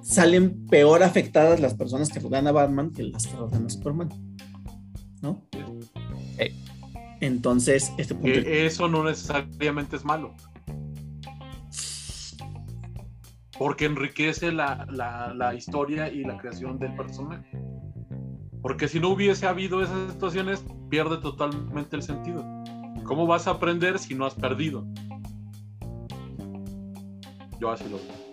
[0.04, 4.10] salen peor afectadas las personas que rodean a Batman que las que rodean a Superman.
[5.22, 5.42] ¿No?
[6.38, 6.54] Eh.
[7.22, 8.40] Entonces, este punto.
[8.40, 10.34] Eso no necesariamente es malo.
[13.58, 17.58] Porque enriquece la, la- la historia y la creación del personaje.
[18.62, 22.46] Porque si no hubiese habido esas situaciones, pierde totalmente el sentido.
[23.04, 24.86] ¿Cómo vas a aprender si no has perdido?
[27.60, 28.28] Yo así lo veo.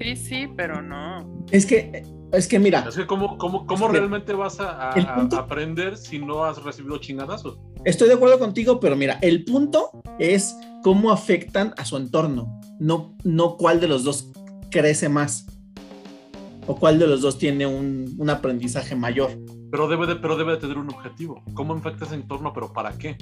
[0.00, 1.44] Sí, sí, pero no.
[1.50, 2.02] Es que,
[2.32, 5.06] es que mira, Es que ¿cómo, cómo, cómo Es que realmente vas a, a- el
[5.06, 7.58] punto- a aprender si no has recibido chingadazos?
[7.84, 13.14] estoy de acuerdo contigo, pero mira, el punto es cómo afectan a su entorno, no,
[13.24, 14.32] no cuál de los dos
[14.70, 15.46] crece más
[16.66, 19.30] o cuál de los dos tiene un, un aprendizaje mayor.
[19.70, 21.42] Pero debe, de, pero debe de tener un objetivo.
[21.54, 22.52] ¿Cómo afecta ese entorno?
[22.54, 23.16] ¿Pero para qué?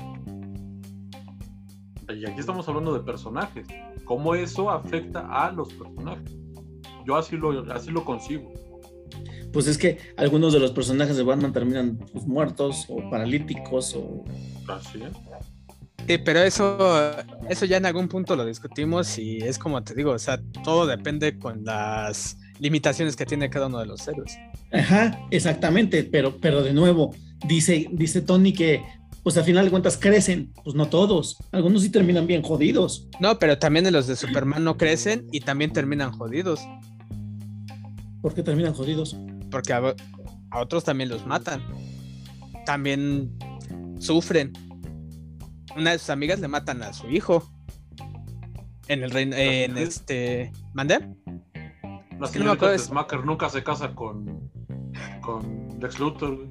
[2.08, 3.66] Y aquí estamos hablando de personajes.
[4.04, 6.36] ¿Cómo eso afecta a los personajes?
[7.06, 8.52] Yo así lo, así lo concibo.
[9.52, 14.24] Pues es que algunos de los personajes de Batman terminan pues, muertos o paralíticos o...
[14.68, 15.12] Así es.
[16.06, 17.12] Sí, pero eso,
[17.48, 20.86] eso ya en algún punto lo discutimos y es como te digo, o sea, todo
[20.86, 24.36] depende con las limitaciones que tiene cada uno de los héroes.
[24.72, 27.14] Ajá, exactamente, pero, pero de nuevo,
[27.46, 28.82] dice, dice Tony que
[29.22, 33.08] pues al final de cuentas crecen, pues no todos, algunos sí terminan bien jodidos.
[33.20, 36.60] No, pero también en los de Superman no crecen y también terminan jodidos,
[38.20, 39.16] ¿Por qué terminan jodidos?
[39.50, 39.94] porque a,
[40.50, 41.60] a otros también los matan.
[42.64, 43.36] También
[43.98, 44.52] sufren.
[45.76, 47.50] Una de sus amigas le matan a su hijo.
[48.88, 51.00] En el reino, en este, ¿mandé?
[51.00, 51.18] La que
[52.14, 54.50] no me señorita acuerdo de- Smacker nunca se casa con,
[55.20, 56.36] con Lex Luthor.
[56.36, 56.50] güey.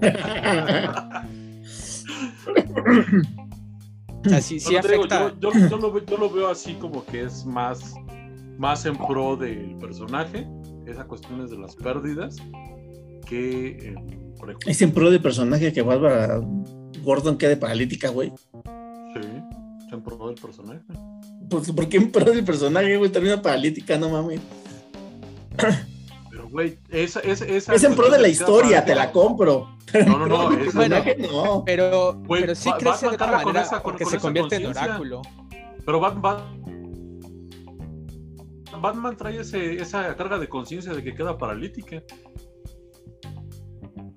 [4.24, 5.06] Sea, sí, digo,
[5.40, 7.94] yo, yo- yo lo, ve- yo lo veo así como que es más,
[8.58, 10.46] más en pro del personaje,
[10.86, 12.36] esa cuestión es de las pérdidas,
[13.26, 13.94] que eh,
[14.38, 16.40] por Es en pro del personaje que Bárbara
[17.02, 18.30] Gordon quede paralítica, güey.
[19.14, 19.20] sí,
[19.86, 20.80] es en pro del personaje.
[21.48, 23.10] Pues, ¿Por qué en pro del personaje, güey?
[23.10, 24.40] Termina paralítica, no mames.
[26.50, 29.76] Güey, esa, esa, esa Es en pro de la historia, te la compro.
[30.06, 31.62] No, no, no, es- personaje, no.
[31.64, 34.66] Pero, Güey, pero sí crece de Batman otra manera esa- porque con se convierte en
[34.66, 35.22] oráculo.
[35.84, 36.62] Pero Batman,
[38.80, 42.02] Batman trae ese, esa carga de conciencia de que queda paralítica.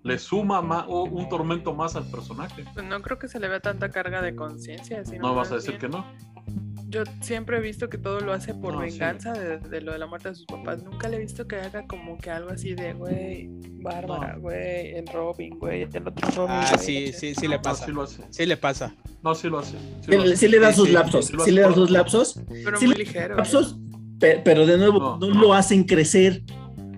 [0.03, 2.65] Le suma ma- o un tormento más al personaje.
[2.73, 5.01] Pues no creo que se le vea tanta carga de conciencia.
[5.19, 6.05] No vas más a decir bien- que no.
[6.93, 8.91] Yo siempre he visto que todo lo hace por No, sí.
[8.91, 10.83] venganza de, de lo de la muerte de sus papás.
[10.83, 13.49] Nunca le he visto que haga como que algo así de, güey,
[13.81, 14.41] Bárbara, No.
[14.41, 16.55] güey, el Robin, güey, el otro Robin.
[16.55, 17.85] Ah, sí, sí, sí le No, pasa.
[17.85, 18.23] sí lo hace.
[18.29, 18.93] Sí le pasa.
[19.23, 19.75] No, sí lo hace.
[20.01, 20.37] Sí, lo le- hace.
[20.37, 21.73] sí le dan Sí, sus lapsos, sí le hace.
[21.73, 23.35] sus lapsos, Pero sí muy le- ligero.
[23.37, 23.75] lapsos,
[24.19, 25.17] pe- pero de nuevo, No.
[25.17, 26.43] no, lo hacen crecer,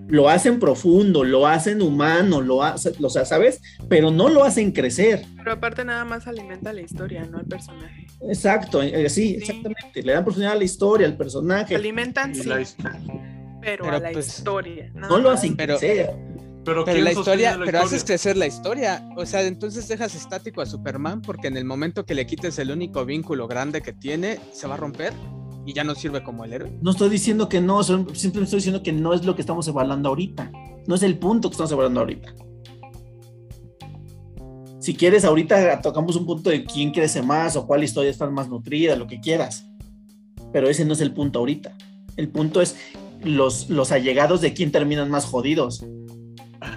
[0.08, 3.60] lo hacen profundo, lo hacen humano, lo hacen, o sea, ¿sabes?
[3.88, 5.24] Pero no lo hacen crecer.
[5.36, 8.06] Pero aparte nada más alimenta la historia, no el personaje.
[8.22, 10.02] Exacto, eh, sí, exactamente.
[10.02, 11.74] Le dan profundidad a la historia, al personaje.
[11.74, 12.56] Alimentan, sí, la
[13.60, 14.90] pero, Pero a la pues, historia.
[14.94, 16.10] nada No lo hacen Pero- crecer.
[16.64, 19.08] Pero, Pero ¿quién la historia, la pero haces crecer la historia.
[19.16, 22.72] O sea, entonces dejas estático a Superman porque en el momento que le quites el
[22.72, 25.12] único vínculo grande que tiene, se va a romper
[25.66, 26.78] y ya no sirve como el héroe.
[26.80, 30.08] No estoy diciendo que no, simplemente estoy diciendo que no es lo que estamos evaluando
[30.08, 30.50] ahorita.
[30.86, 32.32] No es el punto que estamos evaluando ahorita.
[34.78, 38.48] Si quieres, ahorita tocamos un punto de quién crece más o cuál historia está más
[38.48, 39.66] nutrida, lo que quieras.
[40.52, 41.76] Pero ese no es el punto ahorita.
[42.16, 42.76] El punto es
[43.24, 45.84] los, los allegados de quién terminan más jodidos.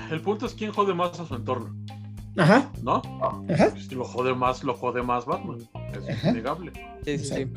[0.10, 1.76] El punto es quién jode más a su entorno,
[2.36, 3.02] Ajá, ¿no?
[3.48, 3.74] ajá.
[3.78, 5.60] Si lo jode más, lo jode más Batman.
[5.94, 6.32] Es Ajá.
[6.32, 6.72] innegable.
[7.06, 7.48] Sí, sí, sí.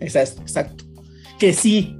[0.00, 0.84] Exacto.
[1.38, 1.96] Que sí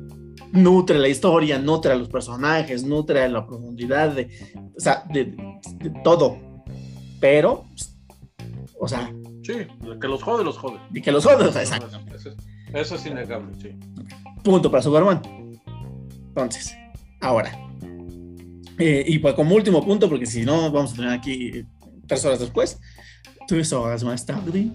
[0.53, 4.31] nutre la historia, nutre a los personajes, nutre a la profundidad de,
[4.77, 5.25] o sea, de,
[5.79, 6.39] de todo.
[7.21, 7.65] Pero,
[8.79, 9.13] o sea,
[9.45, 9.53] Sí,
[10.01, 10.79] que los jode, los jode.
[10.89, 12.01] de que los exacto.
[12.15, 12.37] Eso es,
[12.73, 13.71] eso es innegable, sí.
[14.43, 15.21] Punto para Superman.
[16.29, 16.75] Entonces,
[17.21, 17.53] ahora.
[18.79, 21.63] eh, y pues como último punto, porque si no, vamos a tener aquí
[22.07, 22.81] tres horas después.
[23.47, 24.71] Tres horas más tarde.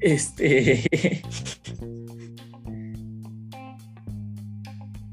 [0.00, 1.22] Este.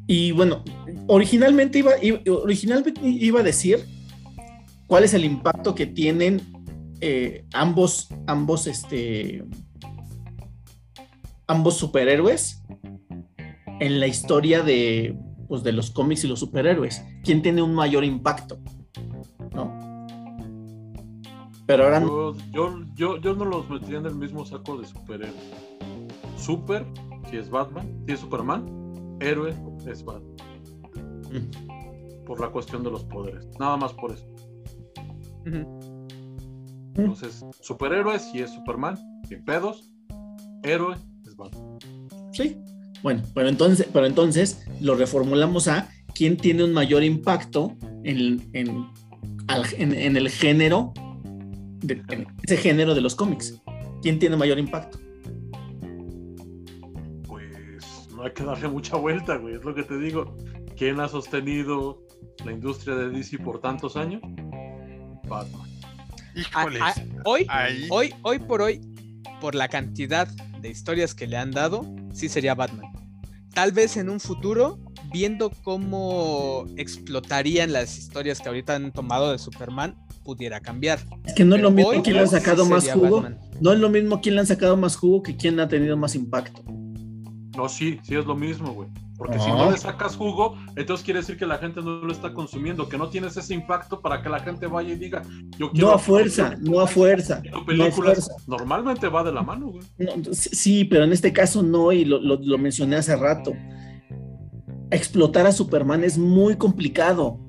[0.08, 0.64] y bueno,
[1.08, 1.92] originalmente iba,
[2.30, 3.86] originalmente iba a decir
[4.88, 6.42] cuál es el impacto que tienen
[7.02, 9.44] eh, ambos, ambos, este,
[11.46, 12.64] ambos superhéroes
[13.80, 15.18] en la historia de,
[15.50, 17.04] pues, de los cómics y los superhéroes.
[17.24, 18.60] ¿Quién tiene un mayor impacto?
[19.54, 20.08] ¿No?
[21.66, 22.00] Pero ahora.
[22.00, 25.36] Yo, yo, yo, yo no los metería en el mismo saco de superhéroes.
[26.38, 26.86] Super,
[27.30, 28.87] si es Batman, si es Superman,
[29.19, 29.53] héroe
[29.89, 30.35] es Batman.
[32.26, 33.48] Por la cuestión de los poderes.
[33.60, 34.26] Nada más por eso.
[36.95, 39.94] Entonces, superhéroe sí es Superman, sin pedos.
[40.64, 40.95] Héroe
[41.26, 41.77] es Batman.
[42.34, 42.57] Sí.
[43.03, 48.88] Bueno, pero entonces, pero entonces lo reformulamos a quién tiene un mayor impacto en, en-
[49.77, 50.94] en- en el género,
[51.81, 52.02] de,
[52.44, 53.61] ese género de los cómics.
[54.02, 54.99] ¿Quién tiene mayor impacto?
[58.18, 59.56] No hay que darle mucha vuelta, güey.
[59.56, 60.35] Es lo que te digo.
[60.76, 62.02] ¿Quién ha sostenido
[62.44, 64.22] la industria de DC por tantos años?
[65.27, 65.68] Batman.
[66.35, 66.81] Híjoles.
[66.81, 66.95] A- a-
[67.26, 67.88] hoy, Ahí.
[67.89, 68.81] hoy, hoy por hoy,
[69.39, 70.27] por la cantidad
[70.61, 72.91] de historias que le han dado, sí sería Batman.
[73.53, 74.80] Tal vez en un futuro,
[75.11, 80.99] viendo cómo explotarían las historias que ahorita han tomado de Superman, pudiera cambiar.
[81.26, 83.22] Es que no es lo mismo hoy, quién le han sí sacado más jugo.
[83.22, 83.39] Batman.
[83.61, 86.14] No es lo mismo quién le han sacado más jugo que quién ha tenido más
[86.15, 86.64] impacto.
[87.58, 88.88] No, sí, sí es lo mismo, güey.
[89.18, 89.58] Porque si No.
[89.66, 93.00] no le sacas jugo, entonces quiere decir que la gente no lo está consumiendo, que
[93.00, 95.24] no tienes ese impacto para que la gente vaya y diga,
[95.58, 95.88] yo quiero.
[95.88, 97.42] No a fuerza, no a fuerza.
[97.52, 97.96] No películas.
[97.96, 98.32] fuerza.
[98.46, 99.84] Normalmente va de la mano, güey.
[99.98, 103.54] No, sí, pero en este caso no, y lo, lo- lo mencioné hace rato.
[104.92, 107.40] Explotar a Superman es muy complicado.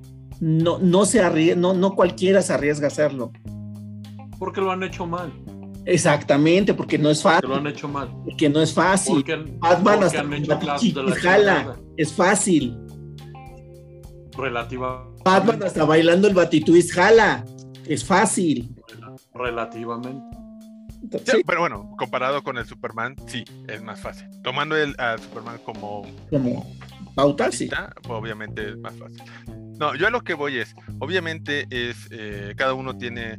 [0.40, 3.30] No, no se arrie- no, no cualquiera se arriesga a hacerlo.
[4.39, 5.32] Porque lo han hecho mal.
[5.89, 7.52] Exactamente, porque no es Que lo fácil.
[7.52, 8.10] han hecho mal.
[8.24, 9.15] Porque no es fácil.
[9.15, 11.77] Porque, Batman porque hasta han hecho de la jala.
[11.97, 12.77] Es fácil.
[14.36, 15.09] Relativa.
[15.24, 17.43] Batman hasta bailando el batitwist jala.
[17.86, 18.74] Es fácil.
[19.32, 20.20] Relativamente.
[21.10, 24.28] Sí, Sí, Pero bueno, comparado con el Superman, sí, es más fácil.
[24.43, 26.70] Tomando el a Superman como como
[27.15, 27.70] pauta, sí.
[28.09, 29.23] obviamente es más fácil.
[29.78, 33.39] No, yo a lo que voy es, obviamente es, eh, cada uno tiene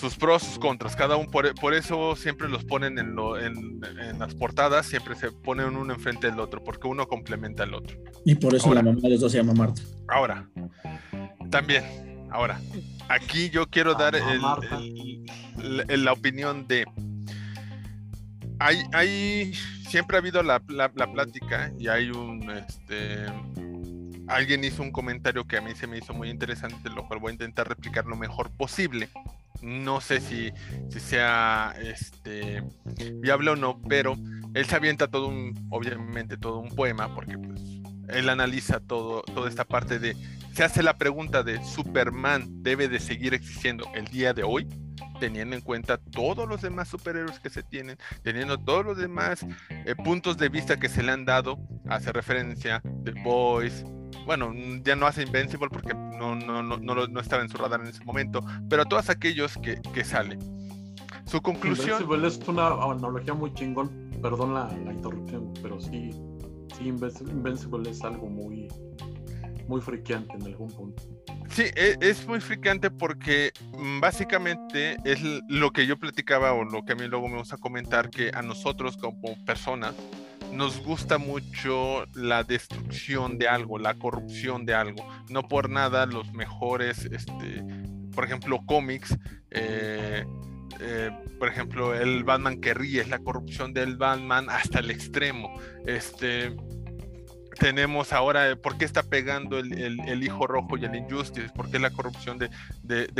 [0.00, 3.80] sus pros, sus contras, cada uno, por, por eso siempre los ponen en, lo- en,
[4.00, 7.96] en las portadas, siempre se ponen uno enfrente del otro, porque uno complementa al otro.
[8.24, 8.82] Y por eso Ahora.
[8.82, 9.82] la mamá de los dos se llama Marta.
[10.08, 10.48] Ahora,
[11.50, 11.84] también,
[12.30, 12.60] ahora,
[13.08, 14.40] aquí yo quiero dar el-
[15.76, 16.86] la- la opinión de...
[18.58, 19.54] Hay, hay,
[19.88, 23.24] siempre ha habido la, la- la plática y hay un, este,
[24.28, 27.30] alguien hizo un comentario que a mí se me hizo muy interesante, lo cual voy
[27.30, 29.08] a intentar replicar lo mejor posible.
[29.62, 30.52] No sé si,
[30.98, 32.62] sea este,
[33.16, 34.16] viable o no, pero
[34.54, 37.60] él se avienta todo un, obviamente todo un poema, porque pues,
[38.08, 40.16] él analiza todo, toda esta parte de,
[40.52, 44.66] se hace la pregunta de Superman debe de seguir existiendo el día de hoy,
[45.20, 49.94] teniendo en cuenta todos los demás superhéroes que se tienen, teniendo todos los demás eh,
[49.94, 51.58] puntos de vista que se le han dado,
[51.88, 53.84] hace referencia The Boys,
[54.26, 54.52] bueno,
[54.84, 57.88] ya no hace Invincible porque no, no, no, no, no estaba en su radar en
[57.88, 60.38] ese momento, pero todos aquellos que, que salen.
[61.26, 62.02] Su conclusión...
[62.02, 64.10] Invincible es una analogía muy chingón.
[64.20, 66.10] Perdón la, la interrupción, pero sí,
[66.76, 68.68] sí, Invincible Invincible es algo muy,
[69.66, 71.02] muy friqueante en algún punto.
[71.50, 76.84] Sí, e- es, muy fricante porque mm, básicamente es lo que yo platicaba o lo
[76.84, 79.94] que a mí luego me gusta comentar, que a nosotros como personas
[80.52, 85.08] nos gusta mucho la destrucción de algo, la corrupción de algo.
[85.28, 87.64] No por nada los mejores, este,
[88.14, 89.16] por ejemplo, cómics,
[89.50, 90.24] eh,
[90.80, 95.52] eh, por ejemplo, el Batman que ríe es la corrupción del Batman hasta el extremo.
[95.86, 96.56] Este,
[97.60, 101.50] tenemos ahora, eh, ¿por qué está pegando el, hijo rojo y el Injustice?
[101.50, 102.50] ¿Por qué la corrupción de,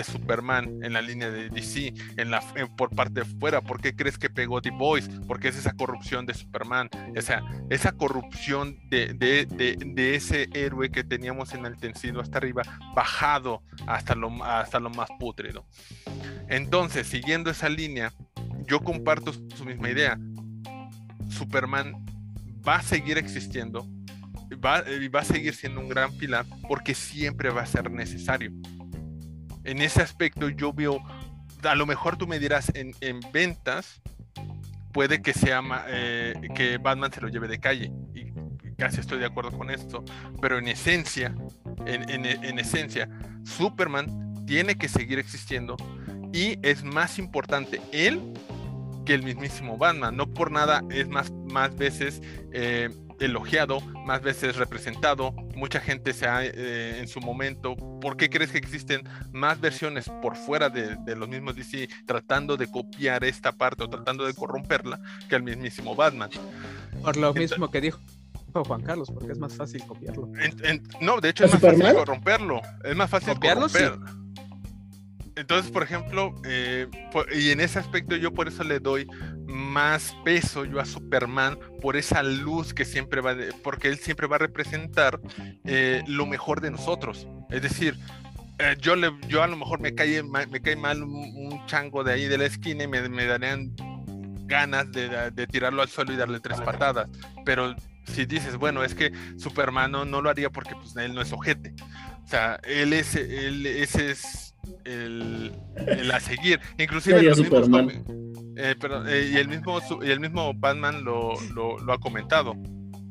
[0.02, 2.40] Superman en la línea de DC, en la,
[2.76, 3.60] por parte de fuera?
[3.60, 5.08] ¿Por qué crees que pegó The Boys?
[5.28, 6.88] ¿Por qué es esa corrupción de Superman?
[7.16, 12.62] O sea, esa corrupción de, ese héroe que teníamos en el tensido hasta arriba,
[12.94, 15.66] bajado hasta lo, hasta lo más pútrido.
[16.48, 18.10] Entonces, siguiendo esa línea,
[18.66, 20.18] yo comparto su misma idea.
[21.28, 22.06] Superman
[22.66, 23.86] va a seguir existiendo,
[24.54, 28.52] va, y va a seguir siendo un gran pilar porque siempre va a ser necesario.
[29.64, 31.02] En ese aspecto yo veo,
[31.62, 34.00] a lo mejor tú me dirás, en, en ventas
[34.92, 38.30] puede que sea eh, que Batman se lo lleve de calle y
[38.76, 40.04] casi estoy de acuerdo con esto,
[40.40, 41.34] pero en esencia,
[41.86, 43.08] en, en- en esencia,
[43.44, 45.76] Superman tiene que seguir existiendo
[46.32, 48.32] y es más importante él
[49.04, 50.16] que el mismísimo Batman.
[50.16, 52.22] No por nada es más, más veces
[52.52, 52.88] eh,
[53.20, 55.32] elogiado, más veces representado.
[55.54, 57.76] Mucha gente se ha eh, en su momento.
[58.00, 59.02] ¿Por qué crees que existen
[59.32, 63.88] más versiones por fuera de, de los mismos DC tratando de copiar esta parte o
[63.90, 64.98] tratando de corromperla
[65.28, 66.30] que el mismísimo Batman?
[67.02, 68.00] Por lo Entonces- mismo que dijo
[68.52, 70.28] Juan Carlos, porque es más fácil copiarlo.
[70.40, 72.60] En- en- no, de hecho ¿A es más fácil corromperlo.
[72.84, 73.68] Es más fácil ¿Copiarlo?
[73.68, 73.78] Sí.
[75.36, 76.86] Entonces, por ejemplo, eh,
[77.34, 79.06] y en ese aspecto yo por eso le doy
[79.46, 84.36] más peso yo a Superman por esa luz que siempre va, porque él siempre va
[84.36, 85.20] a representar
[85.64, 87.26] eh, lo mejor de nosotros.
[87.50, 87.98] Es decir,
[88.58, 92.12] eh, yo, le, yo a lo mejor me cae, me cae mal un, chango de
[92.12, 93.74] ahí de la esquina y me, darían
[94.46, 97.08] ganas de, de, tirarlo al suelo y darle tres patadas.
[97.44, 97.74] Pero
[98.04, 101.32] si dices, bueno, es que Superman no, no lo haría porque pues, él no es
[101.32, 101.74] ojete.
[102.24, 104.49] O sea, él es, él, ese es
[104.84, 105.52] el,
[105.86, 106.60] el, a seguir.
[106.78, 107.32] Inclusive eh,
[108.56, 112.54] eh, y, el mismo, y el mismo Batman lo, lo, lo, ha comentado,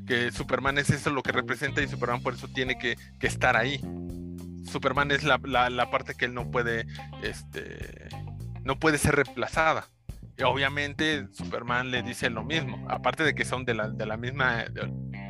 [0.06, 3.56] que Superman es eso lo que representa y Superman por eso tiene que, que estar
[3.56, 3.80] ahí.
[4.70, 6.86] Superman es la, la, la, parte que él no puede,
[7.24, 8.10] este,
[8.64, 9.88] no puede ser reemplazada.
[10.38, 14.16] Y obviamente Superman le dice lo mismo, aparte de que son de la, de la
[14.16, 14.66] misma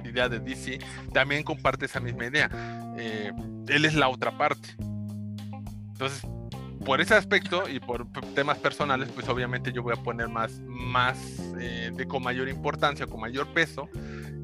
[0.05, 0.79] idea de DC,
[1.13, 2.49] también comparte esa misma idea.
[2.97, 3.31] Eh,
[3.69, 4.75] él es la otra parte.
[5.99, 6.21] Entonces,
[6.85, 11.17] por ese aspecto y por temas personales, pues obviamente yo voy a poner más, más
[11.59, 13.89] eh, de con mayor importancia, con mayor peso,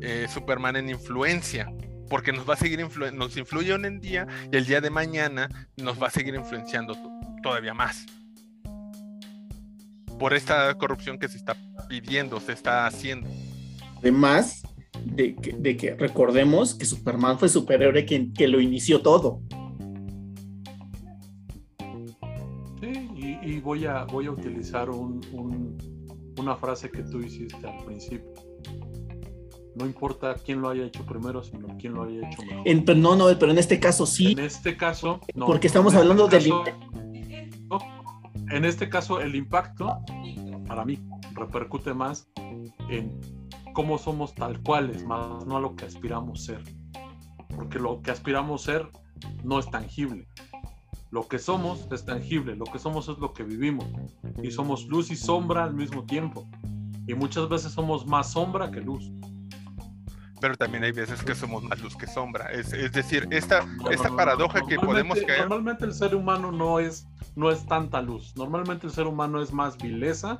[0.01, 1.71] eh, Superman en influencia,
[2.09, 5.47] porque nos va a seguir nos influye hoy en día y el día de mañana
[5.77, 6.93] nos va a seguir influenciando
[7.41, 8.05] todavía más
[10.19, 11.55] por esta corrupción que se está
[11.87, 13.29] pidiendo, se está haciendo.
[13.97, 14.63] Además
[15.05, 19.41] de que, de que recordemos que Superman fue superhéroe quien que lo inició todo.
[23.65, 28.31] Voy, a, voy a utilizar una frase que tú hiciste al principio.
[29.75, 32.61] No importa quién lo haya hecho primero, sino quién lo haya hecho mejor.
[32.65, 34.33] En, no, no, pero en este caso sí.
[34.33, 35.47] En este caso, no.
[35.47, 36.53] Porque estamos hablando este del
[38.51, 39.97] en este caso el impacto
[40.67, 40.99] para mí
[41.33, 42.29] repercute más
[42.89, 43.19] en
[43.73, 46.63] cómo somos tal cuales, más no a lo que aspiramos ser.
[47.55, 48.87] Porque lo que aspiramos ser
[49.43, 50.27] no es tangible.
[51.11, 53.85] Lo que somos es tangible, lo que somos es lo que vivimos.
[54.41, 56.47] Y somos luz y sombra al mismo tiempo.
[57.07, 59.11] Y muchas veces somos más sombra que luz
[60.45, 62.51] pero también hay veces que somos más luz que sombra.
[62.51, 65.39] Es, decir, esta, esta paradoja que podemos caer.
[65.39, 68.31] Normalmente el ser humano no es, no es tanta luz.
[68.37, 70.37] Normalmente el ser humano es más vileza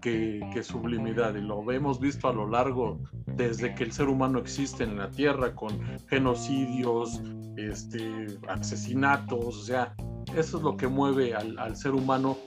[0.00, 1.34] que, que sublimidad.
[1.34, 5.10] Y lo hemos visto a lo largo desde que el ser humano existe en la
[5.10, 7.20] Tierra con genocidios,
[7.56, 9.44] este, asesinatos.
[9.44, 9.96] O sea,
[10.36, 12.38] eso es lo que mueve al, al ser humano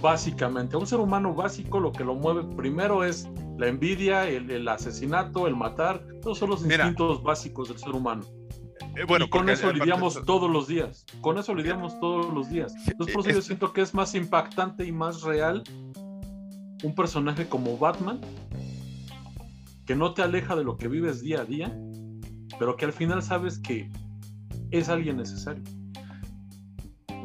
[0.00, 0.76] básicamente.
[0.76, 3.28] A un ser humano básico lo que lo mueve primero es
[3.58, 6.04] la envidia, el, asesinato, el matar.
[6.22, 8.22] Todos son los instintos básicos del ser humano.
[8.96, 11.04] Eh, bueno, con eso lidiamos todos los días.
[11.20, 12.74] Con eso lidiamos todos los días.
[12.86, 15.62] Entonces, por eso yo siento que es más impactante y más real
[16.82, 18.20] un personaje como Batman,
[19.86, 21.76] que no te aleja de lo que vives día a día,
[22.58, 23.90] pero que al final sabes que
[24.70, 25.62] es alguien necesario.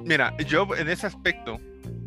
[0.03, 1.59] Mira, yo en ese aspecto,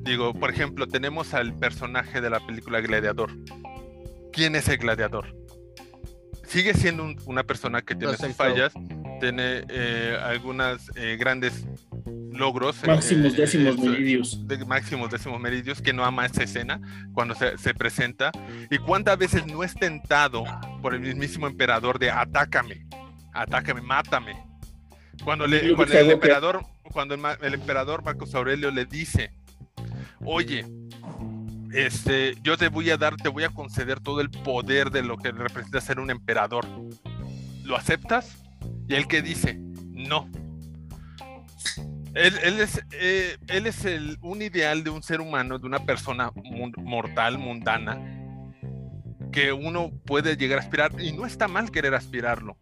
[0.08, 3.30] digo, por ejemplo, tenemos al personaje de la película Gladiador.
[4.32, 5.34] ¿Quién es el gladiador?
[6.46, 8.72] Sigue siendo una persona que tiene sus fallas,
[9.20, 11.66] tiene eh, algunas eh, grandes
[12.32, 12.82] logros.
[12.84, 14.46] Eh, máximos décimos meridios.
[14.46, 16.80] De, máximos décimos meridios, que no ama esa escena
[17.12, 18.32] cuando se, se, presenta.
[18.70, 20.44] ¿Y cuántas veces no es tentado
[20.80, 22.86] por el mismísimo emperador de atácame,
[23.34, 24.48] atácame, mátame?
[25.24, 26.62] Cuando, le, cuando el emperador,
[26.92, 29.32] cuando el, emperador Marcos Aurelio le dice,
[30.28, 30.66] oye,
[31.72, 35.16] este, yo te voy a dar, te voy a conceder todo el poder de lo
[35.16, 36.66] que representa ser un emperador.
[37.64, 38.36] ¿Lo aceptas?
[38.86, 40.28] Y él que dice, no.
[42.14, 46.30] Él, es, eh, él es el, un ideal de un ser humano, de una persona
[46.76, 47.98] mortal, mundana,
[49.30, 52.56] que uno puede llegar a aspirar y no está mal querer aspirarlo.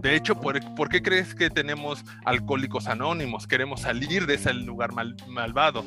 [0.00, 3.46] De hecho, ¿por, qué crees que tenemos alcohólicos anónimos?
[3.46, 4.90] Queremos salir de ese lugar
[5.28, 5.84] malvado.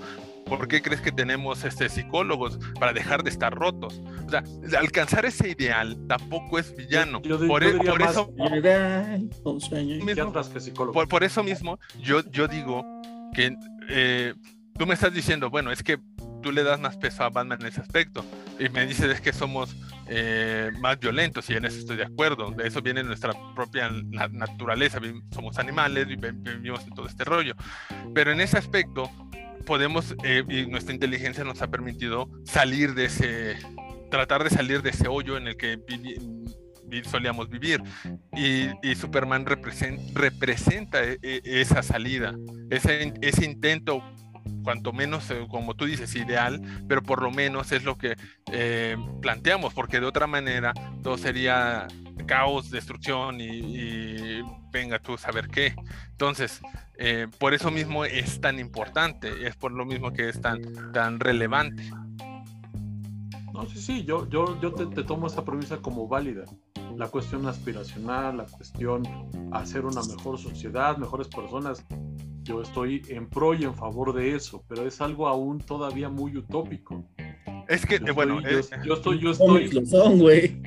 [0.47, 4.01] ¿Por qué crees que tenemos este, psicólogos para dejar de estar rotos?
[4.25, 4.43] O sea,
[4.77, 7.21] alcanzar ese ideal tampoco es villano.
[7.21, 8.33] por, eso,
[11.09, 12.85] por, eso mismo, yo, yo digo
[13.33, 13.55] que
[13.89, 14.33] eh,
[14.77, 15.99] tú me estás diciendo, bueno, es que
[16.41, 18.23] tú le das más peso a Batman en ese aspecto.
[18.59, 19.75] Y me dices es que somos
[20.07, 22.51] eh, más violentos y en eso estoy de acuerdo.
[22.51, 23.89] De eso viene nuestra propia
[24.31, 24.99] naturaleza.
[25.31, 27.55] Somos animales y vivimos en todo este rollo.
[28.13, 29.09] Pero en ese aspecto
[29.67, 33.57] podemos eh, y nuestra inteligencia nos ha permitido salir de ese,
[34.09, 35.77] tratar de salir de ese hoyo en el que
[37.03, 37.83] solíamos vivir.
[38.35, 42.33] Y, Superman representa, representa e, e, esa salida,
[42.71, 44.01] ese, ese intento
[44.63, 48.15] cuanto menos, eh, como tú dices, ideal, pero por lo menos es lo que
[48.51, 51.87] eh, planteamos, porque de otra manera todo sería
[52.25, 54.41] caos, destrucción y,
[54.71, 55.73] venga tú saber qué.
[56.11, 56.61] Entonces,
[56.97, 60.61] eh, por eso mismo es tan importante, es por lo mismo que es tan,
[60.91, 61.89] tan relevante.
[63.53, 66.43] No, sí, sí, yo, yo, yo te, te tomo esa premisa como válida
[66.97, 69.03] la cuestión aspiracional, la cuestión
[69.51, 71.85] hacer una mejor sociedad, mejores personas.
[72.47, 76.37] Yo estoy en pro y en favor de eso, pero es algo aún todavía muy
[76.37, 77.03] utópico.
[77.67, 79.85] Es que, bueno, yo, estoy, yo estoy.
[79.85, 80.61] son, güey.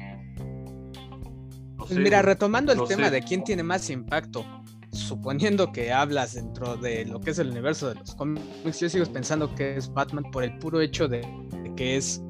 [1.78, 4.44] Pues mira, retomando el tema de quién tiene más impacto,
[4.92, 9.06] suponiendo que hablas dentro de lo que es el universo de los cómics, yo sigo
[9.06, 11.20] pensando que es Batman por el puro hecho de,
[11.62, 12.20] de que es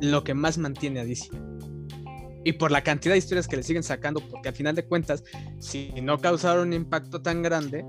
[0.00, 1.28] lo que más mantiene a DC
[2.44, 5.24] y por la cantidad de historias que le siguen sacando, porque al final de cuentas,
[5.58, 7.86] si no causaron un impacto tan grande,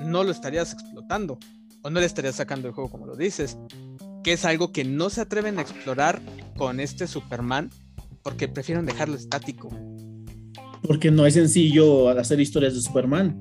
[0.00, 1.38] no lo estarías explotando
[1.82, 3.56] o no le estarías sacando el juego como lo dices,
[4.22, 6.20] que es algo que no se atreven a explorar
[6.56, 7.70] con este Superman
[8.22, 9.70] porque prefieren dejarlo estático.
[10.82, 13.40] Porque no es sencillo hacer historias de Superman,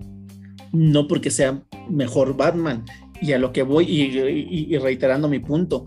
[0.72, 2.86] no porque sea mejor Batman.
[3.22, 5.86] Y a lo que voy, y, reiterando mi punto,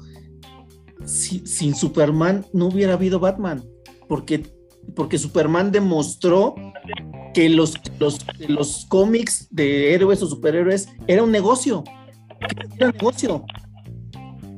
[1.04, 3.62] sin Superman no hubiera habido Batman,
[4.08, 4.42] porque
[4.94, 6.54] porque Superman demostró
[7.34, 11.84] que los, los, cómics de héroes o superhéroes era un negocio.
[12.76, 13.44] Era un negocio.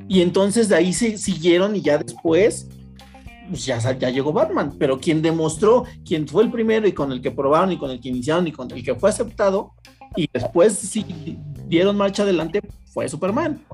[0.09, 2.69] Y entonces de ahí se siguieron y ya después
[3.51, 4.75] pues ya, ya llegó Batman.
[4.79, 8.01] Pero quien demostró, quien fue el primero y con el que probaron y con el
[8.01, 9.73] que iniciaron y con el que fue aceptado,
[10.17, 11.05] y después sí
[11.67, 12.63] dieron marcha adelante,
[12.93, 13.65] fue Superman.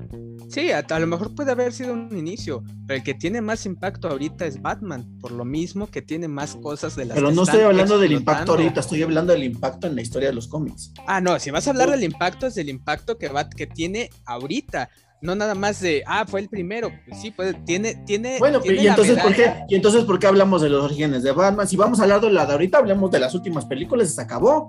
[0.49, 4.07] Sí, a, lo mejor puede haber sido un inicio, pero el que tiene más impacto
[4.07, 7.61] ahorita es Batman, por lo mismo que tiene más cosas de las Pero no estoy
[7.61, 10.93] hablando del impacto ahorita, estoy hablando del impacto en la historia de los cómics.
[11.07, 14.09] Ah, no, si vas a hablar del impacto, es del impacto que, va, que tiene
[14.25, 14.89] ahorita.
[15.19, 16.91] No nada más de, ah, fue el primero.
[17.07, 18.37] Pues sí, pues tiene, tiene.
[18.37, 21.67] Bueno, y entonces, ¿por qué, y entonces, ¿por qué hablamos de los orígenes de Batman?
[21.67, 24.67] Si vamos a hablar de la de ahorita, hablemos de las últimas películas, se acabó.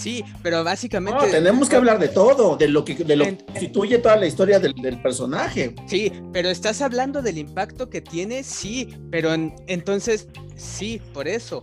[0.00, 1.26] Sí, pero básicamente.
[1.26, 4.58] No, tenemos que hablar de todo, de lo que, de lo constituye toda la historia
[4.58, 5.74] del, personaje.
[5.86, 11.62] Sí, pero estás hablando del impacto que tiene, sí, pero entonces, sí, por eso.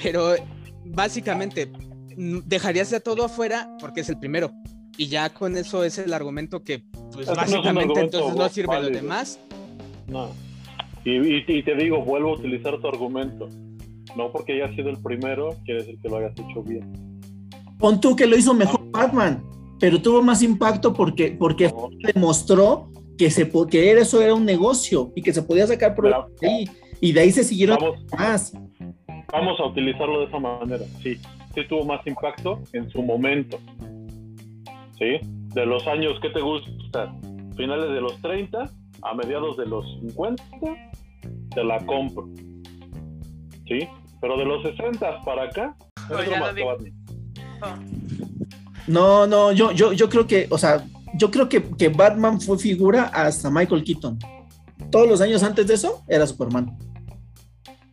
[0.00, 0.36] Pero
[0.84, 1.68] básicamente,
[2.16, 4.52] dejarías de todo afuera porque es el primero.
[4.96, 9.40] Y ya con eso es el argumento que, pues básicamente, entonces no sirve lo demás.
[10.06, 10.30] No.
[11.04, 13.48] Y, y, te digo, vuelvo a utilizar tu argumento.
[14.16, 17.13] No porque haya sido el primero, quiere decir que lo hayas hecho bien.
[17.78, 19.44] Pon tú que lo hizo mejor Batman,
[19.80, 21.72] pero tuvo más impacto porque, porque
[22.14, 26.06] demostró que, se, que eso era un negocio y que se podía sacar por
[26.42, 26.68] ahí.
[27.00, 27.78] Y de ahí se siguieron
[28.16, 28.52] más.
[29.32, 31.18] Vamos a utilizarlo de esa manera, sí.
[31.54, 33.58] Sí tuvo más impacto en su momento.
[34.98, 35.18] ¿Sí?
[35.54, 37.14] De los años que te gusta,
[37.56, 38.70] finales de los 30
[39.02, 40.42] a mediados de los 50,
[41.54, 42.28] te la compro.
[43.66, 43.88] ¿Sí?
[44.20, 45.76] Pero de los 60 para acá,
[46.08, 46.76] no, no,
[49.52, 50.84] yo, yo, yo creo que, o sea,
[51.14, 54.18] yo creo que, que Batman fue figura hasta Michael Keaton.
[54.90, 56.76] Todos los años antes de eso era Superman.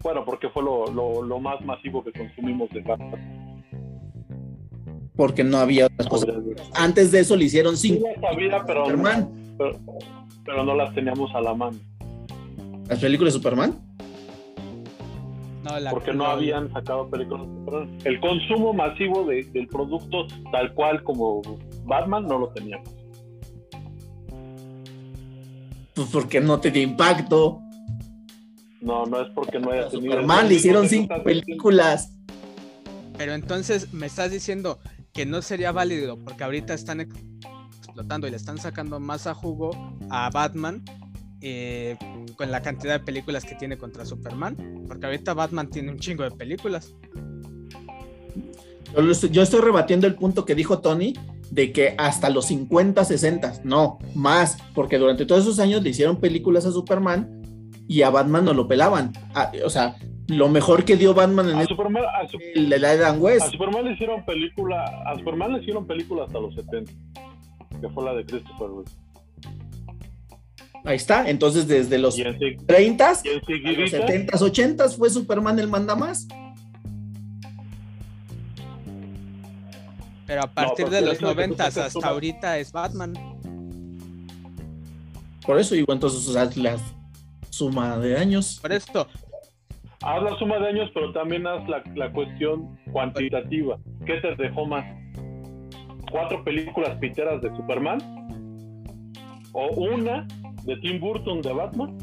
[0.03, 3.63] Bueno, porque fue lo, más masivo que consumimos de Batman.
[5.15, 6.29] Porque no había otras cosas.
[6.73, 8.07] Antes de eso le hicieron cinco.
[8.65, 9.29] pero, Superman.
[10.45, 11.77] pero no las teníamos a la mano.
[12.87, 13.75] ¿Las películas de Superman?
[15.89, 17.47] Porque no habían sacado películas.
[18.03, 21.41] El consumo masivo del producto tal cual como
[21.83, 22.89] Batman no lo teníamos.
[25.93, 27.61] Pues porque no tenía impacto.
[28.81, 30.13] No, no es porque no haya tenido.
[30.13, 32.17] Superman le hicieron cinco películas.
[33.17, 34.79] Pero entonces me estás diciendo
[35.13, 39.71] que no sería válido porque ahorita están explotando y le están sacando más a jugo
[40.09, 40.83] a Batman
[41.41, 41.97] eh,
[42.35, 46.23] con la cantidad de películas que tiene contra Superman, porque ahorita Batman tiene un chingo
[46.23, 46.95] de películas.
[49.31, 51.13] Yo estoy rebatiendo el punto que dijo Tony
[51.49, 56.17] de que hasta los 50, 60, no, más, porque durante todos esos años le hicieron
[56.17, 57.41] películas a Superman
[57.87, 59.11] y a Batman no lo pelaban.
[59.33, 59.97] Ah, o sea,
[60.27, 62.03] lo mejor que dio Batman en a Superman,
[62.55, 63.47] el de la West.
[63.47, 66.91] A Superman le hicieron película, a Superman le hicieron película hasta los 70,
[67.81, 69.10] que fue la de Christopher Reeve.
[70.83, 71.29] Ahí está.
[71.29, 76.27] Entonces, desde los 30 a los 70 80 fue Superman el manda más.
[80.25, 83.13] Pero a partir de los 90 hasta ahorita es Batman.
[85.45, 86.77] Por eso, igual entonces haz la
[87.49, 88.59] suma de años.
[88.61, 89.07] Por esto.
[90.01, 93.77] Haz la suma de años, pero también haz la, la cuestión cuantitativa.
[94.05, 94.85] ¿Qué te dejó más?
[96.11, 98.21] ¿Cuatro películas piteras de Superman?
[99.53, 100.27] o una
[100.63, 101.97] de Tim Burton de Batman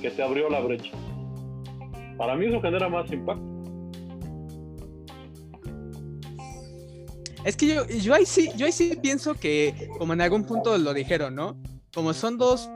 [0.00, 0.90] que te abrió la brecha.
[2.16, 3.50] Para mí eso genera más impacto.
[7.44, 10.76] Es que yo, yo ahí sí, yo ahí sí pienso que, como en algún punto
[10.76, 11.56] lo dijeron, ¿no?
[11.94, 12.68] Como son dos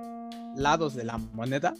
[0.56, 1.74] lados de la moneda,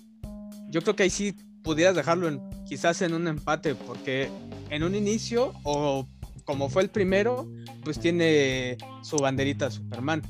[0.69, 4.29] yo creo que ahí sí pudieras dejarlo en, quizás en un empate, porque
[4.69, 6.07] en un inicio, o
[6.45, 7.49] como fue el primero,
[7.85, 10.23] pues tiene su banderita Superman.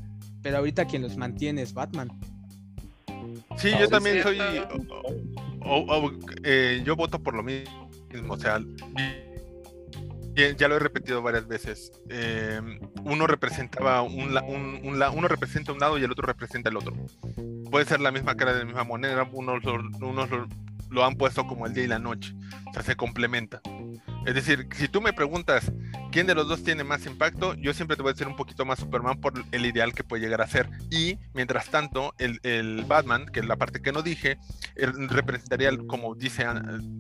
[0.42, 2.08] Pero ahorita quien los mantiene es Batman.
[3.56, 4.38] Sí, No, yo también soy.
[4.38, 6.12] o- o- o,
[6.42, 7.90] eh, yo voto por lo mismo.
[8.28, 8.60] O sea,
[10.56, 11.92] ya lo he repetido varias veces.
[12.10, 12.60] eh,
[13.04, 16.94] uno representaba un, un- un uno representa un lado y el otro representa el otro.
[17.70, 19.28] Puede ser la misma cara de la misma moneda.
[19.32, 19.64] Unos
[20.00, 20.46] unos lo,
[20.90, 22.34] lo han puesto como el día y la noche.
[22.68, 23.60] O sea, se complementa.
[24.26, 25.70] Es decir, si tú me preguntas
[26.10, 28.64] quién de los dos tiene más impacto, yo siempre te voy a decir un poquito
[28.64, 30.68] más Superman por el ideal que puede llegar a ser.
[30.90, 34.38] Y mientras tanto, el, el Batman, que es la parte que no dije,
[34.76, 36.46] representaría, como dice,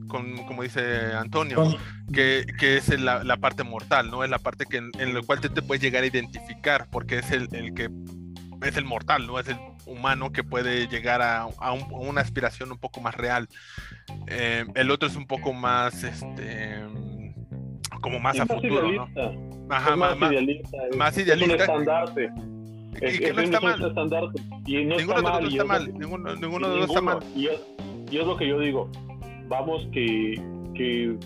[0.08, 1.78] como dice Antonio,
[2.12, 4.22] que, que es la, la parte mortal, ¿no?
[4.24, 7.18] Es la parte que en, en la cual te, te puedes llegar a identificar, porque
[7.18, 7.88] es el, el que
[8.62, 9.38] es el mortal, ¿no?
[9.38, 13.14] Es el humano que puede llegar a, a un- a una aspiración un poco más
[13.14, 13.48] real.
[14.26, 16.82] Eh, el otro es un poco más, este,
[18.00, 18.88] como más Y a futuro, ¿no?
[18.88, 19.32] idealista,
[19.70, 20.76] Ajá, es más, ma- idealista.
[20.90, 21.54] es- más Es idealista.
[21.54, 22.30] un estandarte.
[23.00, 23.84] Y Es, que es no está es mal.
[23.88, 24.42] estandarte.
[24.66, 25.44] Y no Ninguno está mal.
[25.46, 25.86] está es mal.
[25.86, 26.34] que- Ninguno,
[26.70, 27.18] de los está mal.
[27.48, 27.60] es,
[28.10, 28.88] y es lo que yo digo.
[29.48, 30.34] Vamos que,
[30.74, 31.16] que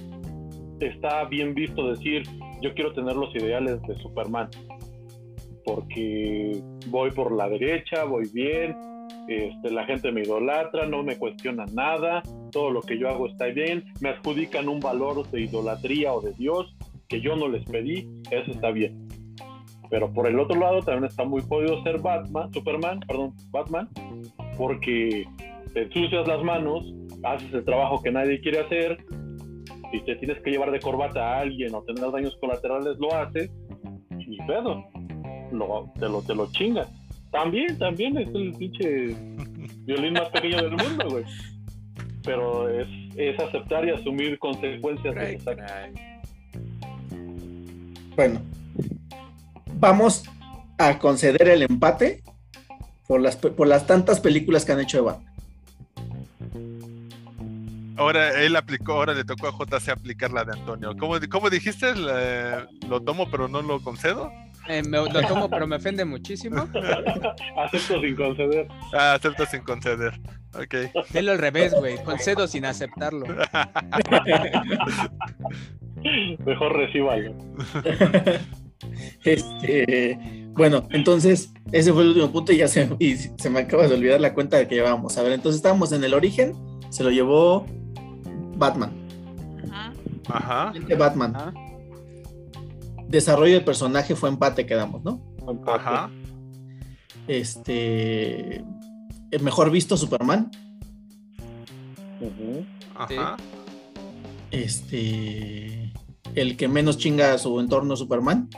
[0.80, 2.22] está bien visto decir,
[2.62, 4.48] yo quiero tener los ideales de Superman.
[5.64, 8.74] Porque voy por la derecha, voy bien,
[9.28, 13.46] este, la gente me idolatra, no me cuestiona nada, todo lo que yo hago está
[13.46, 16.74] bien, me adjudican un valor de idolatría o de Dios
[17.08, 19.08] que yo no les pedí, eso está bien.
[19.90, 23.88] Pero por el otro lado también está muy jodido ser Batman, Superman, perdón, Batman,
[24.56, 25.26] porque
[25.72, 26.84] te ensucias las manos,
[27.22, 28.98] haces el trabajo que nadie quiere hacer,
[29.92, 33.50] y te tienes que llevar de corbata a alguien o tener daños colaterales, lo haces,
[34.18, 34.84] y pedo,
[35.52, 36.90] lo, te, lo, te lo chingas.
[37.30, 39.14] También, también es el pinche
[39.84, 41.24] violín más pequeño del mundo, güey.
[42.24, 42.86] Pero es,
[43.16, 45.38] es aceptar y asumir consecuencias de.
[48.16, 48.40] Bueno,
[49.74, 50.24] vamos
[50.78, 52.22] a conceder el empate
[53.06, 55.28] por las, por las tantas películas que han hecho de Batman.
[57.96, 60.96] Ahora él aplicó, ahora le tocó a JC aplicar la de Antonio.
[60.96, 61.94] ¿Cómo, cómo dijiste?
[61.96, 64.30] La- lo tomo pero no lo concedo.
[64.68, 66.68] Eh, me- lo tomo, pero me ofende muchísimo.
[67.56, 68.68] Acepto sin conceder.
[68.92, 70.20] Ah, acepto sin conceder.
[70.54, 70.74] Ok.
[71.10, 71.96] Delo al revés, güey.
[72.04, 73.26] Concedo sin aceptarlo.
[76.44, 77.34] Mejor recíbalo.
[79.24, 80.16] Este,
[80.52, 83.94] bueno, entonces ese fue el último punto y ya se, y se me acaba de
[83.94, 85.18] olvidar la cuenta de que llevábamos.
[85.18, 86.52] A ver, entonces estábamos en el origen,
[86.88, 87.66] se lo llevó
[88.56, 88.92] Batman.
[89.68, 89.92] Ajá.
[90.28, 90.72] Ajá.
[90.96, 91.32] Batman.
[91.34, 91.52] Ah,
[93.08, 95.22] Desarrollo del personaje fue empate, quedamos, ¿no?
[95.66, 96.10] Ajá.
[97.26, 98.56] Este,
[99.30, 100.50] el mejor visto Superman.
[102.94, 103.36] Ajá.
[104.50, 105.92] Este,
[106.34, 108.48] el que menos chinga a su entorno Superman.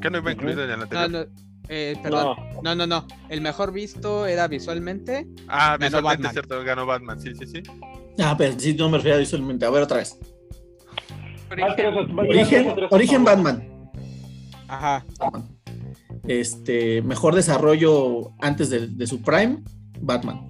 [0.00, 1.10] ¿Qué no iba incluido en el no, anterior?
[1.10, 2.36] no, eh, perdón.
[2.62, 3.06] No, no, no.
[3.28, 5.26] El mejor visto era visualmente.
[5.48, 6.32] Ah, Ganó visualmente Batman.
[6.32, 7.20] cierto, ganó Batman.
[7.20, 7.62] Sí, sí, sí.
[8.18, 9.64] Ah, pero sí, no me refiero visualmente.
[9.64, 10.18] A ver, otra vez.
[11.52, 12.74] Origen.
[12.90, 13.68] Origen, Batman.
[14.68, 15.04] Ajá.
[16.26, 19.62] Este, mejor desarrollo antes de, de su prime,
[20.00, 20.48] Batman.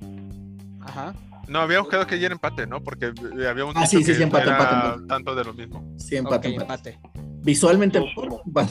[0.80, 1.14] Ajá.
[1.48, 2.82] No, habíamos quedado que ya era empate, ¿no?
[2.82, 5.06] Porque eh, habíamos Ah, sí, sí, que sí, empate, empate, empate.
[5.06, 5.84] tanto de lo mismo.
[5.98, 6.90] Sí, empate, empate.
[6.90, 7.20] empate.
[7.42, 8.40] Visualmente mejor, uno.
[8.44, 8.70] Bat-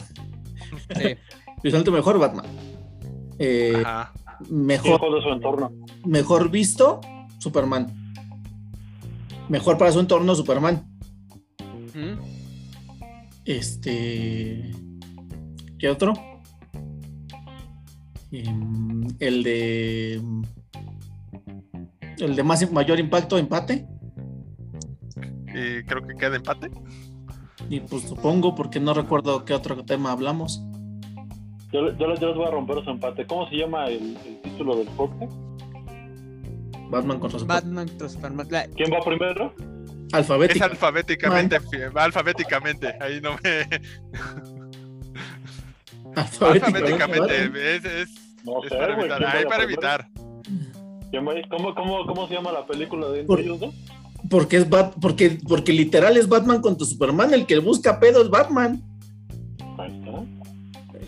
[0.95, 1.15] Sí.
[1.63, 2.45] visualmente mejor Batman.
[3.39, 4.13] Eh, Ajá.
[4.49, 5.71] mejor, de su entorno.
[6.05, 7.01] mejor visto,
[7.39, 7.87] Superman.
[9.49, 10.87] Mejor para su entorno, Superman.
[13.45, 14.71] Este.
[15.79, 16.13] ¿Qué otro?
[18.31, 20.21] Em, el de.
[22.19, 23.87] El de más mayor impacto, empate.
[25.45, 26.71] Creo que queda empate.
[27.69, 30.61] Y pues supongo, porque no recuerdo qué otro tema hablamos.
[31.71, 33.25] Yo, yo, yo les voy a romper su empate.
[33.25, 35.31] ¿Cómo se llama el, el título del podcast?
[36.89, 37.63] Batman contra Superman.
[37.63, 38.47] Batman contra Superman.
[38.49, 39.53] La- ¿Quién va primero?
[40.11, 40.65] Es Alfabético.
[40.65, 41.59] alfabéticamente,
[41.95, 42.95] alfabéticamente.
[42.99, 43.67] Ahí no me.
[46.15, 47.75] Alfabéticamente.
[47.75, 48.09] Es, es,
[48.43, 49.09] No es sé, para güey.
[49.09, 49.17] evitar.
[49.19, 50.07] ¿quién Ahí vaya para evitar.
[51.11, 53.73] ¿Quién va- ¿Cómo, cómo, ¿Cómo se llama la película de Por- ellos dos?
[54.29, 57.33] Porque es Bat, porque, porque literal es Batman contra Superman.
[57.33, 58.81] El que busca pedo es Batman.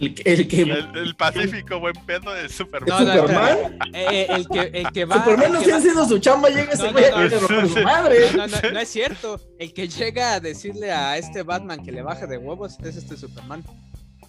[0.05, 2.89] El, que- el que El, el pacífico buen pedo de Superman.
[2.89, 3.57] No, no, Superman.
[3.93, 5.15] Eh, eh, el que, el que va.
[5.15, 8.31] Superman no está haciendo su chamba, llega ese güey a su madre.
[8.35, 9.39] No, no, no es cierto.
[9.59, 13.15] El que llega a decirle a este Batman que le baje de huevos es este
[13.17, 13.63] Superman.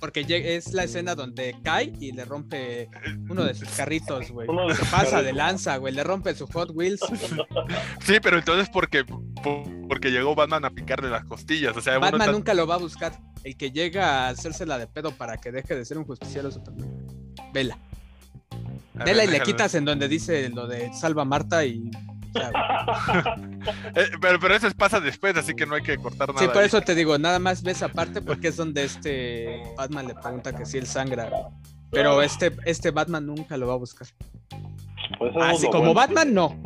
[0.05, 0.26] Porque
[0.59, 2.90] es la escena donde cae y le rompe
[3.31, 4.47] uno de sus carritos, güey.
[4.76, 5.94] Se pasa de lanza, güey.
[5.94, 7.01] Le rompe su Hot Wheels.
[8.05, 9.22] Sí, pero entonces porque, po-
[9.89, 11.74] porque llegó Batman a picarle las costillas.
[11.74, 13.18] O sea, Batman nunca lo va a buscar.
[13.44, 17.06] El que llega a hacérsela de pedo para que deje de ser un justiciero Superman.
[17.55, 17.78] Vela.
[18.93, 21.90] Vela y le quitas en donde dice lo de salva a Marta y.
[23.97, 26.40] Eh, pero, pero eso pasa después, así que no hay que cortar nada.
[26.40, 26.66] Sí, por ahí.
[26.66, 30.66] eso te digo, nada más ves aparte porque es donde este Batman le pregunta que
[30.66, 31.31] si él sangra.
[31.90, 34.06] Pero este, este Batman nunca lo va a buscar.
[35.19, 35.94] Pues Así como bueno.
[35.94, 36.62] Batman, no.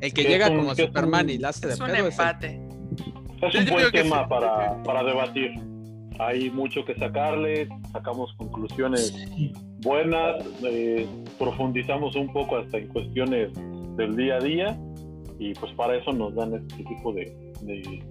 [0.00, 2.00] El que llega un- como Superman un- y la hace de Es un pedo es
[2.02, 2.60] el- empate.
[3.42, 4.28] Es un buen tema sí.
[4.28, 5.50] para, para debatir.
[6.18, 9.14] Hay mucho que sacarle, sacamos conclusiones
[9.82, 11.06] buenas, eh,
[11.38, 13.50] profundizamos un poco hasta en cuestiones
[13.96, 14.78] del día a día
[15.40, 17.24] y pues para eso nos dan este tipo de,
[17.62, 18.04] de,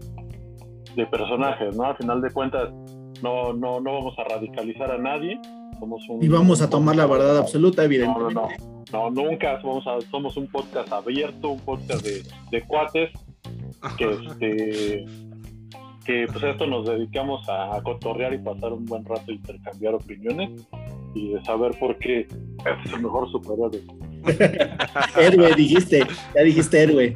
[0.95, 1.83] de personajes, ¿no?
[1.85, 2.69] Al final de cuentas
[3.23, 5.39] no, no, no vamos a radicalizar a nadie,
[5.79, 6.21] somos un...
[6.23, 8.33] Y vamos a tomar la verdad absoluta, No, evidentemente.
[8.33, 8.47] no,
[8.91, 13.11] no, no, nunca somos, a- somos un podcast abierto, un podcast de, de cuates
[13.97, 15.05] que este
[16.05, 19.35] que pues a esto nos dedicamos a, a cotorrear y pasar un buen rato e
[19.35, 20.67] intercambiar opiniones
[21.13, 23.79] y de saber por qué es el mejor superhéroe.
[25.17, 26.05] Héroe, dijiste.
[26.35, 27.13] Ya dijiste héroe.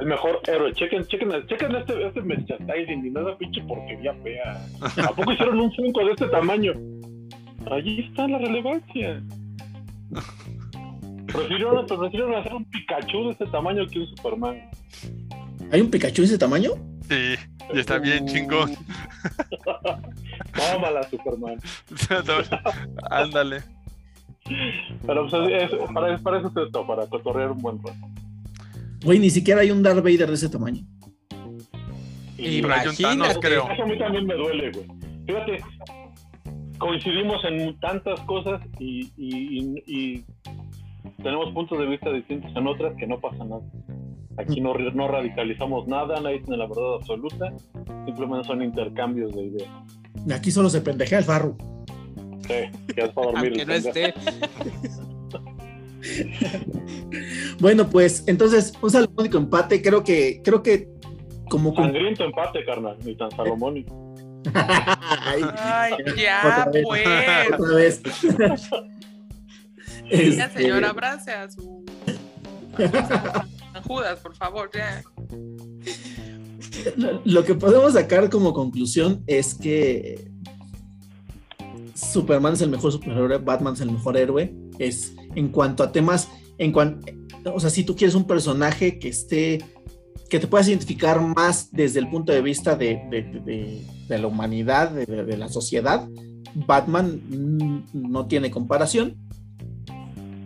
[0.00, 0.72] El mejor héroe.
[0.72, 4.66] Chequen, chequen, chequen este, este merchandising y nada pinche porquería fea.
[5.04, 6.72] ¿A poco hicieron un Funko de este tamaño?
[7.70, 9.22] Allí está la relevancia.
[11.26, 14.70] Prefirieron, prefirieron hacer un Pikachu de este tamaño que un Superman.
[15.72, 16.72] ¿Hay un Pikachu de ese tamaño?
[17.08, 17.34] Sí,
[17.72, 18.74] y está bien chingón.
[20.54, 21.58] Tómala, Superman.
[23.10, 23.62] Ándale.
[25.06, 27.96] Pero pues, es- es- para, para eso es esto, para cotorrear un buen rato.
[29.04, 30.82] Güey, ni siquiera hay un Darth Vader de ese tamaño.
[32.38, 33.40] Y un Thanos, Imagínate.
[33.40, 33.70] creo.
[33.70, 34.86] eso a mí también me duele, güey.
[35.26, 35.58] Fíjate,
[36.78, 40.24] coincidimos en tantas cosas y, y- y- y
[41.22, 43.62] tenemos puntos de vista distintos en otras que no pasa nada.
[44.36, 47.52] Aquí no, no radicalizamos nada, nadie tiene la verdad absoluta,
[48.04, 49.70] simplemente son intercambios de ideas.
[50.34, 51.56] Aquí solo se pendejea el farro.
[52.46, 53.48] Sí, que es para dormir.
[53.50, 54.14] Aunque no esté.
[57.60, 59.80] Bueno, pues entonces un salomónico empate.
[59.82, 60.88] Creo que, creo que
[61.48, 64.14] como con- Sangriento empate, carnal, ni tan salomónico.
[64.54, 65.92] Ay, Ay,
[66.22, 66.84] ya, Otra vez.
[66.86, 67.06] pues.
[67.58, 68.02] otra vez.
[70.10, 71.84] Ya, Este, señor, abrace a su.
[73.72, 75.02] a Judas, por favor, ya.
[77.24, 80.30] lo que podemos sacar como conclusión es que
[81.94, 84.54] Superman es el mejor superhéroe, Batman es el mejor héroe.
[84.78, 87.06] Es en cuanto a temas, en cuanto,
[87.54, 89.64] o sea, si tú quieres un personaje que esté,
[90.28, 94.26] que te puedas identificar más desde el punto de vista de, de- de- de- la
[94.26, 96.08] humanidad, de la sociedad,
[96.54, 99.16] Batman mm, no tiene comparación.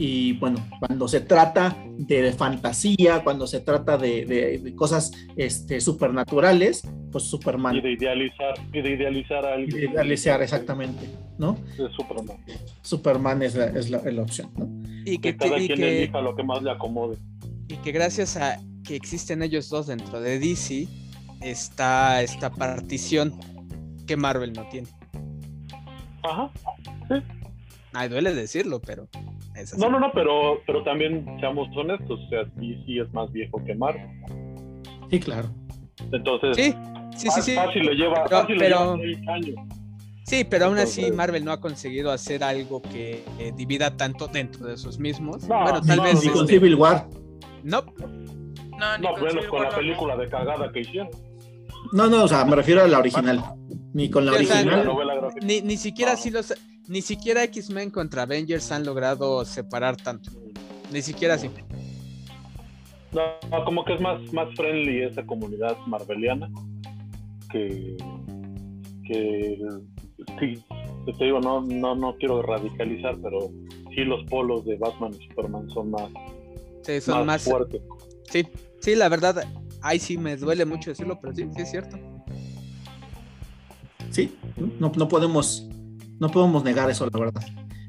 [0.01, 5.81] Y bueno, cuando se trata de fantasía, cuando se trata de, de- de cosas este,
[5.81, 7.75] supernaturales, pues Superman.
[7.77, 9.91] Y de idealizar, y de idealizar a alguien.
[9.93, 11.57] Idealizar, exactamente, ¿no?
[11.73, 12.37] Es Superman.
[12.83, 14.69] Superman es la, es la- es la opción, ¿no?
[15.05, 17.17] Y que, Que cada y quien que- elija lo que más le acomode.
[17.67, 20.87] y que gracias a que existen ellos dos dentro de DC,
[21.41, 23.35] está esta partición
[24.07, 24.87] que Marvel no tiene.
[26.23, 26.51] Ajá.
[27.93, 29.09] Ay, duele decirlo, pero
[29.61, 29.77] es.
[29.79, 33.75] No, no, no, pero, pero también seamos honestos, o sea, DC es más viejo que
[33.75, 34.07] Marvel.
[35.11, 35.49] Sí, claro.
[36.13, 36.75] Entonces, Sí,
[37.17, 37.55] sí, sí, sí.
[37.55, 39.55] fácil le lleva, Pero- fácil le pero- lleva seis años.
[40.25, 44.67] Sí, pero aún así Marvel no ha conseguido hacer algo que eh, divida tanto dentro
[44.67, 45.49] de sus mismos.
[45.49, 47.07] No, bueno, tal no, vez Ni con este, Civil War.
[47.65, 47.81] no,
[48.79, 51.09] No, ni No, con menos Civil con la película de cagada que hicieron.
[51.93, 53.43] No, no, o sea, me refiero a la original.
[53.95, 55.33] Ni con la Sí, o sea, La original.
[55.43, 56.19] ni, ni siquiera No.
[56.19, 56.55] así los
[56.89, 60.31] ni siquiera X-Men contra Avengers han logrado separar tanto.
[60.93, 61.51] Ni siquiera así.
[63.13, 63.23] No,
[63.65, 66.51] como que es más, más friendly esa comunidad marveliana
[67.51, 67.97] que,
[69.07, 69.59] que
[70.39, 70.63] sí,
[71.19, 73.51] te digo, no, no, no quiero radicalizar, pero
[73.95, 76.11] sí los polos de Batman y Superman son más,
[76.83, 77.81] Sí, son más, más, fuertes.
[78.31, 78.47] sí,
[78.81, 79.43] sí, la verdad,
[79.81, 81.99] ahí sí me duele mucho decirlo, pero sí, sí es cierto.
[84.11, 84.35] Sí,
[84.79, 85.68] no, no podemos,
[86.19, 87.45] no podemos negar eso, la verdad.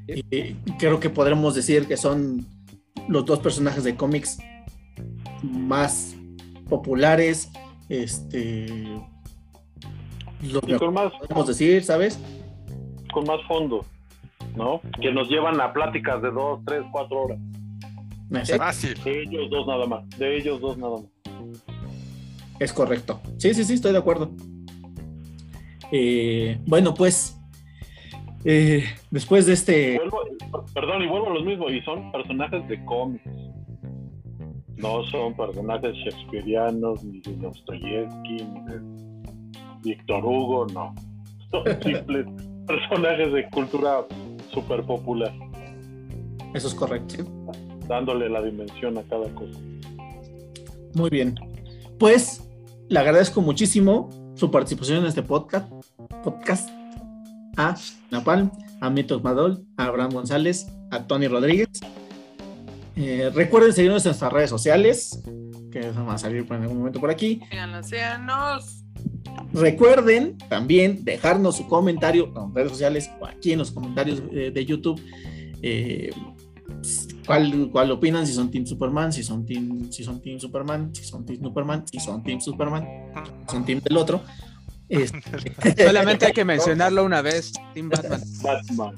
[0.06, 2.46] Y creo que podremos decir que son
[3.08, 4.38] los dos personajes de cómics
[5.42, 6.16] más
[6.68, 7.50] populares,
[7.88, 8.84] este,
[10.42, 12.18] los Y con más, podemos decir, ¿sabes?
[13.12, 13.84] con más fondo.
[14.56, 14.80] ¿no?
[15.00, 17.38] Que nos llevan a pláticas de dos, tres, cuatro horas.
[18.30, 19.02] Exacto, Fácil.
[19.04, 20.08] De ellos dos nada más.
[20.18, 21.04] De ellos dos nada más.
[22.58, 23.20] es correcto.
[23.38, 24.30] Sí, sí, sí, estoy de acuerdo.
[25.92, 27.39] Eh, bueno, pues,
[28.44, 29.98] eh, después de este...
[29.98, 31.72] Vuelvo- perdón, y vuelvo a los mismos.
[31.72, 33.24] Y son personajes de cómics.
[34.76, 38.80] No son personajes shakespearianos, ni de Dostoyevsky, ni de
[39.82, 40.94] Víctor Hugo, no.
[41.50, 42.26] Son simples
[42.66, 44.06] personajes de cultura
[44.52, 45.32] súper popular,
[46.54, 47.24] Eso es correcto.
[47.88, 49.58] dándole la dimensión a cada cosa.
[50.94, 51.34] Muy bien.
[51.98, 52.48] Pues
[52.88, 55.70] le agradezco muchísimo su participación en este podcast.
[56.24, 56.70] podcast
[57.60, 57.76] a
[58.10, 58.50] Napalm,
[58.80, 61.68] a Mitos Madol, a Abraham González, a Tony Rodríguez.
[62.96, 65.22] Eh, recuerden seguirnos en nuestras redes sociales,
[65.70, 67.40] que van a salir en algún momento por aquí.
[67.84, 68.84] Síganos.
[69.52, 74.64] Recuerden también dejarnos su comentario en redes sociales o aquí en los comentarios eh, de
[74.64, 75.00] YouTube.
[75.62, 76.10] eh,
[77.26, 78.26] ¿cuál, ¿Cuál opinan?
[78.26, 81.84] Si son Team Superman, si son Team, si son team Superman, si son Team Superman,
[81.86, 82.86] si son Team Superman,
[83.46, 84.22] si son Team del otro.
[84.90, 88.20] Este, Solamente hay que mencionarlo una vez, Team Batman.
[88.42, 88.94] Batman.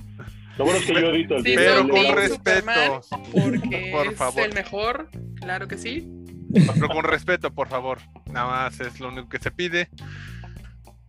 [0.58, 2.42] Lo bueno es que yo edito el Sí, Pero con Team respeto.
[2.44, 3.00] Superman
[3.32, 4.40] porque Por es favor.
[4.42, 6.08] el mejor, claro que sí.
[6.52, 7.98] Pero con respeto, por favor.
[8.30, 9.88] Nada más es lo único que se pide.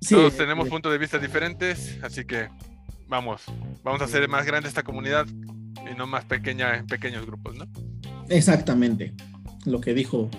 [0.02, 2.48] sí, Todos tenemos eh, puntos de vista diferentes, así que
[3.08, 3.44] vamos,
[3.84, 7.66] vamos a hacer más grande esta comunidad y no más pequeña en pequeños grupos, ¿no?
[8.30, 9.14] Exactamente
[9.66, 10.30] lo que dijo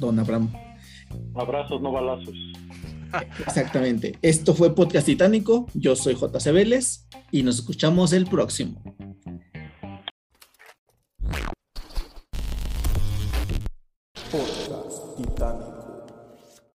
[0.00, 0.52] Don Abraham.
[1.34, 2.34] Abrazos, no balazos.
[3.46, 4.18] Exactamente.
[4.22, 5.66] Esto fue Podcast Titánico.
[5.74, 8.82] Yo soy JC Vélez y nos escuchamos el próximo.
[14.30, 15.81] Podcast Titánico.